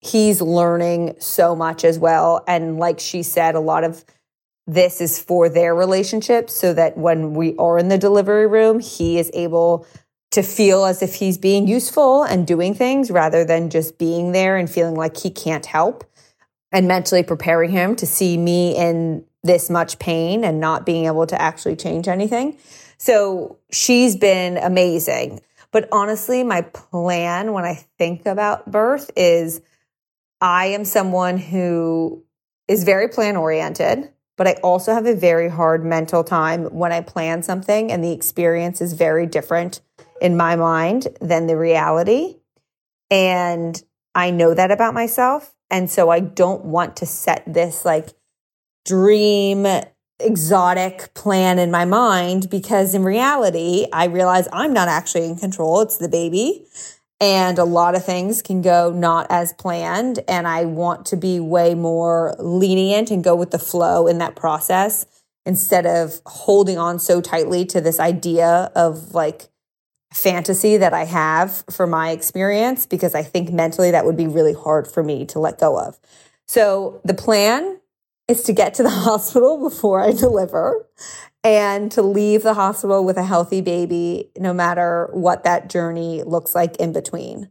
he's 0.00 0.40
learning 0.40 1.14
so 1.18 1.56
much 1.56 1.84
as 1.84 1.98
well 1.98 2.44
and 2.46 2.78
like 2.78 3.00
she 3.00 3.22
said 3.22 3.54
a 3.54 3.60
lot 3.60 3.84
of 3.84 4.04
this 4.66 5.00
is 5.00 5.22
for 5.22 5.48
their 5.48 5.74
relationship 5.74 6.50
so 6.50 6.74
that 6.74 6.98
when 6.98 7.32
we 7.34 7.56
are 7.56 7.78
in 7.78 7.88
the 7.88 7.98
delivery 7.98 8.46
room 8.46 8.80
he 8.80 9.18
is 9.18 9.30
able 9.32 9.86
to 10.30 10.42
feel 10.42 10.84
as 10.84 11.02
if 11.02 11.14
he's 11.14 11.38
being 11.38 11.66
useful 11.66 12.22
and 12.22 12.46
doing 12.46 12.74
things 12.74 13.10
rather 13.10 13.44
than 13.44 13.70
just 13.70 13.96
being 13.96 14.32
there 14.32 14.56
and 14.56 14.68
feeling 14.68 14.94
like 14.94 15.16
he 15.16 15.30
can't 15.30 15.66
help 15.66 16.04
and 16.72 16.88
mentally 16.88 17.22
preparing 17.22 17.70
him 17.70 17.96
to 17.96 18.06
see 18.06 18.36
me 18.36 18.76
in 18.76 19.24
this 19.42 19.70
much 19.70 19.98
pain 19.98 20.44
and 20.44 20.60
not 20.60 20.84
being 20.84 21.06
able 21.06 21.26
to 21.26 21.40
actually 21.40 21.76
change 21.76 22.08
anything. 22.08 22.58
So 22.98 23.58
she's 23.70 24.16
been 24.16 24.56
amazing. 24.58 25.40
But 25.72 25.88
honestly, 25.92 26.42
my 26.42 26.62
plan 26.62 27.52
when 27.52 27.64
I 27.64 27.84
think 27.98 28.26
about 28.26 28.70
birth 28.70 29.10
is 29.16 29.60
I 30.40 30.66
am 30.66 30.84
someone 30.84 31.38
who 31.38 32.24
is 32.68 32.84
very 32.84 33.08
plan 33.08 33.36
oriented, 33.36 34.10
but 34.36 34.46
I 34.46 34.54
also 34.62 34.92
have 34.92 35.06
a 35.06 35.14
very 35.14 35.48
hard 35.48 35.84
mental 35.84 36.24
time 36.24 36.64
when 36.66 36.92
I 36.92 37.00
plan 37.00 37.42
something 37.42 37.90
and 37.90 38.02
the 38.02 38.12
experience 38.12 38.80
is 38.80 38.92
very 38.92 39.26
different 39.26 39.80
in 40.20 40.36
my 40.36 40.56
mind 40.56 41.08
than 41.20 41.46
the 41.46 41.56
reality. 41.56 42.36
And 43.10 43.82
I 44.14 44.30
know 44.30 44.54
that 44.54 44.70
about 44.70 44.94
myself. 44.94 45.54
And 45.70 45.90
so 45.90 46.10
I 46.10 46.20
don't 46.20 46.64
want 46.64 46.96
to 46.96 47.06
set 47.06 47.42
this 47.46 47.84
like 47.84 48.10
dream, 48.84 49.66
exotic 50.20 51.12
plan 51.14 51.58
in 51.58 51.70
my 51.70 51.84
mind 51.84 52.48
because 52.50 52.94
in 52.94 53.04
reality, 53.04 53.86
I 53.92 54.06
realize 54.06 54.48
I'm 54.52 54.72
not 54.72 54.88
actually 54.88 55.26
in 55.26 55.36
control. 55.36 55.80
It's 55.82 55.98
the 55.98 56.08
baby. 56.08 56.66
And 57.20 57.58
a 57.58 57.64
lot 57.64 57.94
of 57.94 58.04
things 58.04 58.42
can 58.42 58.60
go 58.60 58.92
not 58.92 59.26
as 59.30 59.52
planned. 59.54 60.20
And 60.28 60.46
I 60.46 60.64
want 60.64 61.06
to 61.06 61.16
be 61.16 61.40
way 61.40 61.74
more 61.74 62.34
lenient 62.38 63.10
and 63.10 63.24
go 63.24 63.34
with 63.34 63.50
the 63.50 63.58
flow 63.58 64.06
in 64.06 64.18
that 64.18 64.36
process 64.36 65.06
instead 65.44 65.86
of 65.86 66.20
holding 66.26 66.76
on 66.76 66.98
so 66.98 67.20
tightly 67.20 67.64
to 67.66 67.80
this 67.80 68.00
idea 68.00 68.70
of 68.74 69.14
like, 69.14 69.48
fantasy 70.12 70.76
that 70.78 70.94
I 70.94 71.04
have 71.04 71.64
for 71.70 71.86
my 71.86 72.10
experience 72.10 72.86
because 72.86 73.14
I 73.14 73.22
think 73.22 73.52
mentally 73.52 73.90
that 73.90 74.06
would 74.06 74.16
be 74.16 74.26
really 74.26 74.54
hard 74.54 74.88
for 74.88 75.02
me 75.02 75.26
to 75.26 75.38
let 75.38 75.58
go 75.58 75.78
of. 75.78 75.98
So 76.46 77.00
the 77.04 77.14
plan 77.14 77.80
is 78.28 78.42
to 78.44 78.52
get 78.52 78.74
to 78.74 78.82
the 78.82 78.90
hospital 79.06 79.58
before 79.58 80.00
I 80.00 80.12
deliver 80.12 80.86
and 81.44 81.92
to 81.92 82.02
leave 82.02 82.42
the 82.42 82.54
hospital 82.54 83.04
with 83.04 83.16
a 83.16 83.24
healthy 83.24 83.60
baby, 83.60 84.30
no 84.36 84.52
matter 84.52 85.08
what 85.12 85.44
that 85.44 85.70
journey 85.70 86.22
looks 86.24 86.54
like 86.54 86.76
in 86.76 86.92
between. 86.92 87.50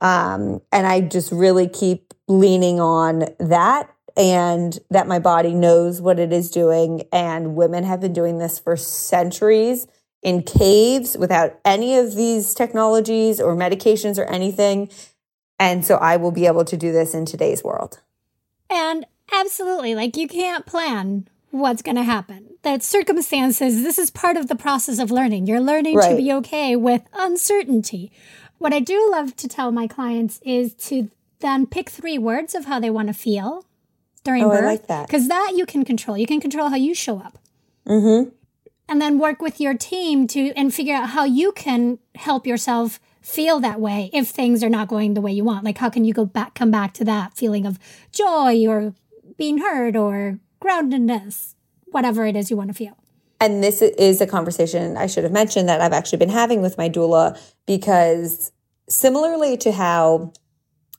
Um, 0.00 0.60
and 0.70 0.86
I 0.86 1.00
just 1.00 1.32
really 1.32 1.68
keep 1.68 2.14
leaning 2.28 2.80
on 2.80 3.24
that 3.38 3.92
and 4.16 4.78
that 4.90 5.08
my 5.08 5.18
body 5.18 5.54
knows 5.54 6.00
what 6.00 6.18
it 6.18 6.32
is 6.32 6.50
doing. 6.50 7.02
And 7.12 7.56
women 7.56 7.84
have 7.84 8.00
been 8.00 8.12
doing 8.12 8.38
this 8.38 8.58
for 8.58 8.76
centuries 8.76 9.86
in 10.22 10.42
caves 10.42 11.16
without 11.18 11.58
any 11.64 11.96
of 11.96 12.14
these 12.14 12.54
technologies 12.54 13.40
or 13.40 13.56
medications 13.56 14.18
or 14.18 14.24
anything. 14.24 14.88
And 15.58 15.84
so 15.84 15.96
I 15.96 16.16
will 16.16 16.32
be 16.32 16.46
able 16.46 16.64
to 16.64 16.76
do 16.76 16.92
this 16.92 17.14
in 17.14 17.24
today's 17.24 17.64
world. 17.64 18.00
And 18.70 19.06
absolutely, 19.32 19.94
like 19.94 20.16
you 20.16 20.28
can't 20.28 20.66
plan 20.66 21.28
what's 21.50 21.82
going 21.82 21.96
to 21.96 22.02
happen. 22.02 22.54
That 22.62 22.82
circumstances, 22.82 23.82
this 23.82 23.98
is 23.98 24.10
part 24.10 24.36
of 24.36 24.48
the 24.48 24.54
process 24.54 24.98
of 24.98 25.10
learning. 25.10 25.46
You're 25.46 25.60
learning 25.60 25.96
right. 25.96 26.10
to 26.10 26.16
be 26.16 26.32
okay 26.32 26.76
with 26.76 27.02
uncertainty. 27.12 28.12
What 28.58 28.72
I 28.72 28.80
do 28.80 29.10
love 29.10 29.36
to 29.36 29.48
tell 29.48 29.72
my 29.72 29.86
clients 29.86 30.40
is 30.44 30.74
to 30.74 31.10
then 31.40 31.66
pick 31.66 31.90
three 31.90 32.18
words 32.18 32.54
of 32.54 32.66
how 32.66 32.78
they 32.78 32.90
want 32.90 33.08
to 33.08 33.14
feel 33.14 33.66
during 34.22 34.44
oh, 34.44 34.50
birth. 34.50 34.62
I 34.62 34.66
like 34.66 34.86
that. 34.86 35.08
Because 35.08 35.28
that 35.28 35.52
you 35.56 35.66
can 35.66 35.84
control. 35.84 36.16
You 36.16 36.26
can 36.26 36.40
control 36.40 36.68
how 36.68 36.76
you 36.76 36.94
show 36.94 37.18
up. 37.18 37.38
Mm-hmm 37.86 38.30
and 38.92 39.00
then 39.00 39.18
work 39.18 39.40
with 39.40 39.58
your 39.58 39.74
team 39.74 40.26
to 40.26 40.52
and 40.54 40.74
figure 40.74 40.94
out 40.94 41.10
how 41.10 41.24
you 41.24 41.52
can 41.52 41.98
help 42.14 42.46
yourself 42.46 43.00
feel 43.22 43.58
that 43.60 43.80
way 43.80 44.10
if 44.12 44.28
things 44.28 44.62
are 44.62 44.68
not 44.68 44.86
going 44.86 45.14
the 45.14 45.20
way 45.20 45.32
you 45.32 45.44
want 45.44 45.64
like 45.64 45.78
how 45.78 45.88
can 45.88 46.04
you 46.04 46.12
go 46.12 46.26
back 46.26 46.54
come 46.54 46.70
back 46.70 46.92
to 46.92 47.04
that 47.04 47.32
feeling 47.32 47.64
of 47.64 47.78
joy 48.10 48.66
or 48.66 48.94
being 49.42 49.58
heard 49.58 49.96
or 49.96 50.38
groundedness 50.62 51.56
whatever 51.86 52.24
it 52.24 52.36
is 52.36 52.48
you 52.48 52.56
want 52.56 52.68
to 52.68 52.74
feel. 52.74 52.96
And 53.40 53.60
this 53.60 53.82
is 53.82 54.20
a 54.20 54.26
conversation 54.26 54.96
i 54.96 55.08
should 55.08 55.24
have 55.24 55.32
mentioned 55.32 55.68
that 55.68 55.80
i've 55.80 55.92
actually 55.92 56.18
been 56.18 56.28
having 56.28 56.62
with 56.62 56.78
my 56.78 56.88
doula 56.88 57.36
because 57.66 58.52
similarly 58.88 59.56
to 59.56 59.72
how 59.72 60.32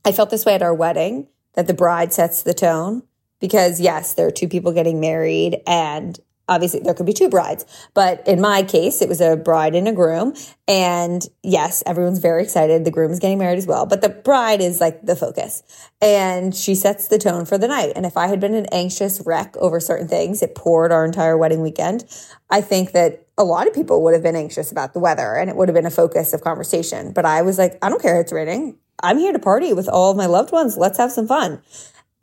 i 0.03 0.11
felt 0.11 0.29
this 0.29 0.43
way 0.43 0.55
at 0.55 0.61
our 0.61 0.73
wedding 0.73 1.29
that 1.53 1.67
the 1.67 1.73
bride 1.73 2.11
sets 2.11 2.43
the 2.43 2.53
tone 2.53 3.03
because 3.39 3.79
yes 3.79 4.13
there 4.15 4.27
are 4.27 4.37
two 4.39 4.49
people 4.49 4.73
getting 4.73 4.99
married 4.99 5.61
and 5.65 6.19
obviously 6.47 6.81
there 6.81 6.93
could 6.93 7.05
be 7.05 7.13
two 7.13 7.29
brides, 7.29 7.65
but 7.93 8.27
in 8.27 8.41
my 8.41 8.63
case, 8.63 9.01
it 9.01 9.09
was 9.09 9.21
a 9.21 9.35
bride 9.35 9.75
and 9.75 9.87
a 9.87 9.91
groom. 9.91 10.33
And 10.67 11.25
yes, 11.41 11.83
everyone's 11.85 12.19
very 12.19 12.43
excited. 12.43 12.85
The 12.85 12.91
groom 12.91 13.11
is 13.11 13.19
getting 13.19 13.37
married 13.37 13.57
as 13.57 13.67
well, 13.67 13.85
but 13.85 14.01
the 14.01 14.09
bride 14.09 14.61
is 14.61 14.81
like 14.81 15.01
the 15.05 15.15
focus 15.15 15.63
and 16.01 16.55
she 16.55 16.75
sets 16.75 17.07
the 17.07 17.17
tone 17.17 17.45
for 17.45 17.57
the 17.57 17.67
night. 17.67 17.93
And 17.95 18.05
if 18.05 18.17
I 18.17 18.27
had 18.27 18.39
been 18.39 18.53
an 18.53 18.67
anxious 18.71 19.21
wreck 19.25 19.55
over 19.57 19.79
certain 19.79 20.07
things, 20.07 20.41
it 20.41 20.55
poured 20.55 20.91
our 20.91 21.05
entire 21.05 21.37
wedding 21.37 21.61
weekend. 21.61 22.05
I 22.49 22.61
think 22.61 22.91
that 22.91 23.25
a 23.37 23.43
lot 23.43 23.67
of 23.67 23.73
people 23.73 24.03
would 24.03 24.13
have 24.13 24.23
been 24.23 24.35
anxious 24.35 24.71
about 24.71 24.93
the 24.93 24.99
weather 24.99 25.35
and 25.35 25.49
it 25.49 25.55
would 25.55 25.67
have 25.67 25.75
been 25.75 25.85
a 25.85 25.91
focus 25.91 26.33
of 26.33 26.41
conversation. 26.41 27.13
But 27.13 27.25
I 27.25 27.41
was 27.41 27.57
like, 27.57 27.77
I 27.81 27.89
don't 27.89 28.01
care. 28.01 28.19
It's 28.19 28.31
raining. 28.31 28.77
I'm 29.01 29.17
here 29.17 29.33
to 29.33 29.39
party 29.39 29.73
with 29.73 29.89
all 29.89 30.11
of 30.11 30.17
my 30.17 30.27
loved 30.27 30.51
ones. 30.51 30.77
Let's 30.77 30.97
have 30.97 31.11
some 31.11 31.27
fun. 31.27 31.61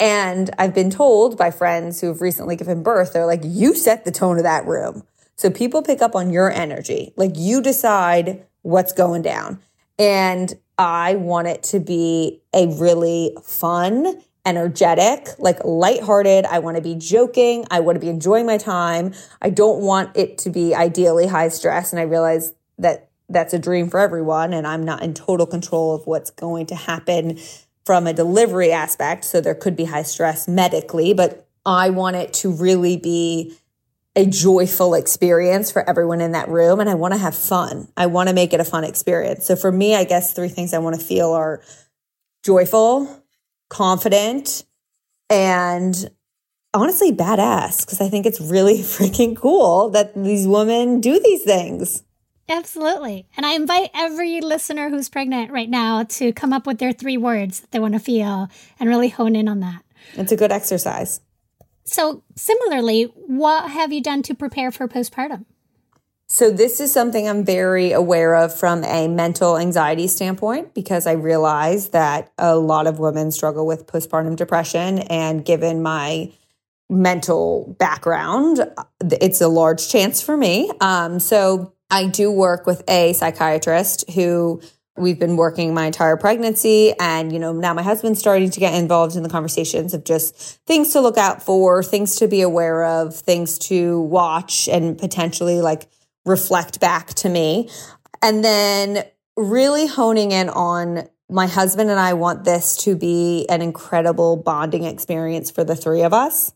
And 0.00 0.50
I've 0.58 0.74
been 0.74 0.90
told 0.90 1.36
by 1.36 1.50
friends 1.50 2.00
who 2.00 2.06
have 2.08 2.22
recently 2.22 2.56
given 2.56 2.82
birth, 2.82 3.12
they're 3.12 3.26
like, 3.26 3.42
you 3.44 3.74
set 3.76 4.06
the 4.06 4.10
tone 4.10 4.38
of 4.38 4.44
that 4.44 4.66
room. 4.66 5.04
So 5.36 5.50
people 5.50 5.82
pick 5.82 6.00
up 6.00 6.16
on 6.16 6.30
your 6.30 6.50
energy. 6.50 7.12
Like 7.16 7.32
you 7.36 7.62
decide 7.62 8.46
what's 8.62 8.92
going 8.92 9.22
down. 9.22 9.60
And 9.98 10.58
I 10.78 11.16
want 11.16 11.48
it 11.48 11.62
to 11.64 11.80
be 11.80 12.40
a 12.54 12.66
really 12.66 13.36
fun, 13.42 14.22
energetic, 14.46 15.28
like 15.38 15.62
lighthearted. 15.62 16.46
I 16.46 16.60
want 16.60 16.78
to 16.78 16.82
be 16.82 16.94
joking. 16.94 17.66
I 17.70 17.80
want 17.80 17.96
to 17.96 18.00
be 18.00 18.08
enjoying 18.08 18.46
my 18.46 18.56
time. 18.56 19.12
I 19.42 19.50
don't 19.50 19.82
want 19.82 20.16
it 20.16 20.38
to 20.38 20.50
be 20.50 20.74
ideally 20.74 21.26
high 21.26 21.48
stress. 21.48 21.92
And 21.92 22.00
I 22.00 22.04
realize 22.04 22.54
that 22.78 23.10
that's 23.28 23.52
a 23.52 23.58
dream 23.58 23.90
for 23.90 24.00
everyone. 24.00 24.54
And 24.54 24.66
I'm 24.66 24.84
not 24.84 25.02
in 25.02 25.12
total 25.12 25.46
control 25.46 25.94
of 25.94 26.06
what's 26.06 26.30
going 26.30 26.64
to 26.66 26.74
happen 26.74 27.38
from 27.84 28.06
a 28.06 28.12
delivery 28.12 28.72
aspect. 28.72 29.24
So 29.24 29.40
there 29.40 29.54
could 29.54 29.76
be 29.76 29.84
high 29.84 30.02
stress 30.02 30.46
medically, 30.46 31.14
but 31.14 31.48
I 31.64 31.90
want 31.90 32.16
it 32.16 32.32
to 32.34 32.52
really 32.52 32.96
be 32.96 33.56
a 34.16 34.26
joyful 34.26 34.94
experience 34.94 35.70
for 35.70 35.88
everyone 35.88 36.20
in 36.20 36.32
that 36.32 36.48
room. 36.48 36.80
And 36.80 36.90
I 36.90 36.94
want 36.94 37.14
to 37.14 37.18
have 37.18 37.34
fun. 37.34 37.88
I 37.96 38.06
want 38.06 38.28
to 38.28 38.34
make 38.34 38.52
it 38.52 38.60
a 38.60 38.64
fun 38.64 38.84
experience. 38.84 39.46
So 39.46 39.56
for 39.56 39.70
me, 39.70 39.94
I 39.94 40.04
guess 40.04 40.32
three 40.32 40.48
things 40.48 40.74
I 40.74 40.78
want 40.78 40.98
to 40.98 41.04
feel 41.04 41.30
are 41.32 41.62
joyful, 42.44 43.24
confident, 43.68 44.64
and 45.28 46.10
honestly 46.74 47.12
badass 47.12 47.84
because 47.84 48.00
I 48.00 48.08
think 48.08 48.26
it's 48.26 48.40
really 48.40 48.78
freaking 48.78 49.36
cool 49.36 49.90
that 49.90 50.14
these 50.14 50.46
women 50.46 51.00
do 51.00 51.20
these 51.20 51.42
things. 51.42 52.02
Absolutely. 52.50 53.26
And 53.36 53.46
I 53.46 53.52
invite 53.52 53.90
every 53.94 54.40
listener 54.40 54.90
who's 54.90 55.08
pregnant 55.08 55.52
right 55.52 55.70
now 55.70 56.02
to 56.02 56.32
come 56.32 56.52
up 56.52 56.66
with 56.66 56.78
their 56.78 56.92
three 56.92 57.16
words 57.16 57.60
that 57.60 57.70
they 57.70 57.78
want 57.78 57.94
to 57.94 58.00
feel 58.00 58.48
and 58.80 58.88
really 58.88 59.08
hone 59.08 59.36
in 59.36 59.48
on 59.48 59.60
that. 59.60 59.82
It's 60.14 60.32
a 60.32 60.36
good 60.36 60.50
exercise. 60.50 61.20
So, 61.84 62.22
similarly, 62.36 63.04
what 63.14 63.70
have 63.70 63.92
you 63.92 64.02
done 64.02 64.22
to 64.22 64.34
prepare 64.34 64.70
for 64.72 64.88
postpartum? 64.88 65.44
So, 66.26 66.50
this 66.50 66.80
is 66.80 66.92
something 66.92 67.28
I'm 67.28 67.44
very 67.44 67.92
aware 67.92 68.34
of 68.34 68.56
from 68.56 68.84
a 68.84 69.08
mental 69.08 69.56
anxiety 69.56 70.06
standpoint 70.08 70.74
because 70.74 71.06
I 71.06 71.12
realize 71.12 71.90
that 71.90 72.32
a 72.38 72.56
lot 72.56 72.86
of 72.86 72.98
women 72.98 73.30
struggle 73.30 73.66
with 73.66 73.86
postpartum 73.86 74.36
depression. 74.36 75.00
And 75.00 75.44
given 75.44 75.82
my 75.82 76.32
mental 76.88 77.74
background, 77.78 78.60
it's 79.00 79.40
a 79.40 79.48
large 79.48 79.88
chance 79.88 80.20
for 80.20 80.36
me. 80.36 80.70
Um, 80.80 81.20
so, 81.20 81.72
I 81.90 82.06
do 82.06 82.30
work 82.30 82.66
with 82.66 82.82
a 82.88 83.12
psychiatrist 83.12 84.10
who 84.10 84.60
we've 84.96 85.18
been 85.18 85.36
working 85.36 85.72
my 85.74 85.86
entire 85.86 86.16
pregnancy. 86.16 86.92
And 86.98 87.32
you 87.32 87.38
know 87.38 87.52
now 87.52 87.74
my 87.74 87.82
husband's 87.82 88.18
starting 88.18 88.50
to 88.50 88.60
get 88.60 88.74
involved 88.74 89.16
in 89.16 89.22
the 89.22 89.28
conversations 89.28 89.94
of 89.94 90.04
just 90.04 90.36
things 90.66 90.92
to 90.92 91.00
look 91.00 91.16
out 91.16 91.42
for 91.42 91.82
things 91.82 92.16
to 92.16 92.28
be 92.28 92.42
aware 92.42 92.84
of 92.84 93.16
things 93.16 93.58
to 93.58 94.00
watch 94.02 94.68
and 94.68 94.98
potentially 94.98 95.60
like 95.60 95.88
reflect 96.26 96.80
back 96.80 97.08
to 97.14 97.28
me. 97.28 97.68
And 98.22 98.44
then 98.44 99.04
really 99.36 99.86
honing 99.86 100.32
in 100.32 100.50
on 100.50 101.08
my 101.30 101.46
husband 101.46 101.90
and 101.90 101.98
I 101.98 102.14
want 102.14 102.44
this 102.44 102.76
to 102.84 102.96
be 102.96 103.46
an 103.48 103.62
incredible 103.62 104.36
bonding 104.36 104.84
experience 104.84 105.50
for 105.50 105.64
the 105.64 105.76
three 105.76 106.02
of 106.02 106.12
us 106.12 106.52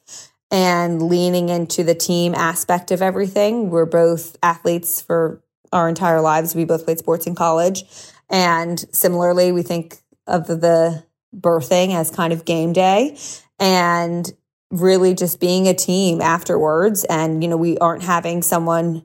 and 0.54 1.02
leaning 1.02 1.48
into 1.48 1.82
the 1.82 1.96
team 1.96 2.32
aspect 2.32 2.92
of 2.92 3.02
everything. 3.02 3.70
We're 3.70 3.86
both 3.86 4.36
athletes 4.40 5.02
for 5.02 5.42
our 5.72 5.88
entire 5.88 6.20
lives. 6.20 6.54
We 6.54 6.64
both 6.64 6.84
played 6.84 7.00
sports 7.00 7.26
in 7.26 7.34
college. 7.34 7.82
And 8.30 8.78
similarly, 8.94 9.50
we 9.50 9.62
think 9.62 9.98
of 10.28 10.46
the 10.46 11.04
birthing 11.36 11.92
as 11.92 12.12
kind 12.12 12.32
of 12.32 12.44
game 12.44 12.72
day 12.72 13.18
and 13.58 14.32
really 14.70 15.14
just 15.14 15.40
being 15.40 15.66
a 15.66 15.74
team 15.74 16.20
afterwards. 16.20 17.02
And, 17.02 17.42
you 17.42 17.48
know, 17.48 17.56
we 17.56 17.76
aren't 17.78 18.04
having 18.04 18.40
someone 18.40 19.04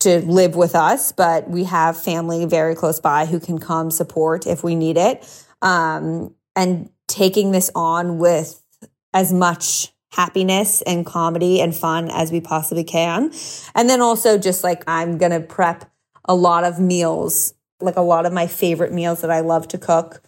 to 0.00 0.18
live 0.26 0.56
with 0.56 0.74
us, 0.74 1.10
but 1.10 1.48
we 1.48 1.64
have 1.64 1.98
family 1.98 2.44
very 2.44 2.74
close 2.74 3.00
by 3.00 3.24
who 3.24 3.40
can 3.40 3.58
come 3.58 3.90
support 3.90 4.46
if 4.46 4.62
we 4.62 4.74
need 4.74 4.98
it. 4.98 5.26
Um, 5.62 6.34
and 6.54 6.90
taking 7.08 7.52
this 7.52 7.70
on 7.74 8.18
with 8.18 8.62
as 9.14 9.32
much 9.32 9.94
happiness 10.16 10.82
and 10.82 11.04
comedy 11.04 11.60
and 11.60 11.74
fun 11.74 12.10
as 12.10 12.32
we 12.32 12.40
possibly 12.40 12.84
can. 12.84 13.32
And 13.74 13.88
then 13.88 14.00
also 14.00 14.38
just 14.38 14.64
like 14.64 14.82
I'm 14.86 15.18
going 15.18 15.32
to 15.32 15.40
prep 15.40 15.90
a 16.24 16.34
lot 16.34 16.64
of 16.64 16.80
meals 16.80 17.54
like 17.80 17.96
a 17.96 18.02
lot 18.02 18.26
of 18.26 18.32
my 18.32 18.46
favorite 18.46 18.92
meals 18.92 19.20
that 19.20 19.30
I 19.30 19.40
love 19.40 19.68
to 19.68 19.78
cook, 19.78 20.22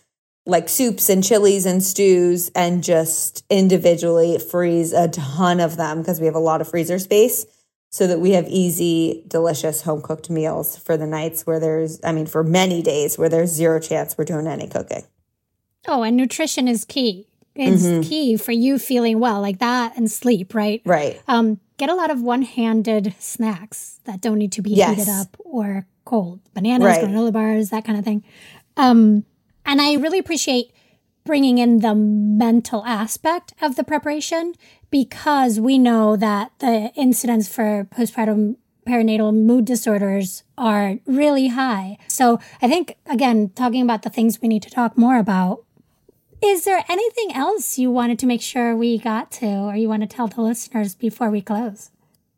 like 0.46 0.68
soups 0.68 1.08
and 1.08 1.24
chilies 1.24 1.66
and 1.66 1.82
stews, 1.82 2.50
and 2.54 2.82
just 2.82 3.44
individually 3.50 4.38
freeze 4.38 4.92
a 4.92 5.08
ton 5.08 5.60
of 5.60 5.76
them 5.76 5.98
because 5.98 6.20
we 6.20 6.26
have 6.26 6.34
a 6.34 6.40
lot 6.40 6.60
of 6.60 6.68
freezer 6.68 6.98
space 6.98 7.46
so 7.90 8.06
that 8.06 8.20
we 8.20 8.32
have 8.32 8.46
easy, 8.48 9.24
delicious 9.26 9.82
home 9.82 10.02
cooked 10.02 10.28
meals 10.28 10.76
for 10.76 10.96
the 10.96 11.06
nights 11.06 11.46
where 11.46 11.58
there's, 11.58 12.00
I 12.04 12.12
mean, 12.12 12.26
for 12.26 12.44
many 12.44 12.82
days 12.82 13.16
where 13.16 13.30
there's 13.30 13.50
zero 13.50 13.80
chance 13.80 14.18
we're 14.18 14.24
doing 14.24 14.46
any 14.46 14.68
cooking. 14.68 15.04
Oh, 15.86 16.02
and 16.02 16.16
nutrition 16.16 16.68
is 16.68 16.84
key. 16.84 17.27
It's 17.58 17.82
mm-hmm. 17.82 18.02
key 18.02 18.36
for 18.36 18.52
you 18.52 18.78
feeling 18.78 19.18
well, 19.18 19.40
like 19.40 19.58
that 19.58 19.96
and 19.96 20.08
sleep, 20.08 20.54
right? 20.54 20.80
Right. 20.84 21.20
Um, 21.26 21.58
get 21.76 21.90
a 21.90 21.94
lot 21.94 22.10
of 22.10 22.22
one 22.22 22.42
handed 22.42 23.14
snacks 23.18 23.98
that 24.04 24.20
don't 24.20 24.38
need 24.38 24.52
to 24.52 24.62
be 24.62 24.70
yes. 24.70 24.96
heated 24.96 25.10
up 25.10 25.36
or 25.40 25.86
cold 26.04 26.40
bananas, 26.54 26.86
right. 26.86 27.04
granola 27.04 27.32
bars, 27.32 27.70
that 27.70 27.84
kind 27.84 27.98
of 27.98 28.04
thing. 28.04 28.22
Um, 28.76 29.24
and 29.66 29.82
I 29.82 29.94
really 29.94 30.20
appreciate 30.20 30.72
bringing 31.24 31.58
in 31.58 31.80
the 31.80 31.94
mental 31.96 32.84
aspect 32.86 33.52
of 33.60 33.74
the 33.74 33.84
preparation 33.84 34.54
because 34.90 35.58
we 35.58 35.78
know 35.78 36.16
that 36.16 36.52
the 36.60 36.92
incidence 36.94 37.48
for 37.48 37.88
postpartum 37.94 38.56
perinatal 38.88 39.34
mood 39.34 39.66
disorders 39.66 40.44
are 40.56 40.98
really 41.04 41.48
high. 41.48 41.98
So 42.06 42.40
I 42.62 42.68
think, 42.68 42.96
again, 43.04 43.50
talking 43.50 43.82
about 43.82 44.02
the 44.02 44.10
things 44.10 44.40
we 44.40 44.48
need 44.48 44.62
to 44.62 44.70
talk 44.70 44.96
more 44.96 45.18
about. 45.18 45.64
Is 46.42 46.64
there 46.64 46.84
anything 46.88 47.32
else 47.34 47.78
you 47.78 47.90
wanted 47.90 48.18
to 48.20 48.26
make 48.26 48.40
sure 48.40 48.76
we 48.76 48.96
got 48.96 49.32
to, 49.32 49.46
or 49.46 49.74
you 49.74 49.88
want 49.88 50.02
to 50.02 50.06
tell 50.06 50.28
the 50.28 50.40
listeners 50.40 50.94
before 50.94 51.30
we 51.30 51.40
close? 51.40 51.90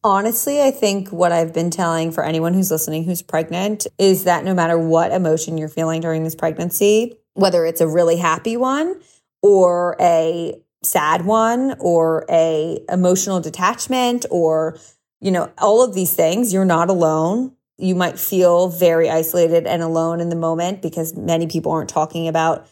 Honestly, 0.03 0.63
I 0.63 0.71
think 0.71 1.11
what 1.11 1.33
I've 1.33 1.53
been 1.53 1.71
telling 1.71 2.11
for 2.11 2.25
anyone 2.25 2.55
who's 2.55 2.71
listening 2.71 3.05
who's 3.05 3.21
pregnant 3.21 3.87
is 3.99 4.25
that 4.25 4.45
no 4.45 4.55
matter 4.55 4.79
what 4.79 5.13
emotion 5.13 5.59
you're 5.59 5.69
feeling 5.69 6.01
during 6.01 6.25
this 6.25 6.35
pregnancy, 6.35 7.19
whether 7.35 7.67
it's 7.67 7.83
a 7.83 7.87
really 7.87 8.17
happy 8.17 8.57
one 8.57 8.99
or 9.43 9.97
a 10.01 10.59
sad 10.83 11.27
one 11.27 11.77
or 11.79 12.25
a 12.31 12.83
emotional 12.89 13.41
detachment 13.41 14.25
or 14.31 14.79
you 15.21 15.31
know 15.31 15.53
all 15.59 15.85
of 15.85 15.95
these 15.95 16.15
things 16.15 16.55
you're 16.55 16.65
not 16.65 16.89
alone 16.89 17.55
you 17.77 17.95
might 17.95 18.19
feel 18.19 18.69
very 18.69 19.11
isolated 19.11 19.67
and 19.67 19.83
alone 19.83 20.21
in 20.21 20.31
the 20.31 20.37
moment 20.37 20.81
because 20.81 21.15
many 21.15 21.47
people 21.47 21.71
aren't 21.71 21.91
talking 21.91 22.29
about 22.29 22.67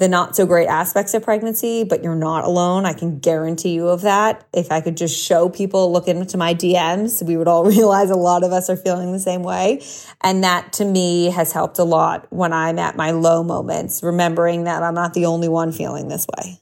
the 0.00 0.08
not 0.08 0.34
so 0.34 0.46
great 0.46 0.66
aspects 0.66 1.12
of 1.12 1.22
pregnancy, 1.22 1.84
but 1.84 2.02
you're 2.02 2.16
not 2.16 2.44
alone. 2.44 2.86
I 2.86 2.94
can 2.94 3.18
guarantee 3.18 3.74
you 3.74 3.88
of 3.88 4.00
that. 4.00 4.42
If 4.50 4.72
I 4.72 4.80
could 4.80 4.96
just 4.96 5.22
show 5.22 5.50
people, 5.50 5.92
look 5.92 6.08
into 6.08 6.38
my 6.38 6.54
DMs, 6.54 7.22
we 7.22 7.36
would 7.36 7.46
all 7.46 7.64
realize 7.76 8.08
a 8.08 8.16
lot 8.16 8.42
of 8.42 8.50
us 8.50 8.70
are 8.70 8.78
feeling 8.78 9.12
the 9.12 9.20
same 9.20 9.42
way. 9.42 9.84
And 10.22 10.42
that 10.42 10.72
to 10.74 10.86
me 10.86 11.26
has 11.26 11.52
helped 11.52 11.78
a 11.78 11.84
lot 11.84 12.26
when 12.30 12.50
I'm 12.54 12.78
at 12.78 12.96
my 12.96 13.10
low 13.10 13.42
moments, 13.42 14.02
remembering 14.02 14.64
that 14.64 14.82
I'm 14.82 14.94
not 14.94 15.12
the 15.12 15.26
only 15.26 15.48
one 15.48 15.70
feeling 15.70 16.08
this 16.08 16.26
way. 16.34 16.58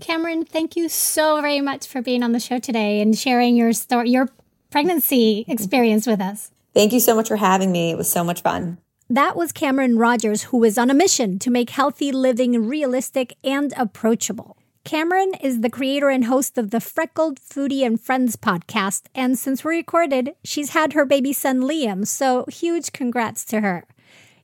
Cameron, 0.00 0.44
thank 0.44 0.74
you 0.74 0.88
so 0.88 1.40
very 1.40 1.60
much 1.60 1.86
for 1.86 2.02
being 2.02 2.24
on 2.24 2.32
the 2.32 2.40
show 2.40 2.58
today 2.58 3.00
and 3.00 3.16
sharing 3.16 3.54
your 3.54 3.72
story, 3.72 4.10
your 4.10 4.28
pregnancy 4.70 5.42
mm-hmm. 5.42 5.52
experience 5.52 6.04
with 6.04 6.20
us. 6.20 6.50
Thank 6.74 6.92
you 6.92 6.98
so 6.98 7.14
much 7.14 7.28
for 7.28 7.36
having 7.36 7.70
me. 7.70 7.92
It 7.92 7.96
was 7.96 8.10
so 8.10 8.24
much 8.24 8.42
fun. 8.42 8.78
That 9.12 9.36
was 9.36 9.52
Cameron 9.52 9.98
Rogers, 9.98 10.44
who 10.44 10.64
is 10.64 10.78
on 10.78 10.88
a 10.88 10.94
mission 10.94 11.38
to 11.40 11.50
make 11.50 11.68
healthy 11.68 12.12
living 12.12 12.66
realistic 12.66 13.36
and 13.44 13.74
approachable. 13.76 14.56
Cameron 14.84 15.34
is 15.34 15.60
the 15.60 15.68
creator 15.68 16.08
and 16.08 16.24
host 16.24 16.56
of 16.56 16.70
the 16.70 16.80
Freckled 16.80 17.38
Foodie 17.38 17.84
and 17.84 18.00
Friends 18.00 18.36
podcast, 18.36 19.02
and 19.14 19.38
since 19.38 19.62
we 19.62 19.76
recorded, 19.76 20.34
she's 20.44 20.70
had 20.70 20.94
her 20.94 21.04
baby 21.04 21.34
son 21.34 21.60
Liam, 21.60 22.06
so 22.06 22.46
huge 22.48 22.92
congrats 22.92 23.44
to 23.44 23.60
her. 23.60 23.84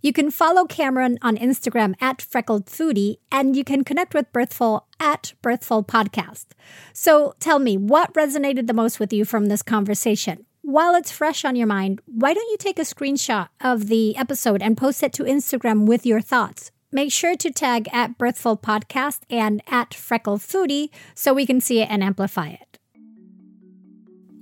You 0.03 0.13
can 0.13 0.31
follow 0.31 0.67
Cameron 0.67 1.19
on 1.23 1.39
Instagram 1.39 1.95
at 1.99 2.21
Freckled 2.21 2.67
Foodie, 2.67 3.17
and 3.33 3.57
you 3.57 3.65
can 3.65 3.85
connect 3.85 4.13
with 4.13 4.31
Birthful 4.35 4.87
at 5.01 5.33
Birthful 5.41 5.83
Podcast. 5.83 6.49
So 6.93 7.35
tell 7.41 7.59
me, 7.59 7.79
what 7.79 8.13
resonated 8.13 8.67
the 8.67 8.75
most 8.75 9.01
with 9.01 9.15
you 9.15 9.25
from 9.25 9.47
this 9.47 9.63
conversation? 9.63 10.45
While 10.69 10.95
it's 10.95 11.11
fresh 11.11 11.47
on 11.47 11.57
your 11.57 11.67
mind, 11.67 11.99
why 12.05 12.35
don't 12.35 12.51
you 12.51 12.59
take 12.59 12.79
a 12.79 12.83
screenshot 12.83 13.49
of 13.59 13.87
the 13.87 14.15
episode 14.19 14.61
and 14.61 14.77
post 14.77 15.03
it 15.03 15.15
to 15.15 15.23
Instagram 15.23 15.87
with 15.87 16.05
your 16.05 16.21
thoughts? 16.21 16.71
Make 16.93 17.11
sure 17.11 17.37
to 17.37 17.51
tag 17.51 17.89
at 17.91 18.19
Birthful 18.19 18.59
Podcast 18.59 19.21
and 19.31 19.63
at 19.67 19.95
Freckle 19.95 20.37
Foodie 20.37 20.91
so 21.15 21.33
we 21.33 21.47
can 21.47 21.63
see 21.63 21.81
it 21.81 21.89
and 21.91 22.05
amplify 22.05 22.49
it. 22.49 22.79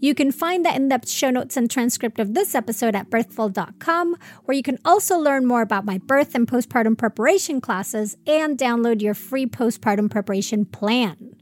You 0.01 0.17
can 0.17 0.33
find 0.33 0.67
the 0.67 0.75
in 0.75 0.89
depth 0.89 1.09
show 1.09 1.31
notes 1.31 1.57
and 1.57 1.71
transcript 1.71 2.19
of 2.19 2.35
this 2.35 2.57
episode 2.57 2.97
at 2.97 3.09
birthful.com, 3.09 4.17
where 4.47 4.57
you 4.57 4.65
can 4.65 4.81
also 4.85 5.19
learn 5.19 5.47
more 5.47 5.63
about 5.63 5.85
my 5.85 5.99
birth 5.99 6.35
and 6.35 6.49
postpartum 6.49 6.99
preparation 6.99 7.61
classes 7.61 8.17
and 8.27 8.59
download 8.59 9.01
your 9.01 9.15
free 9.15 9.47
postpartum 9.47 10.11
preparation 10.11 10.65
plan. 10.65 11.37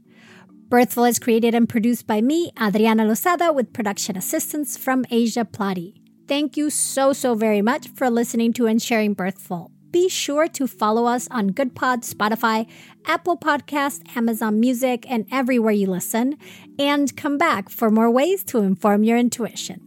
Birthful 0.67 1.05
is 1.05 1.19
created 1.19 1.53
and 1.53 1.69
produced 1.69 2.07
by 2.07 2.21
me, 2.21 2.51
Adriana 2.59 3.03
Lozada, 3.03 3.53
with 3.53 3.71
production 3.71 4.17
assistance 4.17 4.75
from 4.75 5.05
Asia 5.11 5.45
Plati. 5.45 6.01
Thank 6.27 6.57
you 6.57 6.71
so, 6.71 7.13
so 7.13 7.35
very 7.35 7.61
much 7.61 7.87
for 7.89 8.09
listening 8.09 8.51
to 8.53 8.65
and 8.65 8.81
sharing 8.81 9.13
Birthful. 9.13 9.69
Be 9.91 10.09
sure 10.09 10.47
to 10.47 10.65
follow 10.65 11.05
us 11.05 11.27
on 11.29 11.51
GoodPod, 11.51 12.03
Spotify, 12.03 12.67
Apple 13.05 13.37
Podcast, 13.37 14.17
Amazon 14.17 14.59
Music, 14.59 15.05
and 15.07 15.27
everywhere 15.31 15.71
you 15.71 15.85
listen. 15.85 16.35
And 16.79 17.15
come 17.15 17.37
back 17.37 17.69
for 17.69 17.91
more 17.91 18.09
ways 18.09 18.43
to 18.45 18.57
inform 18.59 19.03
your 19.03 19.19
intuition. 19.19 19.84